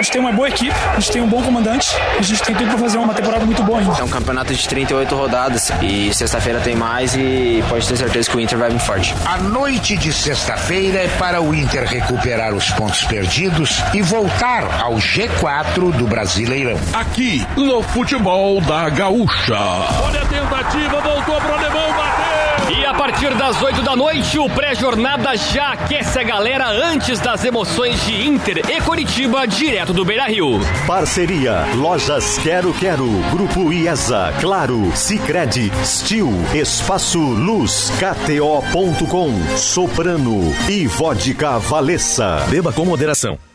A 0.00 0.02
gente 0.02 0.12
tem 0.12 0.20
uma 0.22 0.32
boa 0.32 0.48
equipe, 0.48 0.74
a 0.74 0.98
gente 0.98 1.12
tem 1.12 1.20
um 1.20 1.28
bom 1.28 1.42
comandante, 1.42 1.94
a 2.18 2.22
gente 2.22 2.42
tem 2.42 2.54
tudo 2.54 2.68
para 2.68 2.78
fazer 2.78 2.96
uma 2.96 3.12
temporada 3.12 3.44
muito 3.44 3.62
boa 3.62 3.80
ainda. 3.80 3.98
É 3.98 4.02
um 4.02 4.08
campeonato 4.08 4.54
de 4.54 4.66
38 4.66 5.14
rodadas 5.14 5.70
e 5.82 6.10
sexta-feira 6.14 6.58
tem 6.58 6.74
mais 6.74 7.14
e 7.14 7.62
pode 7.68 7.86
ter 7.86 7.98
certeza 7.98 8.30
que 8.30 8.34
o 8.34 8.40
Inter 8.40 8.56
vai 8.56 8.70
vir 8.70 8.78
forte. 8.78 9.14
A 9.26 9.36
noite 9.36 9.98
de 9.98 10.10
sexta-feira 10.10 11.00
é 11.00 11.08
para 11.18 11.42
o 11.42 11.54
Inter 11.54 11.84
recuperar 11.84 12.54
os 12.54 12.70
pontos 12.70 13.04
perdidos 13.04 13.84
e 13.92 14.00
voltar 14.00 14.80
ao 14.80 14.94
G4 14.94 15.92
do 15.92 16.06
Brasileirão. 16.06 16.80
Aqui 16.94 17.46
no 17.54 17.82
futebol 17.82 18.58
da 18.62 18.88
Gaúcha. 18.88 19.58
Olha 20.02 20.22
a 20.22 20.24
tentativa, 20.24 20.98
voltou 20.98 21.38
pro 21.42 21.52
alemão, 21.52 21.92
bateu! 21.92 22.49
E 22.72 22.86
a 22.86 22.94
partir 22.94 23.34
das 23.34 23.60
8 23.60 23.82
da 23.82 23.96
noite, 23.96 24.38
o 24.38 24.48
pré-jornada 24.48 25.36
já 25.36 25.72
aquece 25.72 26.20
a 26.20 26.22
galera 26.22 26.68
antes 26.68 27.18
das 27.18 27.44
emoções 27.44 28.00
de 28.06 28.28
Inter 28.28 28.62
e 28.70 28.80
Coritiba, 28.80 29.44
direto 29.44 29.92
do 29.92 30.04
Beira 30.04 30.26
Rio. 30.26 30.60
Parceria, 30.86 31.64
Lojas 31.74 32.38
Quero 32.38 32.72
Quero, 32.74 33.08
Grupo 33.32 33.72
IESA, 33.72 34.32
Claro, 34.40 34.92
Cicred, 34.94 35.72
Stil, 35.84 36.30
Espaço 36.54 37.18
Luz, 37.18 37.90
KTO.com, 37.98 39.56
Soprano 39.56 40.54
e 40.68 40.86
Vodka 40.86 41.58
Valessa. 41.58 42.46
Beba 42.48 42.72
com 42.72 42.84
moderação. 42.84 43.49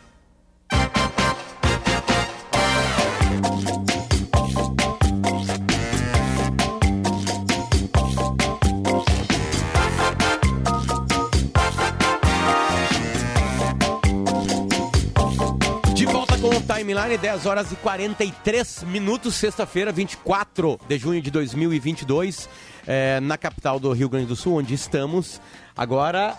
Com 17.06 17.12
o 17.12 17.18
Timeline, 17.18 17.18
10 17.18 17.46
horas 17.46 17.72
e 17.72 17.76
43 17.76 18.82
minutos, 18.84 19.34
sexta-feira, 19.36 19.92
24 19.92 20.78
de 20.88 20.98
junho 20.98 21.22
de 21.22 21.30
2022, 21.30 22.48
é, 22.86 23.20
na 23.20 23.38
capital 23.38 23.78
do 23.78 23.92
Rio 23.92 24.08
Grande 24.08 24.26
do 24.26 24.34
Sul, 24.36 24.56
onde 24.58 24.74
estamos. 24.74 25.40
Agora, 25.76 26.36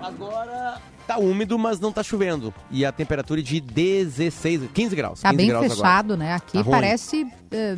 agora 0.00 0.80
tá 1.06 1.18
úmido, 1.18 1.58
mas 1.58 1.78
não 1.78 1.92
tá 1.92 2.02
chovendo. 2.02 2.52
E 2.70 2.84
a 2.84 2.90
temperatura 2.92 3.40
é 3.40 3.42
de 3.44 3.60
16, 3.60 4.62
15 4.74 4.96
graus. 4.96 5.20
Tá 5.20 5.30
15 5.30 5.36
bem 5.36 5.48
graus 5.48 5.66
fechado, 5.74 6.14
agora. 6.14 6.28
né? 6.28 6.34
Aqui 6.34 6.58
Tá 6.58 6.70
parece, 6.70 7.26
eh, 7.50 7.76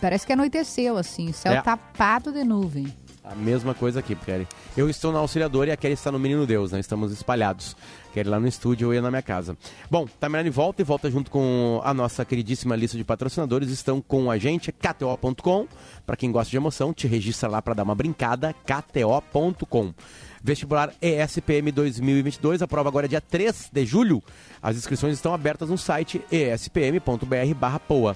parece 0.00 0.26
que 0.26 0.32
anoiteceu, 0.32 0.96
assim. 0.96 1.32
Céu 1.32 1.52
É. 1.54 1.60
tapado 1.62 2.32
de 2.32 2.44
nuvem. 2.44 2.92
A 3.24 3.34
mesma 3.34 3.72
coisa 3.72 4.00
aqui, 4.00 4.14
Kelly. 4.14 4.46
Eu 4.76 4.90
estou 4.90 5.10
na 5.10 5.18
auxiliadora 5.18 5.70
e 5.70 5.72
a 5.72 5.76
Kelly 5.78 5.94
está 5.94 6.12
no 6.12 6.18
Menino 6.18 6.46
Deus, 6.46 6.72
né? 6.72 6.78
Estamos 6.78 7.10
espalhados. 7.10 7.74
Kelly 8.12 8.28
lá 8.28 8.38
no 8.38 8.46
estúdio, 8.46 8.88
eu 8.88 8.94
ia 8.94 9.00
na 9.00 9.10
minha 9.10 9.22
casa. 9.22 9.56
Bom, 9.90 10.06
Tamirani 10.20 10.50
volta 10.50 10.82
e 10.82 10.84
volta 10.84 11.10
junto 11.10 11.30
com 11.30 11.80
a 11.82 11.94
nossa 11.94 12.22
queridíssima 12.22 12.76
lista 12.76 12.98
de 12.98 13.02
patrocinadores. 13.02 13.70
Estão 13.70 14.02
com 14.02 14.30
a 14.30 14.36
gente, 14.36 14.70
KTO.com. 14.70 15.66
Para 16.04 16.16
quem 16.16 16.30
gosta 16.30 16.50
de 16.50 16.58
emoção, 16.58 16.92
te 16.92 17.06
registra 17.06 17.48
lá 17.48 17.62
para 17.62 17.72
dar 17.72 17.84
uma 17.84 17.94
brincada, 17.94 18.52
KTO.com. 18.52 19.94
Vestibular 20.42 20.92
ESPM 21.00 21.72
2022, 21.72 22.60
a 22.60 22.68
prova 22.68 22.90
agora 22.90 23.06
é 23.06 23.08
dia 23.08 23.22
3 23.22 23.70
de 23.72 23.86
julho. 23.86 24.22
As 24.62 24.76
inscrições 24.76 25.14
estão 25.14 25.32
abertas 25.32 25.70
no 25.70 25.78
site 25.78 26.22
espm.br 26.30 27.54
barra 27.58 27.80
POA. 27.80 28.14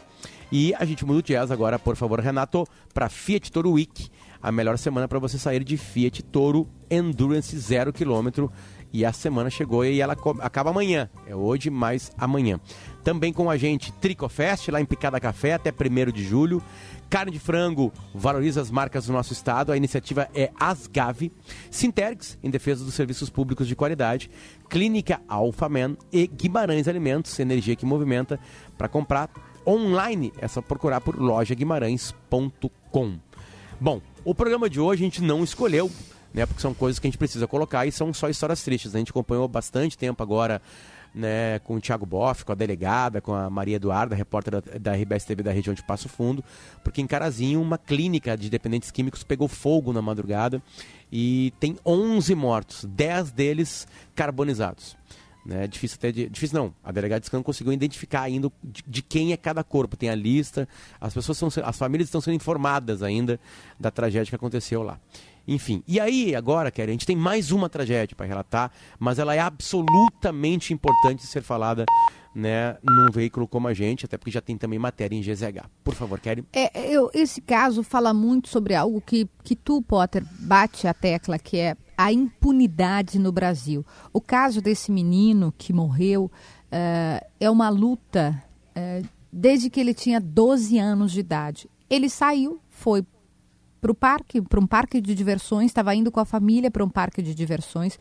E 0.52 0.74
a 0.74 0.84
gente 0.84 1.06
muda 1.06 1.20
o 1.20 1.22
jazz 1.22 1.50
agora, 1.50 1.78
por 1.78 1.96
favor, 1.96 2.20
Renato, 2.20 2.66
para 2.92 3.08
Fiat 3.08 3.50
Toro 3.50 3.72
Week. 3.72 4.10
A 4.42 4.52
melhor 4.52 4.78
semana 4.78 5.08
para 5.08 5.18
você 5.18 5.38
sair 5.38 5.64
de 5.64 5.76
Fiat 5.76 6.22
Toro 6.22 6.68
Endurance 6.90 7.56
0 7.58 7.92
km. 7.92 8.48
E 8.92 9.04
a 9.04 9.12
semana 9.12 9.50
chegou 9.50 9.84
e 9.84 10.00
ela 10.00 10.16
acaba 10.40 10.70
amanhã. 10.70 11.10
É 11.26 11.34
hoje 11.34 11.68
mais 11.68 12.10
amanhã. 12.16 12.60
Também 13.04 13.32
com 13.32 13.50
a 13.50 13.56
gente 13.56 13.92
Tricofest, 13.92 14.70
lá 14.70 14.80
em 14.80 14.84
Picada 14.84 15.20
Café, 15.20 15.54
até 15.54 15.70
1 15.70 16.12
de 16.12 16.24
julho. 16.24 16.62
Carne 17.10 17.32
de 17.32 17.38
frango 17.38 17.92
valoriza 18.14 18.60
as 18.60 18.70
marcas 18.70 19.06
do 19.06 19.12
nosso 19.12 19.32
estado. 19.32 19.72
A 19.72 19.76
iniciativa 19.76 20.28
é 20.34 20.50
Asgave. 20.58 21.32
Sintergs, 21.70 22.38
em 22.42 22.50
defesa 22.50 22.84
dos 22.84 22.94
serviços 22.94 23.30
públicos 23.30 23.66
de 23.66 23.76
qualidade. 23.76 24.30
Clínica 24.68 25.20
Alphaman 25.28 25.96
e 26.12 26.26
Guimarães 26.26 26.88
Alimentos, 26.88 27.38
energia 27.38 27.76
que 27.76 27.86
movimenta. 27.86 28.38
Para 28.76 28.88
comprar 28.88 29.30
online, 29.66 30.32
é 30.38 30.48
só 30.48 30.62
procurar 30.62 31.00
por 31.00 31.18
lojaguimarães.com. 31.18 33.18
Bom, 33.80 34.00
o 34.24 34.34
programa 34.34 34.68
de 34.68 34.80
hoje 34.80 35.02
a 35.02 35.06
gente 35.06 35.22
não 35.22 35.42
escolheu, 35.42 35.90
né? 36.32 36.46
Porque 36.46 36.60
são 36.60 36.74
coisas 36.74 36.98
que 36.98 37.06
a 37.06 37.10
gente 37.10 37.18
precisa 37.18 37.46
colocar 37.46 37.86
e 37.86 37.92
são 37.92 38.12
só 38.12 38.28
histórias 38.28 38.62
tristes. 38.62 38.94
A 38.94 38.98
gente 38.98 39.10
acompanhou 39.10 39.48
bastante 39.48 39.96
tempo 39.96 40.22
agora, 40.22 40.60
né, 41.14 41.58
com 41.60 41.76
o 41.76 41.80
Thiago 41.80 42.04
Boff, 42.04 42.44
com 42.44 42.52
a 42.52 42.54
delegada, 42.54 43.20
com 43.20 43.34
a 43.34 43.48
Maria 43.48 43.76
Eduarda, 43.76 44.14
repórter 44.14 44.60
da, 44.60 44.78
da 44.78 44.92
RBS 44.94 45.24
TV 45.24 45.42
da 45.42 45.52
região 45.52 45.74
de 45.74 45.82
Passo 45.82 46.08
Fundo, 46.08 46.44
porque 46.84 47.00
em 47.00 47.06
Carazinho 47.06 47.60
uma 47.60 47.78
clínica 47.78 48.36
de 48.36 48.50
dependentes 48.50 48.90
químicos 48.90 49.22
pegou 49.22 49.48
fogo 49.48 49.92
na 49.92 50.02
madrugada 50.02 50.62
e 51.10 51.52
tem 51.58 51.76
11 51.84 52.34
mortos, 52.34 52.84
10 52.84 53.30
deles 53.30 53.88
carbonizados. 54.14 54.96
Né, 55.48 55.66
difícil 55.66 55.96
até 55.98 56.12
de, 56.12 56.28
difícil 56.28 56.58
não. 56.58 56.74
A 56.84 56.92
delegada 56.92 57.22
que 57.22 57.32
não 57.32 57.42
conseguiu 57.42 57.72
identificar 57.72 58.20
ainda 58.20 58.52
de, 58.62 58.84
de 58.86 59.00
quem 59.00 59.32
é 59.32 59.36
cada 59.36 59.64
corpo. 59.64 59.96
Tem 59.96 60.10
a 60.10 60.14
lista. 60.14 60.68
As 61.00 61.14
pessoas 61.14 61.38
são, 61.38 61.48
as 61.64 61.78
famílias 61.78 62.08
estão 62.08 62.20
sendo 62.20 62.34
informadas 62.34 63.02
ainda 63.02 63.40
da 63.80 63.90
tragédia 63.90 64.28
que 64.28 64.36
aconteceu 64.36 64.82
lá. 64.82 65.00
Enfim. 65.46 65.82
E 65.88 65.98
aí 65.98 66.34
agora, 66.34 66.70
Kelly, 66.70 66.90
a 66.90 66.92
gente 66.92 67.06
tem 67.06 67.16
mais 67.16 67.50
uma 67.50 67.70
tragédia 67.70 68.14
para 68.14 68.26
relatar, 68.26 68.70
mas 68.98 69.18
ela 69.18 69.34
é 69.34 69.38
absolutamente 69.38 70.74
importante 70.74 71.20
de 71.20 71.26
ser 71.26 71.42
falada, 71.42 71.86
né, 72.34 72.76
num 72.84 73.10
veículo 73.10 73.48
como 73.48 73.68
a 73.68 73.72
gente, 73.72 74.04
até 74.04 74.18
porque 74.18 74.30
já 74.30 74.42
tem 74.42 74.58
também 74.58 74.78
matéria 74.78 75.16
em 75.16 75.22
GZH. 75.22 75.66
Por 75.82 75.94
favor, 75.94 76.20
Kelly. 76.20 76.44
É, 76.52 76.92
eu, 76.92 77.10
esse 77.14 77.40
caso 77.40 77.82
fala 77.82 78.12
muito 78.12 78.50
sobre 78.50 78.74
algo 78.74 79.00
que, 79.00 79.26
que 79.42 79.56
tu, 79.56 79.80
Potter, 79.80 80.22
bate 80.40 80.86
a 80.86 80.92
tecla, 80.92 81.38
que 81.38 81.56
é 81.56 81.74
a 81.98 82.12
impunidade 82.12 83.18
no 83.18 83.32
Brasil. 83.32 83.84
O 84.12 84.20
caso 84.20 84.62
desse 84.62 84.92
menino 84.92 85.52
que 85.58 85.72
morreu 85.72 86.30
eh, 86.70 87.26
é 87.40 87.50
uma 87.50 87.68
luta 87.68 88.40
eh, 88.72 89.02
desde 89.32 89.68
que 89.68 89.80
ele 89.80 89.92
tinha 89.92 90.20
12 90.20 90.78
anos 90.78 91.10
de 91.10 91.18
idade. 91.18 91.68
Ele 91.90 92.08
saiu, 92.08 92.60
foi 92.70 93.04
para 93.80 93.90
o 93.90 93.94
parque, 93.96 94.40
para 94.40 94.60
um 94.60 94.66
parque 94.66 95.00
de 95.00 95.12
diversões, 95.12 95.66
estava 95.66 95.92
indo 95.92 96.12
com 96.12 96.20
a 96.20 96.24
família 96.24 96.70
para 96.70 96.84
um 96.84 96.88
parque 96.88 97.20
de 97.20 97.34
diversões. 97.34 97.98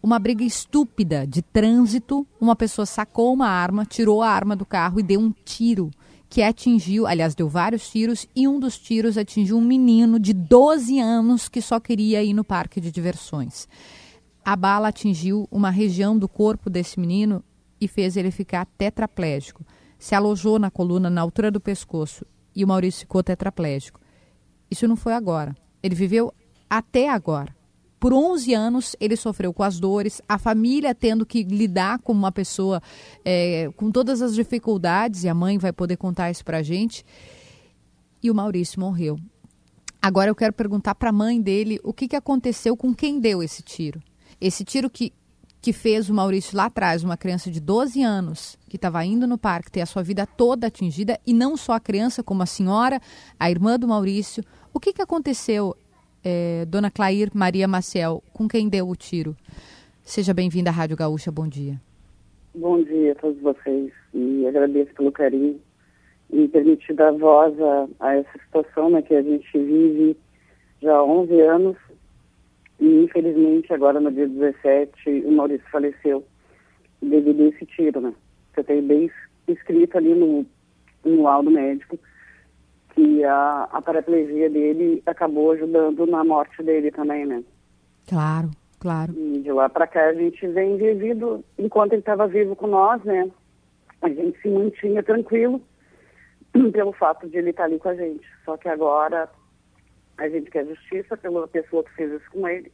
Uma 0.00 0.20
briga 0.20 0.44
estúpida 0.44 1.26
de 1.26 1.42
trânsito, 1.42 2.24
uma 2.40 2.54
pessoa 2.54 2.86
sacou 2.86 3.34
uma 3.34 3.48
arma, 3.48 3.84
tirou 3.84 4.22
a 4.22 4.30
arma 4.30 4.54
do 4.54 4.64
carro 4.64 5.00
e 5.00 5.02
deu 5.02 5.18
um 5.18 5.34
tiro 5.44 5.90
que 6.28 6.42
atingiu, 6.42 7.06
aliás, 7.06 7.34
deu 7.34 7.48
vários 7.48 7.88
tiros 7.88 8.26
e 8.34 8.48
um 8.48 8.58
dos 8.58 8.78
tiros 8.78 9.16
atingiu 9.16 9.56
um 9.56 9.64
menino 9.64 10.18
de 10.18 10.32
12 10.32 10.98
anos 10.98 11.48
que 11.48 11.62
só 11.62 11.78
queria 11.78 12.22
ir 12.22 12.34
no 12.34 12.44
parque 12.44 12.80
de 12.80 12.90
diversões. 12.90 13.68
A 14.44 14.54
bala 14.54 14.88
atingiu 14.88 15.48
uma 15.50 15.70
região 15.70 16.18
do 16.18 16.28
corpo 16.28 16.68
desse 16.68 17.00
menino 17.00 17.42
e 17.80 17.88
fez 17.88 18.16
ele 18.16 18.30
ficar 18.30 18.66
tetraplégico. 18.78 19.64
Se 19.98 20.14
alojou 20.14 20.58
na 20.58 20.70
coluna, 20.70 21.08
na 21.08 21.20
altura 21.20 21.50
do 21.50 21.60
pescoço, 21.60 22.24
e 22.54 22.64
o 22.64 22.68
Maurício 22.68 23.00
ficou 23.00 23.22
tetraplégico. 23.22 24.00
Isso 24.70 24.86
não 24.86 24.96
foi 24.96 25.14
agora. 25.14 25.56
Ele 25.82 25.94
viveu 25.94 26.32
até 26.68 27.08
agora. 27.08 27.55
Por 28.06 28.14
11 28.14 28.54
anos, 28.54 28.94
ele 29.00 29.16
sofreu 29.16 29.52
com 29.52 29.64
as 29.64 29.80
dores, 29.80 30.22
a 30.28 30.38
família 30.38 30.94
tendo 30.94 31.26
que 31.26 31.42
lidar 31.42 31.98
com 31.98 32.12
uma 32.12 32.30
pessoa 32.30 32.80
é, 33.24 33.68
com 33.74 33.90
todas 33.90 34.22
as 34.22 34.32
dificuldades, 34.32 35.24
e 35.24 35.28
a 35.28 35.34
mãe 35.34 35.58
vai 35.58 35.72
poder 35.72 35.96
contar 35.96 36.30
isso 36.30 36.44
pra 36.44 36.62
gente. 36.62 37.04
E 38.22 38.30
o 38.30 38.34
Maurício 38.36 38.78
morreu. 38.78 39.18
Agora 40.00 40.30
eu 40.30 40.36
quero 40.36 40.52
perguntar 40.52 40.94
para 40.94 41.10
a 41.10 41.12
mãe 41.12 41.42
dele 41.42 41.80
o 41.82 41.92
que, 41.92 42.06
que 42.06 42.14
aconteceu 42.14 42.76
com 42.76 42.94
quem 42.94 43.18
deu 43.18 43.42
esse 43.42 43.60
tiro. 43.60 44.00
Esse 44.40 44.62
tiro 44.62 44.88
que, 44.88 45.12
que 45.60 45.72
fez 45.72 46.08
o 46.08 46.14
Maurício 46.14 46.56
lá 46.56 46.66
atrás, 46.66 47.02
uma 47.02 47.16
criança 47.16 47.50
de 47.50 47.58
12 47.58 48.04
anos, 48.04 48.56
que 48.68 48.76
estava 48.76 49.04
indo 49.04 49.26
no 49.26 49.36
parque, 49.36 49.72
ter 49.72 49.80
a 49.80 49.86
sua 49.86 50.04
vida 50.04 50.24
toda 50.24 50.68
atingida, 50.68 51.18
e 51.26 51.32
não 51.32 51.56
só 51.56 51.72
a 51.72 51.80
criança, 51.80 52.22
como 52.22 52.40
a 52.40 52.46
senhora, 52.46 53.00
a 53.36 53.50
irmã 53.50 53.76
do 53.76 53.88
Maurício. 53.88 54.44
O 54.72 54.78
que, 54.78 54.92
que 54.92 55.02
aconteceu, 55.02 55.76
é, 56.28 56.64
dona 56.66 56.90
Clair 56.90 57.30
Maria 57.32 57.68
Maciel, 57.68 58.20
com 58.32 58.48
quem 58.48 58.68
deu 58.68 58.88
o 58.88 58.96
tiro? 58.96 59.36
Seja 60.02 60.34
bem-vinda 60.34 60.70
à 60.70 60.72
Rádio 60.72 60.96
Gaúcha, 60.96 61.30
bom 61.30 61.46
dia. 61.46 61.80
Bom 62.52 62.82
dia 62.82 63.12
a 63.12 63.14
todos 63.14 63.40
vocês 63.40 63.92
e 64.12 64.44
agradeço 64.44 64.92
pelo 64.94 65.12
carinho 65.12 65.60
e 66.32 66.48
permitir 66.48 66.94
dar 66.94 67.12
voz 67.12 67.54
a, 67.60 67.86
a 68.00 68.16
essa 68.16 68.38
situação 68.44 68.90
né, 68.90 69.02
que 69.02 69.14
a 69.14 69.22
gente 69.22 69.46
vive 69.56 70.16
já 70.82 70.96
há 70.96 71.04
11 71.04 71.40
anos 71.42 71.76
e 72.80 73.04
infelizmente 73.04 73.72
agora 73.72 74.00
no 74.00 74.10
dia 74.10 74.26
17 74.26 75.22
o 75.26 75.30
Maurício 75.30 75.70
faleceu. 75.70 76.24
devido 77.00 77.44
a 77.44 77.46
esse 77.50 77.66
tiro, 77.66 78.00
né? 78.00 78.12
Você 78.52 78.64
tem 78.64 78.82
bem 78.82 79.08
escrito 79.46 79.96
ali 79.96 80.12
no, 80.12 80.44
no 81.04 81.22
laudo 81.22 81.52
médico 81.52 81.96
que 82.96 83.22
a, 83.24 83.68
a 83.70 83.82
paraplegia 83.82 84.48
dele 84.48 85.02
acabou 85.04 85.52
ajudando 85.52 86.06
na 86.06 86.24
morte 86.24 86.62
dele 86.62 86.90
também, 86.90 87.26
né? 87.26 87.44
Claro, 88.08 88.50
claro. 88.80 89.12
E 89.14 89.40
de 89.40 89.52
lá 89.52 89.68
para 89.68 89.86
cá 89.86 90.06
a 90.06 90.14
gente 90.14 90.46
vem 90.48 90.78
vivido, 90.78 91.44
enquanto 91.58 91.92
ele 91.92 92.00
estava 92.00 92.26
vivo 92.26 92.56
com 92.56 92.66
nós, 92.66 93.04
né? 93.04 93.30
A 94.00 94.08
gente 94.08 94.40
se 94.40 94.48
mantinha 94.48 95.02
tranquilo 95.02 95.60
pelo 96.72 96.92
fato 96.92 97.28
de 97.28 97.36
ele 97.36 97.50
estar 97.50 97.64
ali 97.64 97.78
com 97.78 97.90
a 97.90 97.94
gente. 97.94 98.26
Só 98.46 98.56
que 98.56 98.68
agora 98.68 99.28
a 100.16 100.28
gente 100.30 100.50
quer 100.50 100.66
justiça 100.66 101.18
pela 101.18 101.46
pessoa 101.46 101.84
que 101.84 101.94
fez 101.94 102.10
isso 102.10 102.30
com 102.30 102.48
ele. 102.48 102.72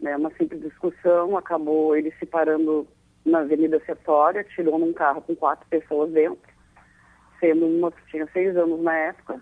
Né? 0.00 0.16
Uma 0.16 0.32
simples 0.32 0.60
discussão, 0.60 1.36
acabou 1.36 1.96
ele 1.96 2.12
se 2.18 2.26
parando 2.26 2.88
na 3.24 3.40
Avenida 3.40 3.80
Setória, 3.86 4.42
tirou 4.42 4.78
num 4.78 4.92
carro 4.92 5.22
com 5.22 5.36
quatro 5.36 5.66
pessoas 5.68 6.10
dentro, 6.10 6.47
sendo 7.40 7.66
uma 7.66 7.90
que 7.92 8.04
tinha 8.10 8.26
seis 8.32 8.56
anos 8.56 8.80
na 8.82 8.94
época. 8.96 9.40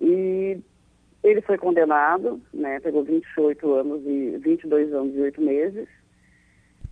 E 0.00 0.58
ele 1.22 1.40
foi 1.42 1.58
condenado, 1.58 2.40
né? 2.52 2.78
Pegou 2.80 3.02
28 3.04 3.74
anos 3.74 4.02
e 4.06 4.36
22 4.38 4.92
anos 4.92 5.14
e 5.16 5.20
8 5.20 5.40
meses. 5.40 5.88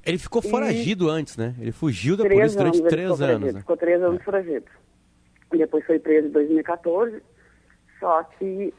Ele 0.04 0.18
ficou 0.18 0.42
E- 0.44 0.48
foragido 0.50 1.08
antes, 1.08 1.36
né? 1.36 1.54
Ele 1.60 1.72
fugiu 1.72 2.16
da 2.16 2.24
Três 2.24 2.38
polícia 2.38 2.58
durante 2.58 2.78
anos 2.80 2.88
três 2.90 3.10
ficou 3.10 3.14
anos. 3.24 3.28
foragido, 3.38 3.54
Né? 3.54 3.60
Ficou 3.60 3.76
três 3.76 4.02
anos 4.02 4.22
foragido. 4.22 4.66
E 5.52 5.58
depois 5.58 5.84
foi 5.86 5.98
preso 5.98 6.28
em 6.28 6.30
2014. 6.30 7.22
Só 8.00 8.22
que 8.24 8.74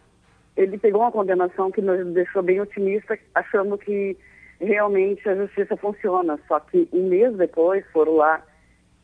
ele 0.56 0.78
pegou 0.78 1.02
uma 1.02 1.12
condenação 1.12 1.72
que 1.72 1.82
nos 1.82 2.14
deixou 2.14 2.42
bem 2.44 2.60
otimista, 2.62 3.18
achando 3.34 3.78
que 3.78 4.18
realmente 4.60 5.28
a 5.28 5.36
justiça 5.36 5.76
funciona. 5.78 6.40
Só 6.48 6.60
que 6.60 6.88
um 6.92 7.08
mês 7.08 7.36
depois 7.36 7.86
foram 7.92 8.16
lá 8.18 8.44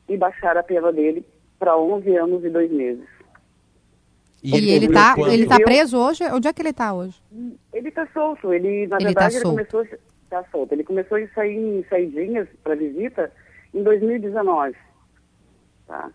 e 0.09 0.17
baixaram 0.17 0.59
a 0.59 0.63
pena 0.63 0.91
dele 0.91 1.25
para 1.63 1.77
11 1.77 2.17
anos 2.17 2.43
e 2.43 2.49
dois 2.49 2.69
meses. 2.69 3.05
E, 4.43 4.71
ele 4.71 4.91
tá, 4.91 5.15
quanto? 5.15 5.31
ele 5.31 5.47
tá 5.47 5.55
preso 5.55 5.97
hoje? 5.97 6.25
Onde 6.25 6.49
é 6.49 6.51
que 6.51 6.61
ele 6.61 6.73
tá 6.73 6.93
hoje? 6.93 7.15
Ele 7.71 7.87
está 7.87 8.05
solto. 8.07 8.53
Ele, 8.53 8.85
na 8.87 8.97
Ele 8.97 9.05
verdade, 9.05 9.35
tá 9.35 9.39
ele 9.39 9.45
começou 9.45 9.87
tá 10.29 10.43
solto. 10.51 10.73
Ele 10.73 10.83
começou 10.83 11.17
a 11.17 11.27
sair 11.29 11.55
em 11.55 11.85
saidinhas 11.89 12.49
para 12.61 12.75
visita 12.75 13.31
em 13.73 13.81
2019. 13.81 14.75
Tá? 15.87 16.11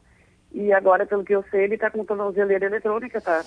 E 0.52 0.70
agora, 0.70 1.06
pelo 1.06 1.24
que 1.24 1.34
eu 1.34 1.42
sei, 1.50 1.64
ele 1.64 1.76
está 1.76 1.90
com 1.90 2.04
tornozeleira 2.04 2.66
eletrônica, 2.66 3.18
tá? 3.18 3.42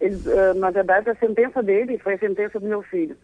Ele, 0.00 0.16
ah, 0.32 0.54
na 0.54 0.70
verdade, 0.70 1.10
a 1.10 1.14
sentença 1.16 1.62
dele 1.62 1.98
foi 1.98 2.14
a 2.14 2.18
sentença 2.18 2.58
do 2.58 2.66
meu 2.66 2.80
filho. 2.82 3.14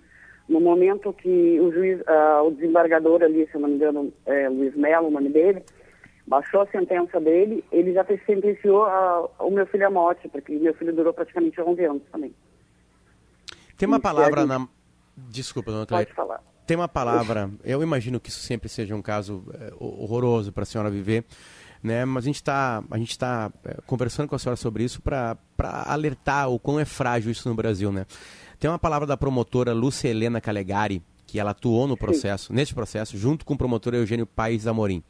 No 0.46 0.60
momento 0.60 1.14
que 1.14 1.58
o 1.60 1.72
juiz, 1.72 2.02
ah, 2.06 2.42
o 2.42 2.50
desembargador 2.50 3.22
ali, 3.22 3.46
se 3.46 3.54
eu 3.54 3.60
não 3.62 3.68
me 3.70 3.76
engano, 3.76 4.12
é, 4.26 4.46
Luiz 4.50 4.76
Melo, 4.76 5.08
o 5.08 5.10
nome 5.10 5.30
dele, 5.30 5.62
baixou 6.28 6.60
a 6.60 6.66
sentença 6.66 7.18
dele, 7.18 7.64
ele 7.72 7.92
já 7.92 8.04
sentenciou 8.26 8.84
ah, 8.84 9.28
o 9.40 9.50
meu 9.50 9.66
filho 9.66 9.86
à 9.86 9.90
morte, 9.90 10.28
porque 10.28 10.52
meu 10.58 10.74
filho 10.74 10.94
durou 10.94 11.12
praticamente 11.12 11.60
11 11.60 11.84
anos 11.84 12.02
também. 12.12 12.34
Tem 13.76 13.86
uma 13.88 13.96
Isso, 13.96 14.02
palavra 14.02 14.42
gente. 14.42 14.48
na. 14.50 14.68
Desculpa, 15.16 15.72
dona 15.72 15.86
Pode 15.86 16.06
Cleide. 16.06 16.12
falar. 16.12 16.40
Tem 16.66 16.76
uma 16.76 16.86
palavra, 16.86 17.50
eu 17.64 17.82
imagino 17.82 18.20
que 18.20 18.28
isso 18.28 18.40
sempre 18.40 18.68
seja 18.68 18.94
um 18.94 19.00
caso 19.00 19.42
é, 19.58 19.72
horroroso 19.78 20.52
para 20.52 20.64
a 20.64 20.66
senhora 20.66 20.90
viver, 20.90 21.24
né? 21.82 22.04
Mas 22.04 22.24
a 22.24 22.26
gente 22.26 22.36
está 22.36 22.84
a 22.90 22.98
gente 22.98 23.18
tá 23.18 23.50
é, 23.64 23.78
conversando 23.86 24.28
com 24.28 24.34
a 24.34 24.38
senhora 24.38 24.56
sobre 24.56 24.84
isso 24.84 25.00
para 25.00 25.38
alertar 25.86 26.50
o 26.50 26.58
quão 26.58 26.78
é 26.78 26.84
frágil 26.84 27.32
isso 27.32 27.48
no 27.48 27.54
Brasil, 27.54 27.90
né? 27.90 28.04
Tem 28.60 28.70
uma 28.70 28.78
palavra 28.78 29.06
da 29.06 29.16
promotora 29.16 29.72
Lúcia 29.72 30.08
Helena 30.08 30.42
Calegari, 30.42 31.02
que 31.28 31.38
ela 31.38 31.50
atuou 31.50 31.86
no 31.86 31.94
processo, 31.96 32.52
neste 32.54 32.74
processo, 32.74 33.16
junto 33.18 33.44
com 33.44 33.52
o 33.52 33.58
promotor 33.58 33.94
Eugênio 33.94 34.26
Paes 34.26 34.66
Amorim. 34.66 35.02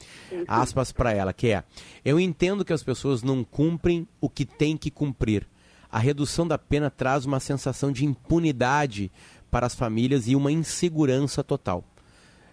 Aspas 0.49 0.91
para 0.93 1.13
ela, 1.13 1.33
que 1.33 1.47
é: 1.53 1.63
Eu 2.05 2.19
entendo 2.19 2.65
que 2.65 2.73
as 2.73 2.83
pessoas 2.83 3.23
não 3.23 3.45
cumprem 3.45 4.07
o 4.21 4.29
que 4.29 4.45
têm 4.45 4.77
que 4.77 4.91
cumprir. 4.91 5.47
A 5.91 5.99
redução 5.99 6.47
da 6.47 6.59
pena 6.59 6.91
traz 6.91 7.25
uma 7.25 7.39
sensação 7.41 7.93
de 7.93 8.05
impunidade 8.05 9.11
para 9.51 9.65
as 9.67 9.75
famílias 9.75 10.27
e 10.29 10.35
uma 10.37 10.53
insegurança 10.53 11.43
total. 11.45 11.83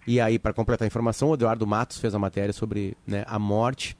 E 0.06 0.20
aí, 0.20 0.38
para 0.38 0.52
completar 0.54 0.86
a 0.86 0.88
informação, 0.88 1.28
o 1.30 1.34
Eduardo 1.34 1.66
Matos 1.66 1.98
fez 1.98 2.14
a 2.14 2.18
matéria 2.20 2.52
sobre 2.52 2.96
né, 3.04 3.24
a 3.26 3.38
morte. 3.38 3.96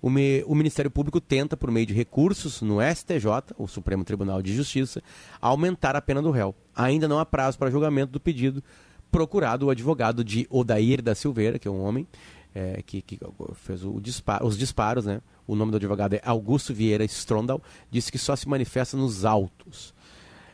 O, 0.00 0.08
me- 0.10 0.44
o 0.46 0.54
Ministério 0.54 0.90
Público 0.90 1.20
tenta, 1.20 1.56
por 1.56 1.70
meio 1.72 1.86
de 1.86 1.94
recursos 1.94 2.60
no 2.62 2.76
STJ, 2.80 3.26
o 3.56 3.66
Supremo 3.66 4.04
Tribunal 4.04 4.40
de 4.42 4.54
Justiça, 4.54 5.02
aumentar 5.40 5.96
a 5.96 6.00
pena 6.02 6.22
do 6.22 6.30
réu. 6.30 6.54
Ainda 6.76 7.08
não 7.08 7.18
há 7.18 7.26
prazo 7.26 7.58
para 7.58 7.70
julgamento 7.70 8.12
do 8.12 8.20
pedido, 8.20 8.62
procurado 9.10 9.66
o 9.66 9.70
advogado 9.70 10.22
de 10.24 10.46
Odair 10.50 11.02
da 11.02 11.14
Silveira, 11.14 11.58
que 11.58 11.66
é 11.68 11.70
um 11.70 11.82
homem 11.82 12.06
é, 12.54 12.82
que, 12.84 13.00
que 13.02 13.18
fez 13.54 13.84
o 13.84 14.00
dispa- 14.00 14.40
os 14.42 14.56
disparos, 14.56 15.04
né? 15.06 15.20
O 15.46 15.54
nome 15.54 15.70
do 15.70 15.76
advogado 15.76 16.14
é 16.14 16.20
Augusto 16.24 16.74
Vieira 16.74 17.04
Strondal, 17.04 17.60
disse 17.90 18.12
que 18.12 18.18
só 18.18 18.36
se 18.36 18.48
manifesta 18.48 18.96
nos 18.96 19.24
autos. 19.24 19.94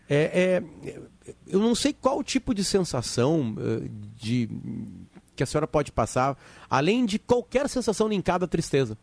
É, 0.09 0.61
é, 1.27 1.33
eu 1.49 1.59
não 1.59 1.75
sei 1.75 1.93
qual 1.93 2.23
tipo 2.23 2.55
de 2.55 2.63
sensação 2.63 3.57
eh, 3.59 3.89
de, 4.17 4.49
que 5.35 5.43
a 5.43 5.47
senhora 5.47 5.67
pode 5.67 5.91
passar, 5.91 6.37
além 6.69 7.07
de 7.07 7.19
qualquer 7.19 7.69
sensação 7.69 8.07
linkada 8.07 8.45
à 8.45 8.49
tristeza. 8.49 8.99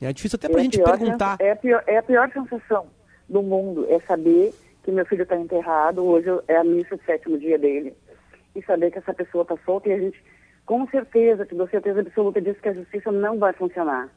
É 0.00 0.12
difícil 0.12 0.36
até 0.36 0.48
para 0.48 0.58
a 0.58 0.60
É 0.60 0.64
gente 0.64 0.82
perguntar. 0.82 1.36
É 1.40 1.52
a, 1.52 1.56
pior, 1.56 1.84
é 1.86 1.98
a 1.98 2.02
pior 2.02 2.30
sensação 2.32 2.86
do 3.28 3.40
mundo, 3.40 3.86
é 3.88 4.00
saber 4.00 4.52
que 4.82 4.90
meu 4.90 5.06
filho 5.06 5.22
está 5.22 5.36
enterrado, 5.36 6.02
hoje 6.04 6.26
é 6.48 6.56
a 6.56 6.64
missa 6.64 6.96
do 6.96 7.02
sétimo 7.04 7.38
dia 7.38 7.58
dele, 7.58 7.94
e 8.54 8.62
saber 8.62 8.90
que 8.90 8.98
essa 8.98 9.14
pessoa 9.14 9.42
está 9.42 9.56
solta 9.64 9.88
e 9.88 9.92
a 9.92 9.98
gente, 9.98 10.22
com 10.66 10.86
certeza, 10.88 11.46
que 11.46 11.54
dou 11.54 11.68
certeza 11.68 12.00
absoluta 12.00 12.40
disso, 12.40 12.60
que 12.60 12.68
a 12.68 12.74
justiça 12.74 13.10
não 13.12 13.38
vai 13.38 13.52
funcionar. 13.52 14.08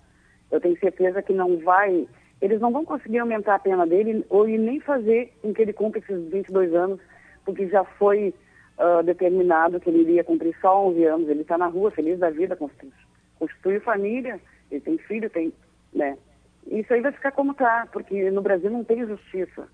Eu 0.51 0.59
tenho 0.59 0.77
certeza 0.79 1.21
que 1.21 1.33
não 1.33 1.57
vai, 1.59 2.07
eles 2.41 2.59
não 2.59 2.71
vão 2.71 2.85
conseguir 2.85 3.19
aumentar 3.19 3.55
a 3.55 3.59
pena 3.59 3.85
dele 3.85 4.25
ou 4.29 4.47
nem 4.47 4.79
fazer 4.79 5.33
com 5.41 5.53
que 5.53 5.61
ele 5.61 5.73
cumpra 5.73 5.99
esses 5.99 6.29
22 6.29 6.73
anos, 6.73 6.99
porque 7.45 7.67
já 7.67 7.83
foi 7.83 8.33
ah, 8.77 9.01
determinado 9.03 9.79
que 9.79 9.89
ele 9.89 10.01
iria 10.01 10.23
cumprir 10.23 10.55
só 10.59 10.87
11 10.87 11.03
anos, 11.05 11.29
ele 11.29 11.41
está 11.41 11.57
na 11.57 11.67
rua, 11.67 11.91
feliz 11.91 12.17
da 12.19 12.29
vida, 12.29 12.55
constitui, 12.55 12.91
constitui 13.37 13.79
família, 13.79 14.39
ele 14.71 14.81
tem 14.81 14.97
filho, 14.97 15.29
tem, 15.29 15.53
né? 15.93 16.17
Isso 16.65 16.91
aí 16.93 17.01
vai 17.01 17.11
ficar 17.11 17.31
como 17.33 17.51
está, 17.51 17.87
porque 17.91 18.31
no 18.31 18.41
Brasil 18.41 18.71
não 18.71 18.83
tem 18.83 19.05
justiça. 19.05 19.67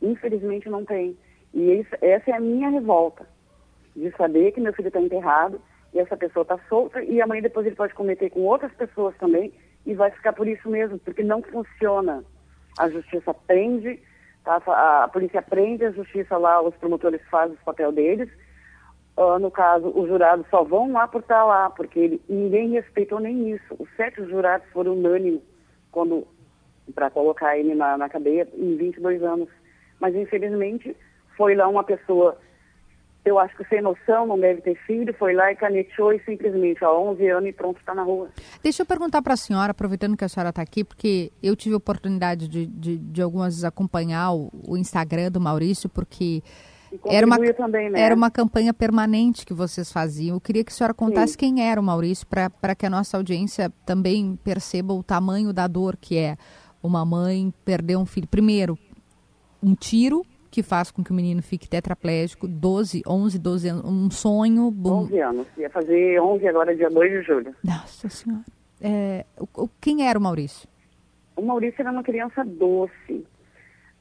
Infelizmente 0.00 0.68
não 0.68 0.84
tem. 0.84 1.16
E 1.52 1.80
isso- 1.80 1.96
essa 2.00 2.30
é 2.30 2.34
a 2.34 2.40
minha 2.40 2.68
revolta, 2.68 3.26
de 3.96 4.10
saber 4.16 4.52
que 4.52 4.60
meu 4.60 4.72
filho 4.72 4.88
está 4.88 5.00
enterrado 5.00 5.60
e 5.92 5.98
essa 5.98 6.16
pessoa 6.16 6.42
está 6.42 6.58
solta 6.68 7.02
e 7.02 7.20
amanhã 7.20 7.42
depois 7.42 7.66
ele 7.66 7.74
pode 7.74 7.94
cometer 7.94 8.30
com 8.30 8.40
outras 8.40 8.72
pessoas 8.74 9.16
também 9.16 9.52
e 9.84 9.94
vai 9.94 10.10
ficar 10.10 10.32
por 10.32 10.46
isso 10.46 10.68
mesmo, 10.68 10.98
porque 10.98 11.22
não 11.22 11.42
funciona. 11.42 12.22
A 12.78 12.88
justiça 12.90 13.32
prende, 13.32 13.98
tá? 14.44 14.60
a, 14.66 15.08
polícia 15.08 15.40
prende, 15.40 15.84
a 15.84 15.90
justiça 15.90 16.36
lá, 16.36 16.60
os 16.60 16.74
promotores 16.76 17.20
fazem 17.30 17.56
o 17.56 17.64
papel 17.64 17.90
deles. 17.90 18.28
Ah, 19.16 19.38
no 19.38 19.50
caso, 19.50 19.88
os 19.88 20.08
jurados 20.08 20.46
só 20.50 20.62
vão 20.62 20.92
lá 20.92 21.08
por 21.08 21.22
estar 21.22 21.42
lá, 21.44 21.70
porque 21.70 21.98
ele- 21.98 22.22
ninguém 22.28 22.70
respeitou 22.70 23.18
nem 23.18 23.52
isso. 23.52 23.74
Os 23.78 23.88
sete 23.96 24.22
jurados 24.26 24.68
foram 24.72 24.92
unânimes 24.92 25.40
quando 25.90 26.26
para 26.94 27.10
colocar 27.10 27.56
ele 27.56 27.74
na, 27.74 27.96
na 27.96 28.08
cadeia 28.08 28.46
em 28.54 28.76
22 28.76 29.22
anos. 29.22 29.48
Mas, 29.98 30.14
infelizmente, 30.14 30.94
foi 31.36 31.54
lá 31.54 31.66
uma 31.66 31.82
pessoa, 31.82 32.38
eu 33.28 33.38
acho 33.38 33.56
que 33.56 33.64
sem 33.68 33.82
noção, 33.82 34.26
não 34.26 34.38
deve 34.38 34.60
ter 34.62 34.76
filho, 34.86 35.14
foi 35.18 35.34
lá 35.34 35.50
e 35.50 35.56
caneteou 35.56 36.12
e 36.12 36.20
simplesmente, 36.24 36.84
há 36.84 36.92
11 36.92 37.28
anos 37.28 37.48
e 37.48 37.52
pronto, 37.52 37.78
está 37.78 37.94
na 37.94 38.02
rua. 38.02 38.28
Deixa 38.62 38.82
eu 38.82 38.86
perguntar 38.86 39.22
para 39.22 39.34
a 39.34 39.36
senhora, 39.36 39.72
aproveitando 39.72 40.16
que 40.16 40.24
a 40.24 40.28
senhora 40.28 40.50
está 40.50 40.62
aqui, 40.62 40.84
porque 40.84 41.32
eu 41.42 41.56
tive 41.56 41.74
a 41.74 41.78
oportunidade 41.78 42.48
de, 42.48 42.66
de, 42.66 42.98
de 42.98 43.22
algumas 43.22 43.54
vezes 43.54 43.64
acompanhar 43.64 44.32
o, 44.32 44.50
o 44.66 44.76
Instagram 44.76 45.30
do 45.30 45.40
Maurício, 45.40 45.88
porque 45.88 46.42
era 47.04 47.26
uma, 47.26 47.36
também, 47.52 47.90
né? 47.90 48.00
era 48.00 48.14
uma 48.14 48.30
campanha 48.30 48.72
permanente 48.72 49.44
que 49.44 49.52
vocês 49.52 49.92
faziam. 49.92 50.36
Eu 50.36 50.40
queria 50.40 50.64
que 50.64 50.72
a 50.72 50.74
senhora 50.74 50.94
contasse 50.94 51.32
Sim. 51.32 51.38
quem 51.38 51.68
era 51.68 51.80
o 51.80 51.84
Maurício, 51.84 52.26
para 52.26 52.74
que 52.74 52.86
a 52.86 52.90
nossa 52.90 53.16
audiência 53.16 53.72
também 53.84 54.38
perceba 54.42 54.94
o 54.94 55.02
tamanho 55.02 55.52
da 55.52 55.66
dor 55.66 55.96
que 55.96 56.16
é 56.16 56.36
uma 56.82 57.04
mãe 57.04 57.52
perder 57.64 57.96
um 57.96 58.06
filho. 58.06 58.28
Primeiro, 58.28 58.78
um 59.62 59.74
tiro 59.74 60.24
que 60.56 60.62
faz 60.62 60.90
com 60.90 61.04
que 61.04 61.10
o 61.10 61.14
menino 61.14 61.42
fique 61.42 61.68
tetraplégico, 61.68 62.48
12, 62.48 63.02
11, 63.06 63.38
12 63.38 63.68
anos, 63.68 63.84
um 63.84 64.10
sonho. 64.10 64.70
bom- 64.70 65.02
11 65.02 65.20
anos. 65.20 65.46
Ia 65.58 65.68
fazer 65.68 66.18
11 66.18 66.48
agora, 66.48 66.74
dia 66.74 66.88
2 66.88 67.12
de 67.12 67.20
julho. 67.22 67.54
Nossa 67.62 68.08
Senhora. 68.08 68.42
É, 68.80 69.26
o- 69.38 69.68
quem 69.78 70.08
era 70.08 70.18
o 70.18 70.22
Maurício? 70.22 70.66
O 71.36 71.42
Maurício 71.42 71.82
era 71.82 71.90
uma 71.92 72.02
criança 72.02 72.42
doce. 72.42 73.26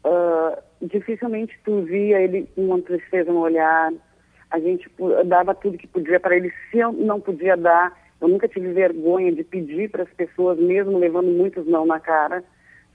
Ah, 0.06 0.58
dificilmente 0.82 1.60
tu 1.66 1.82
via 1.82 2.22
ele 2.22 2.48
com 2.56 2.68
uma 2.68 2.82
tristeza 2.82 3.34
no 3.34 3.40
olhar. 3.42 3.92
A 4.50 4.58
gente 4.58 4.90
dava 5.26 5.54
tudo 5.54 5.78
que 5.78 5.88
podia 5.88 6.22
para 6.22 6.38
ele. 6.38 6.54
Se 6.72 6.78
eu 6.78 6.94
não 6.94 7.20
podia 7.20 7.58
dar, 7.58 7.92
eu 8.22 8.30
nunca 8.30 8.48
tive 8.48 8.72
vergonha 8.72 9.34
de 9.34 9.44
pedir 9.44 9.90
para 9.90 10.04
as 10.04 10.10
pessoas, 10.14 10.58
mesmo 10.58 10.98
levando 10.98 11.28
muitos 11.28 11.68
não 11.68 11.86
na 11.86 12.00
cara. 12.00 12.46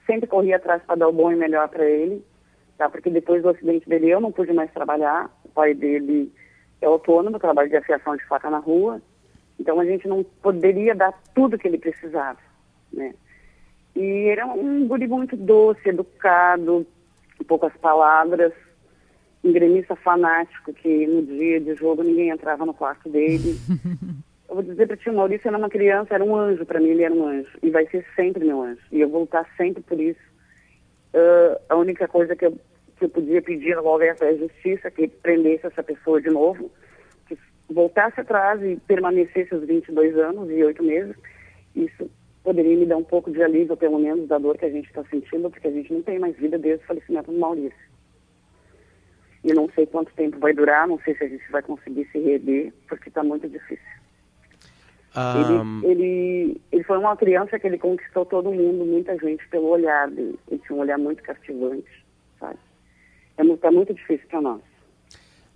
Sempre 0.07 0.27
corria 0.27 0.57
atrás 0.57 0.83
para 0.87 0.97
dar 0.97 1.09
o 1.09 1.13
bom 1.13 1.31
e 1.31 1.37
melhor 1.37 1.69
para 1.69 1.85
ele. 1.85 2.25
Tá? 2.81 2.89
Porque 2.89 3.11
depois 3.11 3.43
do 3.43 3.51
acidente 3.51 3.87
dele 3.87 4.09
eu 4.09 4.23
não 4.23 4.33
pude 4.33 4.55
mais 4.55 4.73
trabalhar. 4.73 5.31
O 5.45 5.51
pai 5.51 5.75
dele 5.75 6.33
é 6.81 6.87
autônomo, 6.87 7.39
trabalha 7.39 7.69
de 7.69 7.77
afiação 7.77 8.17
de 8.17 8.25
faca 8.25 8.49
na 8.49 8.57
rua. 8.57 9.03
Então 9.59 9.79
a 9.79 9.85
gente 9.85 10.09
não 10.09 10.25
poderia 10.25 10.95
dar 10.95 11.13
tudo 11.35 11.59
que 11.59 11.69
ele 11.69 11.77
precisava, 11.77 12.39
né? 12.91 13.15
E 13.95 14.01
ele 14.01 14.41
é 14.41 14.47
um 14.47 14.89
guri 14.89 15.07
muito 15.07 15.37
doce, 15.37 15.91
educado, 15.91 16.87
poucas 17.47 17.77
palavras, 17.77 18.55
um 19.45 19.53
gremista 19.53 19.95
fanático 19.95 20.73
que 20.73 21.07
no 21.07 21.21
dia 21.21 21.61
de 21.61 21.75
jogo 21.75 22.03
ninguém 22.03 22.31
entrava 22.31 22.65
no 22.65 22.73
quarto 22.73 23.11
dele. 23.11 23.59
eu 24.49 24.55
vou 24.55 24.63
dizer 24.63 24.87
para 24.87 24.97
ti, 24.97 25.11
o 25.11 25.15
Maurício 25.15 25.49
era 25.49 25.59
uma 25.59 25.69
criança, 25.69 26.15
era 26.15 26.25
um 26.25 26.35
anjo 26.35 26.65
para 26.65 26.81
mim, 26.81 26.89
ele 26.89 27.03
era 27.03 27.13
um 27.13 27.27
anjo. 27.27 27.59
E 27.63 27.69
vai 27.69 27.87
ser 27.89 28.07
sempre 28.17 28.43
meu 28.43 28.63
anjo. 28.63 28.81
E 28.91 29.03
eu 29.03 29.09
vou 29.11 29.21
lutar 29.21 29.47
sempre 29.59 29.83
por 29.83 30.01
isso. 30.01 30.30
Uh, 31.13 31.61
a 31.69 31.77
única 31.77 32.07
coisa 32.07 32.37
que 32.37 32.47
eu, 32.47 32.53
que 32.97 33.05
eu 33.05 33.09
podia 33.09 33.43
pedir 33.43 33.77
ao 33.77 33.87
Alberto 33.87 34.25
é 34.25 34.29
a 34.29 34.37
justiça, 34.37 34.91
que 34.91 35.09
prendesse 35.09 35.67
essa 35.67 35.83
pessoa 35.83 36.21
de 36.21 36.31
novo, 36.31 36.71
que 37.27 37.37
voltasse 37.69 38.21
atrás 38.21 38.63
e 38.63 38.77
permanecesse 38.87 39.55
os 39.55 39.67
22 39.67 40.17
anos 40.17 40.51
e 40.51 40.63
8 40.63 40.83
meses. 40.83 41.17
Isso 41.75 42.11
poderia 42.43 42.77
me 42.77 42.87
dar 42.87 42.97
um 42.97 43.05
pouco 43.05 43.31
de 43.31 43.43
alívio, 43.43 43.77
pelo 43.77 43.99
menos, 43.99 44.29
da 44.29 44.39
dor 44.39 44.57
que 44.57 44.65
a 44.65 44.71
gente 44.71 44.87
está 44.87 45.05
sentindo, 45.05 45.51
porque 45.51 45.69
a 45.69 45.73
gente 45.73 45.93
não 45.93 46.03
tem 46.03 46.19
mais 46.19 46.37
vida 46.37 46.59
desde 46.59 46.85
o 46.85 46.87
falecimento 46.87 47.31
do 47.31 47.39
Maurício. 47.39 47.91
E 49.43 49.53
não 49.53 49.69
sei 49.71 49.87
quanto 49.87 50.13
tempo 50.15 50.39
vai 50.39 50.53
durar, 50.53 50.87
não 50.87 50.99
sei 51.01 51.15
se 51.17 51.25
a 51.25 51.29
gente 51.29 51.51
vai 51.51 51.63
conseguir 51.63 52.07
se 52.13 52.19
reerguer, 52.19 52.73
porque 52.89 53.09
está 53.09 53.25
muito 53.25 53.49
difícil. 53.49 54.00
Um... 55.17 55.81
Ele, 55.83 55.91
ele, 55.91 56.61
ele 56.71 56.85
foi 56.85 56.99
uma 56.99 57.17
criança 57.17 57.59
que 57.59 57.67
ele 57.67 57.79
conquistou 57.79 58.25
todo 58.25 58.53
mundo, 58.53 58.85
muita 58.85 59.17
gente, 59.19 59.47
pelo 59.49 59.69
olhar 59.69 60.09
dele. 60.09 60.39
Ele 60.49 60.61
tinha 60.65 60.77
um 60.77 60.81
olhar 60.81 60.99
muito 60.99 61.23
cativante, 61.23 62.05
sabe? 62.39 62.59
É 63.37 63.43
muito, 63.43 63.65
é 63.65 63.71
muito 63.71 63.95
difícil 63.95 64.27
para 64.29 64.41
nós. 64.41 64.61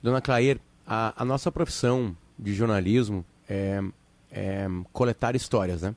Dona 0.02 0.20
Clair, 0.20 0.58
a, 0.86 1.22
a, 1.22 1.24
nossa 1.24 1.52
profissão 1.52 2.16
de 2.38 2.52
jornalismo 2.52 3.24
é, 3.48 3.80
é 4.30 4.66
coletar 4.92 5.36
histórias, 5.36 5.82
né? 5.82 5.94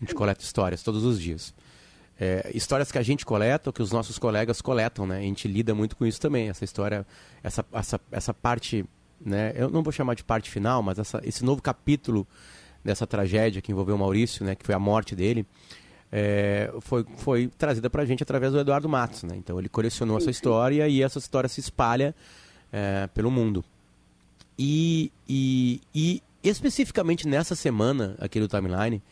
A 0.00 0.04
gente 0.04 0.14
coleta 0.14 0.42
histórias 0.42 0.82
todos 0.82 1.04
os 1.04 1.20
dias. 1.20 1.54
É, 2.20 2.50
histórias 2.54 2.90
que 2.90 2.98
a 2.98 3.02
gente 3.02 3.24
coleta 3.24 3.70
ou 3.70 3.72
que 3.72 3.82
os 3.82 3.92
nossos 3.92 4.18
colegas 4.18 4.60
coletam, 4.60 5.06
né? 5.06 5.18
A 5.18 5.22
gente 5.22 5.46
lida 5.46 5.74
muito 5.74 5.96
com 5.96 6.04
isso 6.04 6.20
também. 6.20 6.48
Essa 6.48 6.64
história, 6.64 7.06
essa, 7.42 7.64
essa, 7.72 8.00
essa 8.10 8.34
parte, 8.34 8.84
né? 9.20 9.52
Eu 9.54 9.70
não 9.70 9.82
vou 9.82 9.92
chamar 9.92 10.14
de 10.14 10.24
parte 10.24 10.50
final, 10.50 10.82
mas 10.82 10.98
essa, 10.98 11.20
esse 11.24 11.44
novo 11.44 11.62
capítulo 11.62 12.26
dessa 12.84 13.06
tragédia 13.06 13.62
que 13.62 13.72
envolveu 13.72 13.94
o 13.94 13.98
Maurício, 13.98 14.44
né? 14.44 14.54
Que 14.54 14.64
foi 14.64 14.74
a 14.74 14.78
morte 14.78 15.14
dele. 15.14 15.46
É, 16.10 16.70
foi, 16.80 17.06
foi 17.16 17.48
trazida 17.56 17.88
para 17.88 18.02
a 18.02 18.04
gente 18.04 18.22
através 18.22 18.52
do 18.52 18.60
Eduardo 18.60 18.88
Matos, 18.88 19.22
né? 19.22 19.34
Então 19.36 19.58
ele 19.58 19.68
colecionou 19.68 20.18
essa 20.18 20.30
história 20.30 20.86
e 20.88 21.02
essa 21.02 21.18
história 21.18 21.48
se 21.48 21.60
espalha 21.60 22.14
é, 22.70 23.08
pelo 23.14 23.30
mundo. 23.30 23.64
E, 24.58 25.10
e, 25.28 25.80
e 25.94 26.22
especificamente 26.44 27.26
nessa 27.26 27.54
semana 27.54 28.14
aqui 28.18 28.38
do 28.38 28.46
Timeline, 28.46 29.02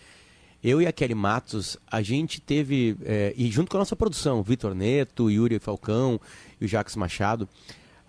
eu 0.62 0.83
e 0.83 0.87
a 0.87 0.93
Kelly 0.93 1.14
Matos, 1.14 1.79
a 1.91 2.03
gente 2.03 2.39
teve, 2.39 2.97
é, 3.03 3.33
e 3.35 3.51
junto 3.51 3.71
com 3.71 3.79
a 3.79 3.81
nossa 3.81 3.97
produção, 3.97 4.43
Vitor 4.43 4.75
Neto, 4.75 5.31
Yuri 5.31 5.59
Falcão 5.59 6.21
e 6.61 6.66
o 6.66 6.68
Jacques 6.68 6.97
Machado, 6.97 7.49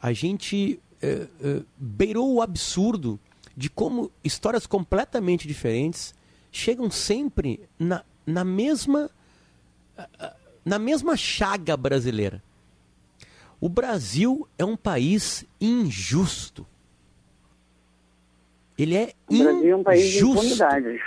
a 0.01 0.12
gente 0.12 0.78
é, 1.01 1.28
é, 1.41 1.62
beirou 1.78 2.34
o 2.34 2.41
absurdo 2.41 3.18
de 3.56 3.70
como 3.70 4.12
histórias 4.24 4.66
completamente 4.66 5.47
diferentes 5.47 6.14
chegam 6.52 6.89
sempre 6.89 7.62
na, 7.80 8.04
na 8.26 8.43
mesma 8.43 9.10
na 10.64 10.80
mesma 10.80 11.16
chaga 11.16 11.76
brasileira. 11.76 12.43
O 13.60 13.70
Brasil 13.70 14.47
é 14.58 14.66
um 14.66 14.76
país 14.76 15.45
injusto. 15.60 16.66
Ele 18.78 18.95
é 18.95 19.14
o 19.30 19.38
Brasil 19.38 19.70
é 19.70 19.76
um 19.76 19.84
país 19.84 20.16
injusto. 20.16 20.56
de 20.56 21.02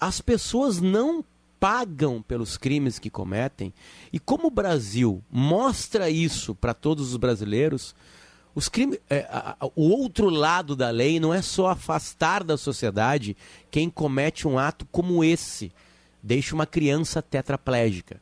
as 0.00 0.20
pessoas 0.20 0.80
não 0.80 1.24
pagam 1.58 2.22
pelos 2.22 2.56
crimes 2.56 2.98
que 2.98 3.10
cometem. 3.10 3.72
E 4.12 4.18
como 4.18 4.46
o 4.46 4.50
Brasil 4.50 5.22
mostra 5.30 6.08
isso 6.08 6.54
para 6.54 6.72
todos 6.72 7.10
os 7.10 7.16
brasileiros, 7.16 7.94
os 8.58 8.68
crimes, 8.68 8.98
é, 9.08 9.20
a, 9.30 9.56
a, 9.60 9.66
o 9.76 9.88
outro 9.88 10.28
lado 10.28 10.74
da 10.74 10.90
lei 10.90 11.20
não 11.20 11.32
é 11.32 11.40
só 11.40 11.68
afastar 11.68 12.42
da 12.42 12.56
sociedade 12.58 13.36
quem 13.70 13.88
comete 13.88 14.48
um 14.48 14.58
ato 14.58 14.84
como 14.90 15.22
esse, 15.22 15.70
deixa 16.20 16.56
uma 16.56 16.66
criança 16.66 17.22
tetraplégica. 17.22 18.20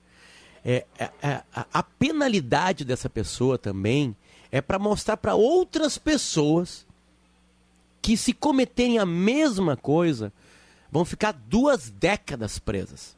É, 0.62 0.84
é, 0.98 1.10
é 1.22 1.42
a 1.72 1.82
penalidade 1.82 2.84
dessa 2.84 3.08
pessoa 3.08 3.56
também 3.56 4.14
é 4.52 4.60
para 4.60 4.78
mostrar 4.78 5.16
para 5.16 5.34
outras 5.34 5.96
pessoas 5.96 6.86
que 8.02 8.14
se 8.14 8.34
cometerem 8.34 8.98
a 8.98 9.06
mesma 9.06 9.74
coisa, 9.74 10.30
vão 10.92 11.06
ficar 11.06 11.32
duas 11.32 11.88
décadas 11.88 12.58
presas. 12.58 13.16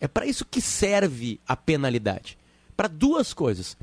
É 0.00 0.08
para 0.08 0.24
isso 0.24 0.46
que 0.46 0.62
serve 0.62 1.38
a 1.46 1.54
penalidade. 1.54 2.38
Para 2.74 2.88
duas 2.88 3.34
coisas: 3.34 3.76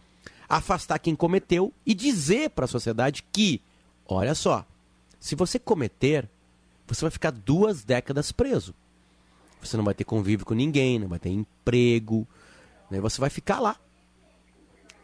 afastar 0.58 1.00
quem 1.00 1.16
cometeu 1.16 1.74
e 1.86 1.94
dizer 1.94 2.50
para 2.50 2.66
a 2.66 2.68
sociedade 2.68 3.24
que, 3.32 3.62
olha 4.06 4.36
só, 4.36 4.66
se 5.18 5.34
você 5.34 5.58
cometer, 5.58 6.30
você 6.86 7.02
vai 7.02 7.12
ficar 7.12 7.32
duas 7.32 7.86
décadas 7.86 8.34
preso. 8.34 8.76
Você 9.62 9.78
não 9.78 9.84
vai 9.86 9.94
ter 9.94 10.04
convívio 10.04 10.46
com 10.46 10.54
ninguém, 10.54 11.00
não 11.00 11.08
vai 11.08 11.20
ter 11.20 11.30
emprego, 11.30 12.28
né? 12.90 13.00
você 13.00 13.22
vai 13.22 13.30
ficar 13.30 13.62
lá. 13.62 13.78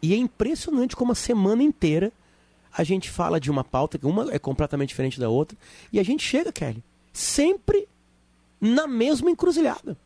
E 0.02 0.12
é 0.12 0.16
impressionante 0.16 0.94
como 0.94 1.12
a 1.12 1.14
semana 1.14 1.62
inteira 1.62 2.12
a 2.70 2.84
gente 2.84 3.08
fala 3.08 3.40
de 3.40 3.50
uma 3.50 3.64
pauta 3.64 3.98
que 3.98 4.04
uma 4.04 4.30
é 4.30 4.38
completamente 4.38 4.90
diferente 4.90 5.18
da 5.18 5.30
outra 5.30 5.56
e 5.90 5.98
a 5.98 6.02
gente 6.02 6.22
chega, 6.22 6.52
Kelly, 6.52 6.84
sempre 7.10 7.88
na 8.60 8.86
mesma 8.86 9.30
encruzilhada. 9.30 9.96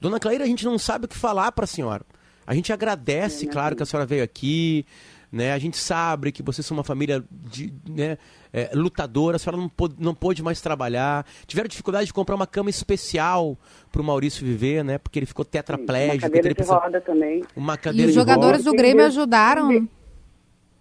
Dona 0.00 0.18
Claire, 0.18 0.42
a 0.42 0.46
gente 0.46 0.64
não 0.64 0.78
sabe 0.78 1.04
o 1.04 1.08
que 1.08 1.16
falar 1.16 1.52
para 1.52 1.64
a 1.64 1.68
senhora. 1.68 2.06
A 2.50 2.54
gente 2.54 2.72
agradece, 2.72 3.46
claro, 3.46 3.76
que 3.76 3.82
a 3.82 3.86
senhora 3.86 4.04
veio 4.04 4.24
aqui, 4.24 4.84
né? 5.30 5.52
A 5.52 5.58
gente 5.58 5.76
sabe 5.76 6.32
que 6.32 6.42
vocês 6.42 6.66
são 6.66 6.76
uma 6.76 6.82
família 6.82 7.22
de, 7.30 7.72
né, 7.88 8.18
é, 8.52 8.70
lutadora, 8.74 9.36
a 9.36 9.38
senhora 9.38 9.60
não 9.60 9.68
pôde, 9.68 9.94
não 9.98 10.14
pôde 10.14 10.42
mais 10.42 10.60
trabalhar. 10.60 11.24
Tiveram 11.46 11.68
dificuldade 11.68 12.06
de 12.06 12.12
comprar 12.12 12.34
uma 12.34 12.48
cama 12.48 12.68
especial 12.68 13.56
para 13.92 14.02
o 14.02 14.04
Maurício 14.04 14.44
viver, 14.44 14.82
né? 14.82 14.98
Porque 14.98 15.18
ele 15.18 15.26
ficou 15.26 15.44
tetraplégico. 15.44 16.16
Uma 16.16 16.22
cadeira 16.22 16.48
de 16.48 16.54
precisa... 16.54 16.76
roda 16.76 17.00
também. 17.00 17.44
Uma 17.54 17.76
cadeira 17.76 18.06
e 18.06 18.08
os 18.08 18.14
jogadores 18.14 18.64
do 18.64 18.72
Grêmio 18.72 19.06
ajudaram. 19.06 19.88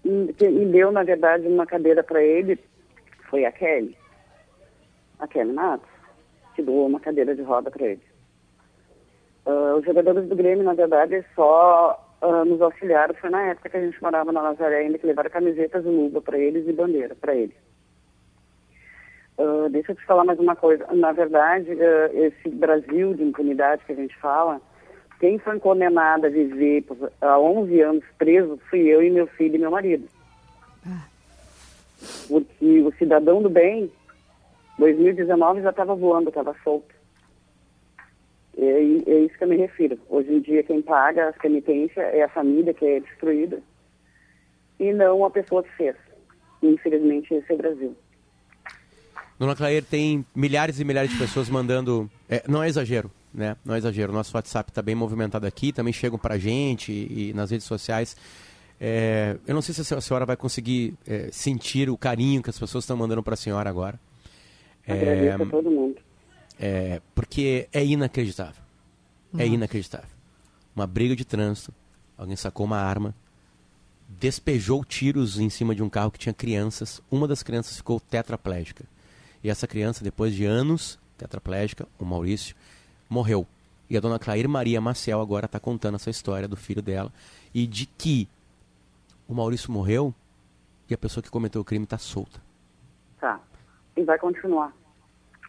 E 0.04 0.66
deu, 0.72 0.92
na 0.92 1.04
verdade, 1.04 1.48
uma 1.48 1.68
cadeira 1.68 2.04
para 2.04 2.24
ele, 2.24 2.58
foi 3.30 3.46
a 3.46 3.52
Kelly 3.52 3.96
a 5.20 5.28
Kelly 5.28 5.52
Matos, 5.52 5.90
que 6.56 6.62
doou 6.62 6.88
uma 6.88 7.00
cadeira 7.00 7.36
de 7.36 7.42
roda 7.42 7.70
para 7.70 7.86
ele. 7.86 8.09
Uh, 9.46 9.78
os 9.78 9.86
jogadores 9.86 10.28
do 10.28 10.36
Grêmio, 10.36 10.64
na 10.64 10.74
verdade, 10.74 11.24
só 11.36 12.00
uh, 12.22 12.46
nos 12.46 12.62
auxiliaram, 12.62 13.16
foi 13.16 13.30
na 13.30 13.42
época 13.44 13.70
que 13.70 13.78
a 13.78 13.82
gente 13.82 14.02
morava 14.02 14.32
na 14.32 14.42
Nazaré 14.42 14.78
ainda, 14.78 14.98
que 14.98 15.08
levaram 15.08 15.30
camisetas 15.30 15.86
e 15.86 15.88
luva 15.88 16.22
para 16.22 16.38
eles 16.38 16.68
e 16.68 16.74
bandeira 16.74 17.16
para 17.16 17.36
eles. 17.36 17.56
Uh, 19.38 19.70
deixa 19.70 19.94
eu 19.94 19.96
te 19.96 20.06
falar 20.06 20.26
mais 20.26 20.40
uma 20.40 20.56
coisa. 20.56 20.86
Na 20.94 21.14
verdade, 21.14 21.72
esse 22.14 22.50
Brasil 22.50 23.14
de 23.14 23.24
impunidade 23.24 23.86
que 23.86 23.94
a 23.94 23.96
gente 23.96 24.16
fala, 24.18 24.62
quem 25.20 25.40
foi 25.40 25.60
condenado 25.60 26.26
a 26.26 26.30
viver 26.30 26.86
há 27.22 27.40
11 27.40 27.82
anos 27.82 28.04
preso 28.18 28.60
fui 28.70 28.82
eu 28.82 29.02
e 29.02 29.10
meu 29.10 29.28
filho 29.28 29.56
e 29.56 29.60
meu 29.60 29.72
marido. 29.72 30.08
Porque 32.28 32.82
o 32.82 32.92
cidadão 32.94 33.42
do 33.42 33.50
bem 33.50 33.92
2019 34.78 35.62
já 35.62 35.72
estava 35.72 35.94
voando, 35.94 36.30
estava 36.30 36.56
solto. 36.64 36.99
É, 38.62 39.12
é 39.12 39.20
isso 39.22 39.38
que 39.38 39.44
eu 39.44 39.48
me 39.48 39.56
refiro. 39.56 39.98
Hoje 40.10 40.34
em 40.34 40.42
dia, 40.42 40.62
quem 40.64 40.82
paga 40.82 41.30
as 41.30 41.38
penitências 41.38 42.06
é 42.14 42.24
a 42.24 42.30
família 42.30 42.74
que 42.74 42.86
é 42.86 43.00
destruída 43.00 43.62
e 44.78 44.92
não 44.92 45.24
a 45.24 45.30
pessoa 45.30 45.64
que 45.64 45.70
fez. 45.78 45.96
Infelizmente, 46.62 47.34
esse 47.34 47.50
é 47.50 47.56
o 47.56 47.58
Brasil. 47.58 47.96
Dona 49.40 49.56
Claire, 49.56 49.86
tem 49.86 50.26
milhares 50.36 50.82
e 50.82 50.84
milhares 50.84 51.10
de 51.10 51.18
pessoas 51.18 51.50
mandando. 51.50 52.10
É, 52.28 52.44
não 52.50 52.62
é 52.62 52.68
exagero, 52.68 53.10
né? 53.34 53.56
Não 53.64 53.76
é 53.76 53.78
exagero. 53.78 54.12
Nosso 54.12 54.36
WhatsApp 54.36 54.70
está 54.70 54.82
bem 54.82 54.96
movimentado 54.96 55.48
aqui, 55.48 55.72
também 55.72 55.94
chegam 55.94 56.20
para 56.20 56.36
a 56.36 56.38
gente 56.38 56.92
e, 56.92 57.30
e, 57.30 57.34
nas 57.34 57.52
redes 57.52 57.66
sociais. 57.66 58.18
É, 58.82 59.38
eu 59.48 59.54
não 59.54 59.62
sei 59.62 59.74
se 59.74 59.94
a 59.94 60.02
senhora 60.02 60.26
vai 60.26 60.36
conseguir 60.36 60.96
é, 61.08 61.30
sentir 61.32 61.90
o 61.90 61.98
carinho 61.98 62.44
que 62.44 62.50
as 62.50 62.60
pessoas 62.60 62.84
estão 62.84 62.98
mandando 62.98 63.24
para 63.24 63.36
a 63.36 63.38
senhora 63.38 63.70
agora. 63.70 63.98
Agradeço 64.86 65.42
é, 65.42 65.46
a 65.46 65.50
todo 65.50 65.72
mundo. 65.72 66.09
É, 66.60 67.02
porque 67.16 67.70
é 67.72 67.86
inacreditável. 67.86 68.62
É 69.38 69.48
inacreditável. 69.48 70.10
Uma 70.76 70.86
briga 70.86 71.16
de 71.16 71.24
trânsito, 71.24 71.74
alguém 72.18 72.36
sacou 72.36 72.66
uma 72.66 72.78
arma, 72.78 73.16
despejou 74.10 74.84
tiros 74.84 75.40
em 75.40 75.50
cima 75.50 75.74
de 75.74 75.82
um 75.82 75.90
carro 75.90 76.12
que 76.12 76.20
tinha 76.20 76.34
crianças. 76.34 77.02
Uma 77.10 77.28
das 77.28 77.44
crianças 77.44 77.78
ficou 77.78 78.00
tetraplégica. 78.00 78.84
E 79.44 79.50
essa 79.50 79.68
criança, 79.68 80.04
depois 80.04 80.34
de 80.34 80.46
anos 80.46 81.00
tetraplégica, 81.18 81.88
o 81.98 82.06
Maurício, 82.06 82.56
morreu. 83.10 83.48
E 83.90 83.98
a 83.98 84.00
dona 84.00 84.20
Claire 84.20 84.48
Maria 84.48 84.82
Maciel 84.82 85.22
agora 85.22 85.46
está 85.46 85.60
contando 85.60 85.96
essa 85.96 86.10
história 86.10 86.48
do 86.48 86.56
filho 86.56 86.82
dela 86.82 87.12
e 87.54 87.66
de 87.66 87.86
que 87.86 88.28
o 89.28 89.34
Maurício 89.34 89.72
morreu 89.72 90.14
e 90.90 90.94
a 90.94 90.98
pessoa 90.98 91.24
que 91.24 91.30
cometeu 91.30 91.62
o 91.62 91.66
crime 91.66 91.86
está 91.86 91.98
solta. 91.98 92.42
e 93.96 94.04
vai 94.04 94.18
continuar. 94.18 94.74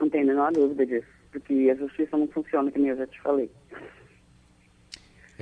Não 0.01 0.09
tem 0.09 0.23
a 0.23 0.25
menor 0.25 0.53
dúvida 0.53 0.87
disso, 0.87 1.07
porque 1.31 1.71
a 1.71 1.75
justiça 1.75 2.17
não 2.17 2.27
funciona, 2.29 2.73
nem 2.75 2.89
eu 2.89 2.97
já 2.97 3.07
te 3.07 3.21
falei. 3.21 3.51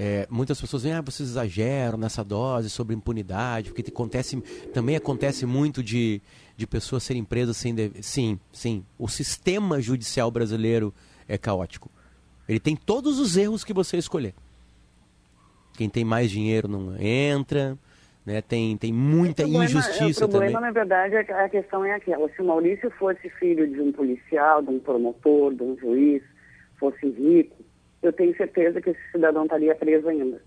É, 0.00 0.28
muitas 0.30 0.60
pessoas 0.60 0.82
dizem, 0.82 0.96
ah, 0.96 1.00
vocês 1.00 1.28
exageram 1.28 1.98
nessa 1.98 2.22
dose 2.22 2.70
sobre 2.70 2.94
impunidade, 2.94 3.70
porque 3.72 3.90
acontece, 3.90 4.40
também 4.72 4.94
acontece 4.94 5.44
muito 5.44 5.82
de, 5.82 6.22
de 6.56 6.66
pessoas 6.68 7.02
serem 7.02 7.24
presas 7.24 7.56
sem 7.56 7.74
dever. 7.74 8.02
Sim, 8.02 8.38
sim. 8.52 8.84
O 8.96 9.08
sistema 9.08 9.80
judicial 9.80 10.30
brasileiro 10.30 10.94
é 11.26 11.36
caótico. 11.36 11.90
Ele 12.48 12.60
tem 12.60 12.76
todos 12.76 13.18
os 13.18 13.36
erros 13.36 13.64
que 13.64 13.72
você 13.72 13.96
escolher. 13.96 14.34
Quem 15.76 15.88
tem 15.88 16.04
mais 16.04 16.30
dinheiro 16.30 16.68
não 16.68 16.96
entra, 17.00 17.76
né? 18.28 18.42
tem, 18.42 18.76
tem 18.76 18.92
muita 18.92 19.42
problema, 19.42 19.64
injustiça 19.64 20.26
o 20.26 20.28
problema, 20.28 20.60
também. 20.60 20.68
na 20.68 20.72
verdade, 20.72 21.14
é 21.16 21.24
que 21.24 21.32
a 21.32 21.48
questão 21.48 21.84
é 21.84 21.94
aquela. 21.94 22.28
Se 22.28 22.42
o 22.42 22.44
Maurício 22.44 22.90
fosse 22.90 23.28
filho 23.30 23.66
de 23.66 23.80
um 23.80 23.90
policial, 23.90 24.60
de 24.62 24.70
um 24.70 24.78
promotor, 24.78 25.54
de 25.54 25.62
um 25.62 25.76
juiz, 25.78 26.22
fosse 26.78 27.08
rico, 27.08 27.56
eu 28.02 28.12
tenho 28.12 28.36
certeza 28.36 28.80
que 28.80 28.90
esse 28.90 29.10
cidadão 29.10 29.44
estaria 29.44 29.74
preso 29.74 30.08
ainda. 30.08 30.40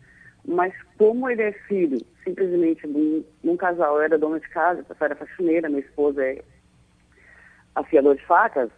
Mas 0.46 0.74
como 0.98 1.30
ele 1.30 1.42
é 1.42 1.52
filho, 1.52 1.98
simplesmente, 2.24 2.88
de 2.88 2.98
um, 2.98 3.24
de 3.44 3.50
um 3.50 3.58
casal, 3.58 3.96
eu 3.96 4.04
era 4.04 4.18
dona 4.18 4.40
de 4.40 4.50
casa, 4.50 4.86
era 5.00 5.16
faxineira, 5.16 5.68
minha 5.68 5.82
esposa 5.82 6.24
é 6.24 6.42
afiador 7.76 8.16
de 8.16 8.26
facas, 8.26 8.70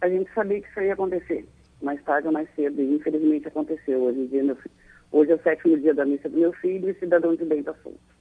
a 0.00 0.08
gente 0.08 0.32
sabia 0.32 0.60
que 0.60 0.68
isso 0.68 0.80
ia 0.80 0.92
acontecer. 0.92 1.46
Mais 1.80 2.02
tarde 2.04 2.28
ou 2.28 2.32
mais 2.32 2.48
cedo, 2.54 2.80
e 2.80 2.94
infelizmente 2.94 3.48
aconteceu. 3.48 4.02
Hoje, 4.02 4.20
em 4.20 4.26
dia, 4.26 4.44
meu 4.44 4.56
filho, 4.56 4.74
hoje 5.10 5.32
é 5.32 5.34
o 5.34 5.42
sétimo 5.42 5.78
dia 5.78 5.94
da 5.94 6.04
missa 6.04 6.28
do 6.28 6.38
meu 6.38 6.52
filho 6.52 6.88
e 6.88 6.94
cidadão 6.94 7.34
de 7.34 7.44
bem 7.44 7.58
está 7.58 7.74
solto. 7.82 8.11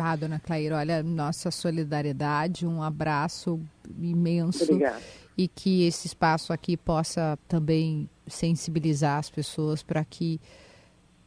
Ah, 0.00 0.16
dona 0.16 0.38
Clair, 0.38 0.72
olha, 0.72 1.02
nossa 1.02 1.50
solidariedade, 1.50 2.66
um 2.66 2.82
abraço 2.82 3.60
imenso. 4.00 4.64
Obrigada. 4.64 5.02
E 5.36 5.46
que 5.46 5.84
esse 5.84 6.06
espaço 6.08 6.52
aqui 6.52 6.76
possa 6.76 7.38
também 7.46 8.08
sensibilizar 8.26 9.18
as 9.18 9.30
pessoas 9.30 9.82
para 9.82 10.04
que 10.04 10.40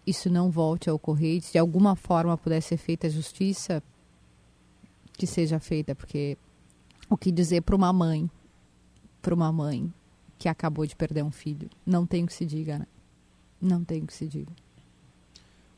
isso 0.05 0.29
não 0.29 0.51
volte 0.51 0.89
a 0.89 0.93
ocorrer. 0.93 1.41
Se 1.41 1.53
de 1.53 1.57
alguma 1.57 1.95
forma 1.95 2.37
puder 2.37 2.61
ser 2.61 2.77
feita 2.77 3.07
a 3.07 3.09
justiça, 3.09 3.81
que 5.13 5.27
seja 5.27 5.59
feita, 5.59 5.95
porque 5.95 6.37
o 7.09 7.17
que 7.17 7.31
dizer 7.31 7.61
para 7.61 7.75
uma 7.75 7.93
mãe, 7.93 8.29
para 9.21 9.33
uma 9.33 9.51
mãe 9.51 9.93
que 10.37 10.49
acabou 10.49 10.85
de 10.85 10.95
perder 10.95 11.23
um 11.23 11.31
filho, 11.31 11.69
não 11.85 12.05
tem 12.05 12.23
o 12.23 12.27
que 12.27 12.33
se 12.33 12.45
diga, 12.45 12.79
né? 12.79 12.87
Não 13.61 13.83
tem 13.83 14.01
o 14.01 14.07
que 14.07 14.13
se 14.13 14.25
diga. 14.25 14.51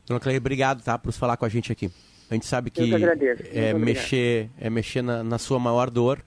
Dona 0.06 0.20
Claire, 0.20 0.38
obrigado 0.38 0.82
tá, 0.82 0.98
por 0.98 1.12
falar 1.12 1.36
com 1.36 1.44
a 1.44 1.48
gente 1.48 1.70
aqui. 1.70 1.90
A 2.34 2.36
gente 2.36 2.46
sabe 2.46 2.70
que, 2.70 2.94
agradeço. 2.94 3.42
é 3.52 3.72
mexer, 3.74 4.50
é 4.60 4.68
mexer 4.68 5.02
na, 5.02 5.22
na 5.24 5.38
sua 5.38 5.58
maior 5.58 5.88
dor, 5.90 6.22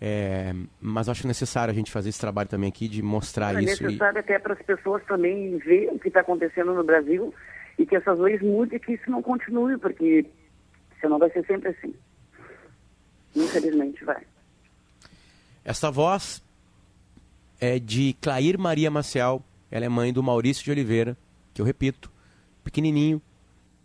é, 0.00 0.54
mas 0.80 1.08
acho 1.08 1.26
necessário 1.26 1.72
a 1.72 1.74
gente 1.74 1.90
fazer 1.90 2.10
esse 2.10 2.20
trabalho 2.20 2.48
também 2.48 2.68
aqui 2.68 2.86
de 2.88 3.02
mostrar 3.02 3.54
É 3.56 3.62
isso. 3.64 3.82
e- 3.82 3.86
necessário 3.86 4.20
até 4.20 4.38
para 4.38 4.54
as 4.54 4.62
pessoas 4.62 5.02
também 5.06 5.56
ver 5.58 5.88
o 5.92 5.98
que 5.98 6.08
está 6.08 6.20
acontecendo 6.20 6.72
no 6.74 6.84
Brasil 6.84 7.34
e 7.78 7.84
que 7.86 7.96
essas 7.96 8.18
leis 8.18 8.40
mudem 8.42 8.76
e 8.76 8.80
que 8.80 8.92
isso 8.92 9.10
não 9.10 9.22
continue, 9.22 9.76
porque 9.78 10.26
senão 11.00 11.18
vai 11.18 11.30
ser 11.30 11.44
sempre 11.46 11.68
assim. 11.70 11.94
Infelizmente 13.34 14.04
vai. 14.04 14.22
Essa 15.64 15.90
voz 15.90 16.42
é 17.60 17.78
de 17.78 18.14
Clair 18.20 18.58
Maria 18.58 18.90
Maciel. 18.90 19.42
Ela 19.70 19.84
é 19.84 19.88
mãe 19.88 20.12
do 20.12 20.22
Maurício 20.22 20.64
de 20.64 20.70
Oliveira, 20.70 21.16
que 21.52 21.60
eu 21.60 21.66
repito, 21.66 22.10
pequenininho, 22.64 23.20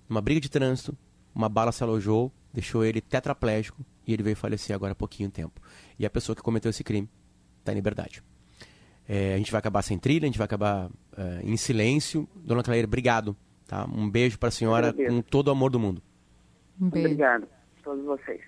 numa 0.08 0.22
briga 0.22 0.40
de 0.40 0.50
trânsito, 0.50 0.96
uma 1.34 1.50
bala 1.50 1.72
se 1.72 1.84
alojou, 1.84 2.32
deixou 2.54 2.84
ele 2.84 3.02
tetraplégico 3.02 3.84
e 4.06 4.14
ele 4.14 4.24
veio 4.24 4.36
falecer 4.36 4.76
agora 4.76 4.92
há 4.92 4.96
pouquinho 4.96 5.30
tempo. 5.30 5.62
E 5.98 6.06
a 6.06 6.10
pessoa 6.10 6.36
que 6.36 6.42
cometeu 6.42 6.70
esse 6.70 6.84
crime 6.84 7.10
está 7.60 7.72
em 7.72 7.76
liberdade. 7.76 8.24
É, 9.08 9.34
a 9.34 9.38
gente 9.38 9.52
vai 9.52 9.60
acabar 9.60 9.82
sem 9.82 9.98
trilha, 9.98 10.26
a 10.26 10.28
gente 10.28 10.38
vai 10.38 10.46
acabar 10.46 10.90
é, 11.18 11.42
em 11.44 11.58
silêncio. 11.58 12.28
Dona 12.36 12.64
Clair, 12.64 12.86
obrigado. 12.86 13.36
Tá? 13.68 13.86
Um 13.86 14.10
beijo 14.10 14.38
para 14.38 14.50
a 14.50 14.52
senhora 14.52 14.94
com 14.94 15.22
todo 15.22 15.48
o 15.48 15.52
amor 15.52 15.72
do 15.72 15.80
mundo. 15.80 16.02
Um 16.80 16.90
beijo. 16.90 17.08
Obrigado 17.08 17.44
a 17.44 17.84
todos 17.84 18.06
vocês. 18.06 18.42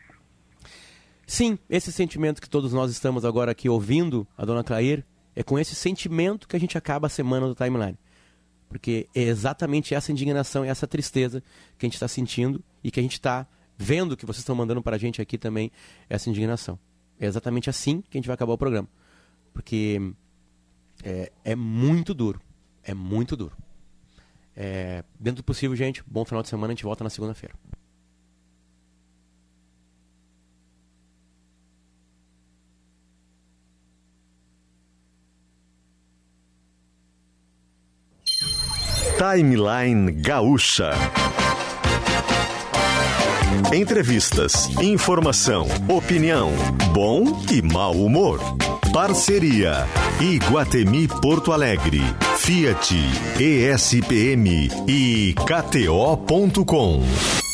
Sim, 1.27 1.57
esse 1.69 1.91
sentimento 1.91 2.41
que 2.41 2.49
todos 2.49 2.71
nós 2.71 2.91
estamos 2.91 3.25
agora 3.25 3.51
aqui 3.51 3.67
ouvindo 3.67 4.27
a 4.37 4.45
dona 4.45 4.63
Clair, 4.63 5.03
é 5.35 5.43
com 5.43 5.57
esse 5.57 5.75
sentimento 5.75 6.47
que 6.47 6.55
a 6.55 6.59
gente 6.59 6.77
acaba 6.77 7.07
a 7.07 7.09
semana 7.09 7.47
do 7.47 7.55
timeline. 7.55 7.97
Porque 8.67 9.07
é 9.13 9.21
exatamente 9.23 9.93
essa 9.93 10.11
indignação 10.11 10.65
e 10.65 10.67
essa 10.67 10.87
tristeza 10.87 11.41
que 11.77 11.85
a 11.85 11.87
gente 11.87 11.95
está 11.95 12.07
sentindo 12.07 12.63
e 12.83 12.91
que 12.91 12.99
a 12.99 13.03
gente 13.03 13.13
está 13.13 13.47
vendo 13.77 14.15
que 14.15 14.25
vocês 14.25 14.39
estão 14.39 14.55
mandando 14.55 14.81
para 14.81 14.95
a 14.95 14.99
gente 14.99 15.21
aqui 15.21 15.37
também 15.37 15.71
essa 16.09 16.29
indignação. 16.29 16.79
É 17.19 17.25
exatamente 17.25 17.69
assim 17.69 18.01
que 18.01 18.17
a 18.17 18.19
gente 18.19 18.27
vai 18.27 18.33
acabar 18.33 18.53
o 18.53 18.57
programa. 18.57 18.87
Porque 19.53 19.99
é, 21.03 21.31
é 21.43 21.55
muito 21.55 22.13
duro. 22.13 22.41
É 22.83 22.93
muito 22.93 23.35
duro. 23.35 23.55
É, 24.55 25.03
dentro 25.19 25.41
do 25.41 25.43
possível, 25.43 25.75
gente, 25.75 26.03
bom 26.05 26.25
final 26.25 26.41
de 26.41 26.49
semana. 26.49 26.71
A 26.71 26.75
gente 26.75 26.83
volta 26.83 27.03
na 27.03 27.09
segunda-feira. 27.09 27.55
Timeline 39.17 40.11
Gaúcha. 40.11 40.91
Entrevistas, 43.73 44.67
informação, 44.81 45.67
opinião, 45.87 46.51
bom 46.93 47.23
e 47.49 47.61
mau 47.61 47.93
humor. 47.93 48.41
Parceria 48.91 49.87
Iguatemi 50.19 51.07
Porto 51.07 51.53
Alegre, 51.53 52.01
Fiat, 52.37 52.93
ESPM 53.39 54.69
e 54.85 55.33
KTO.com. 55.33 57.44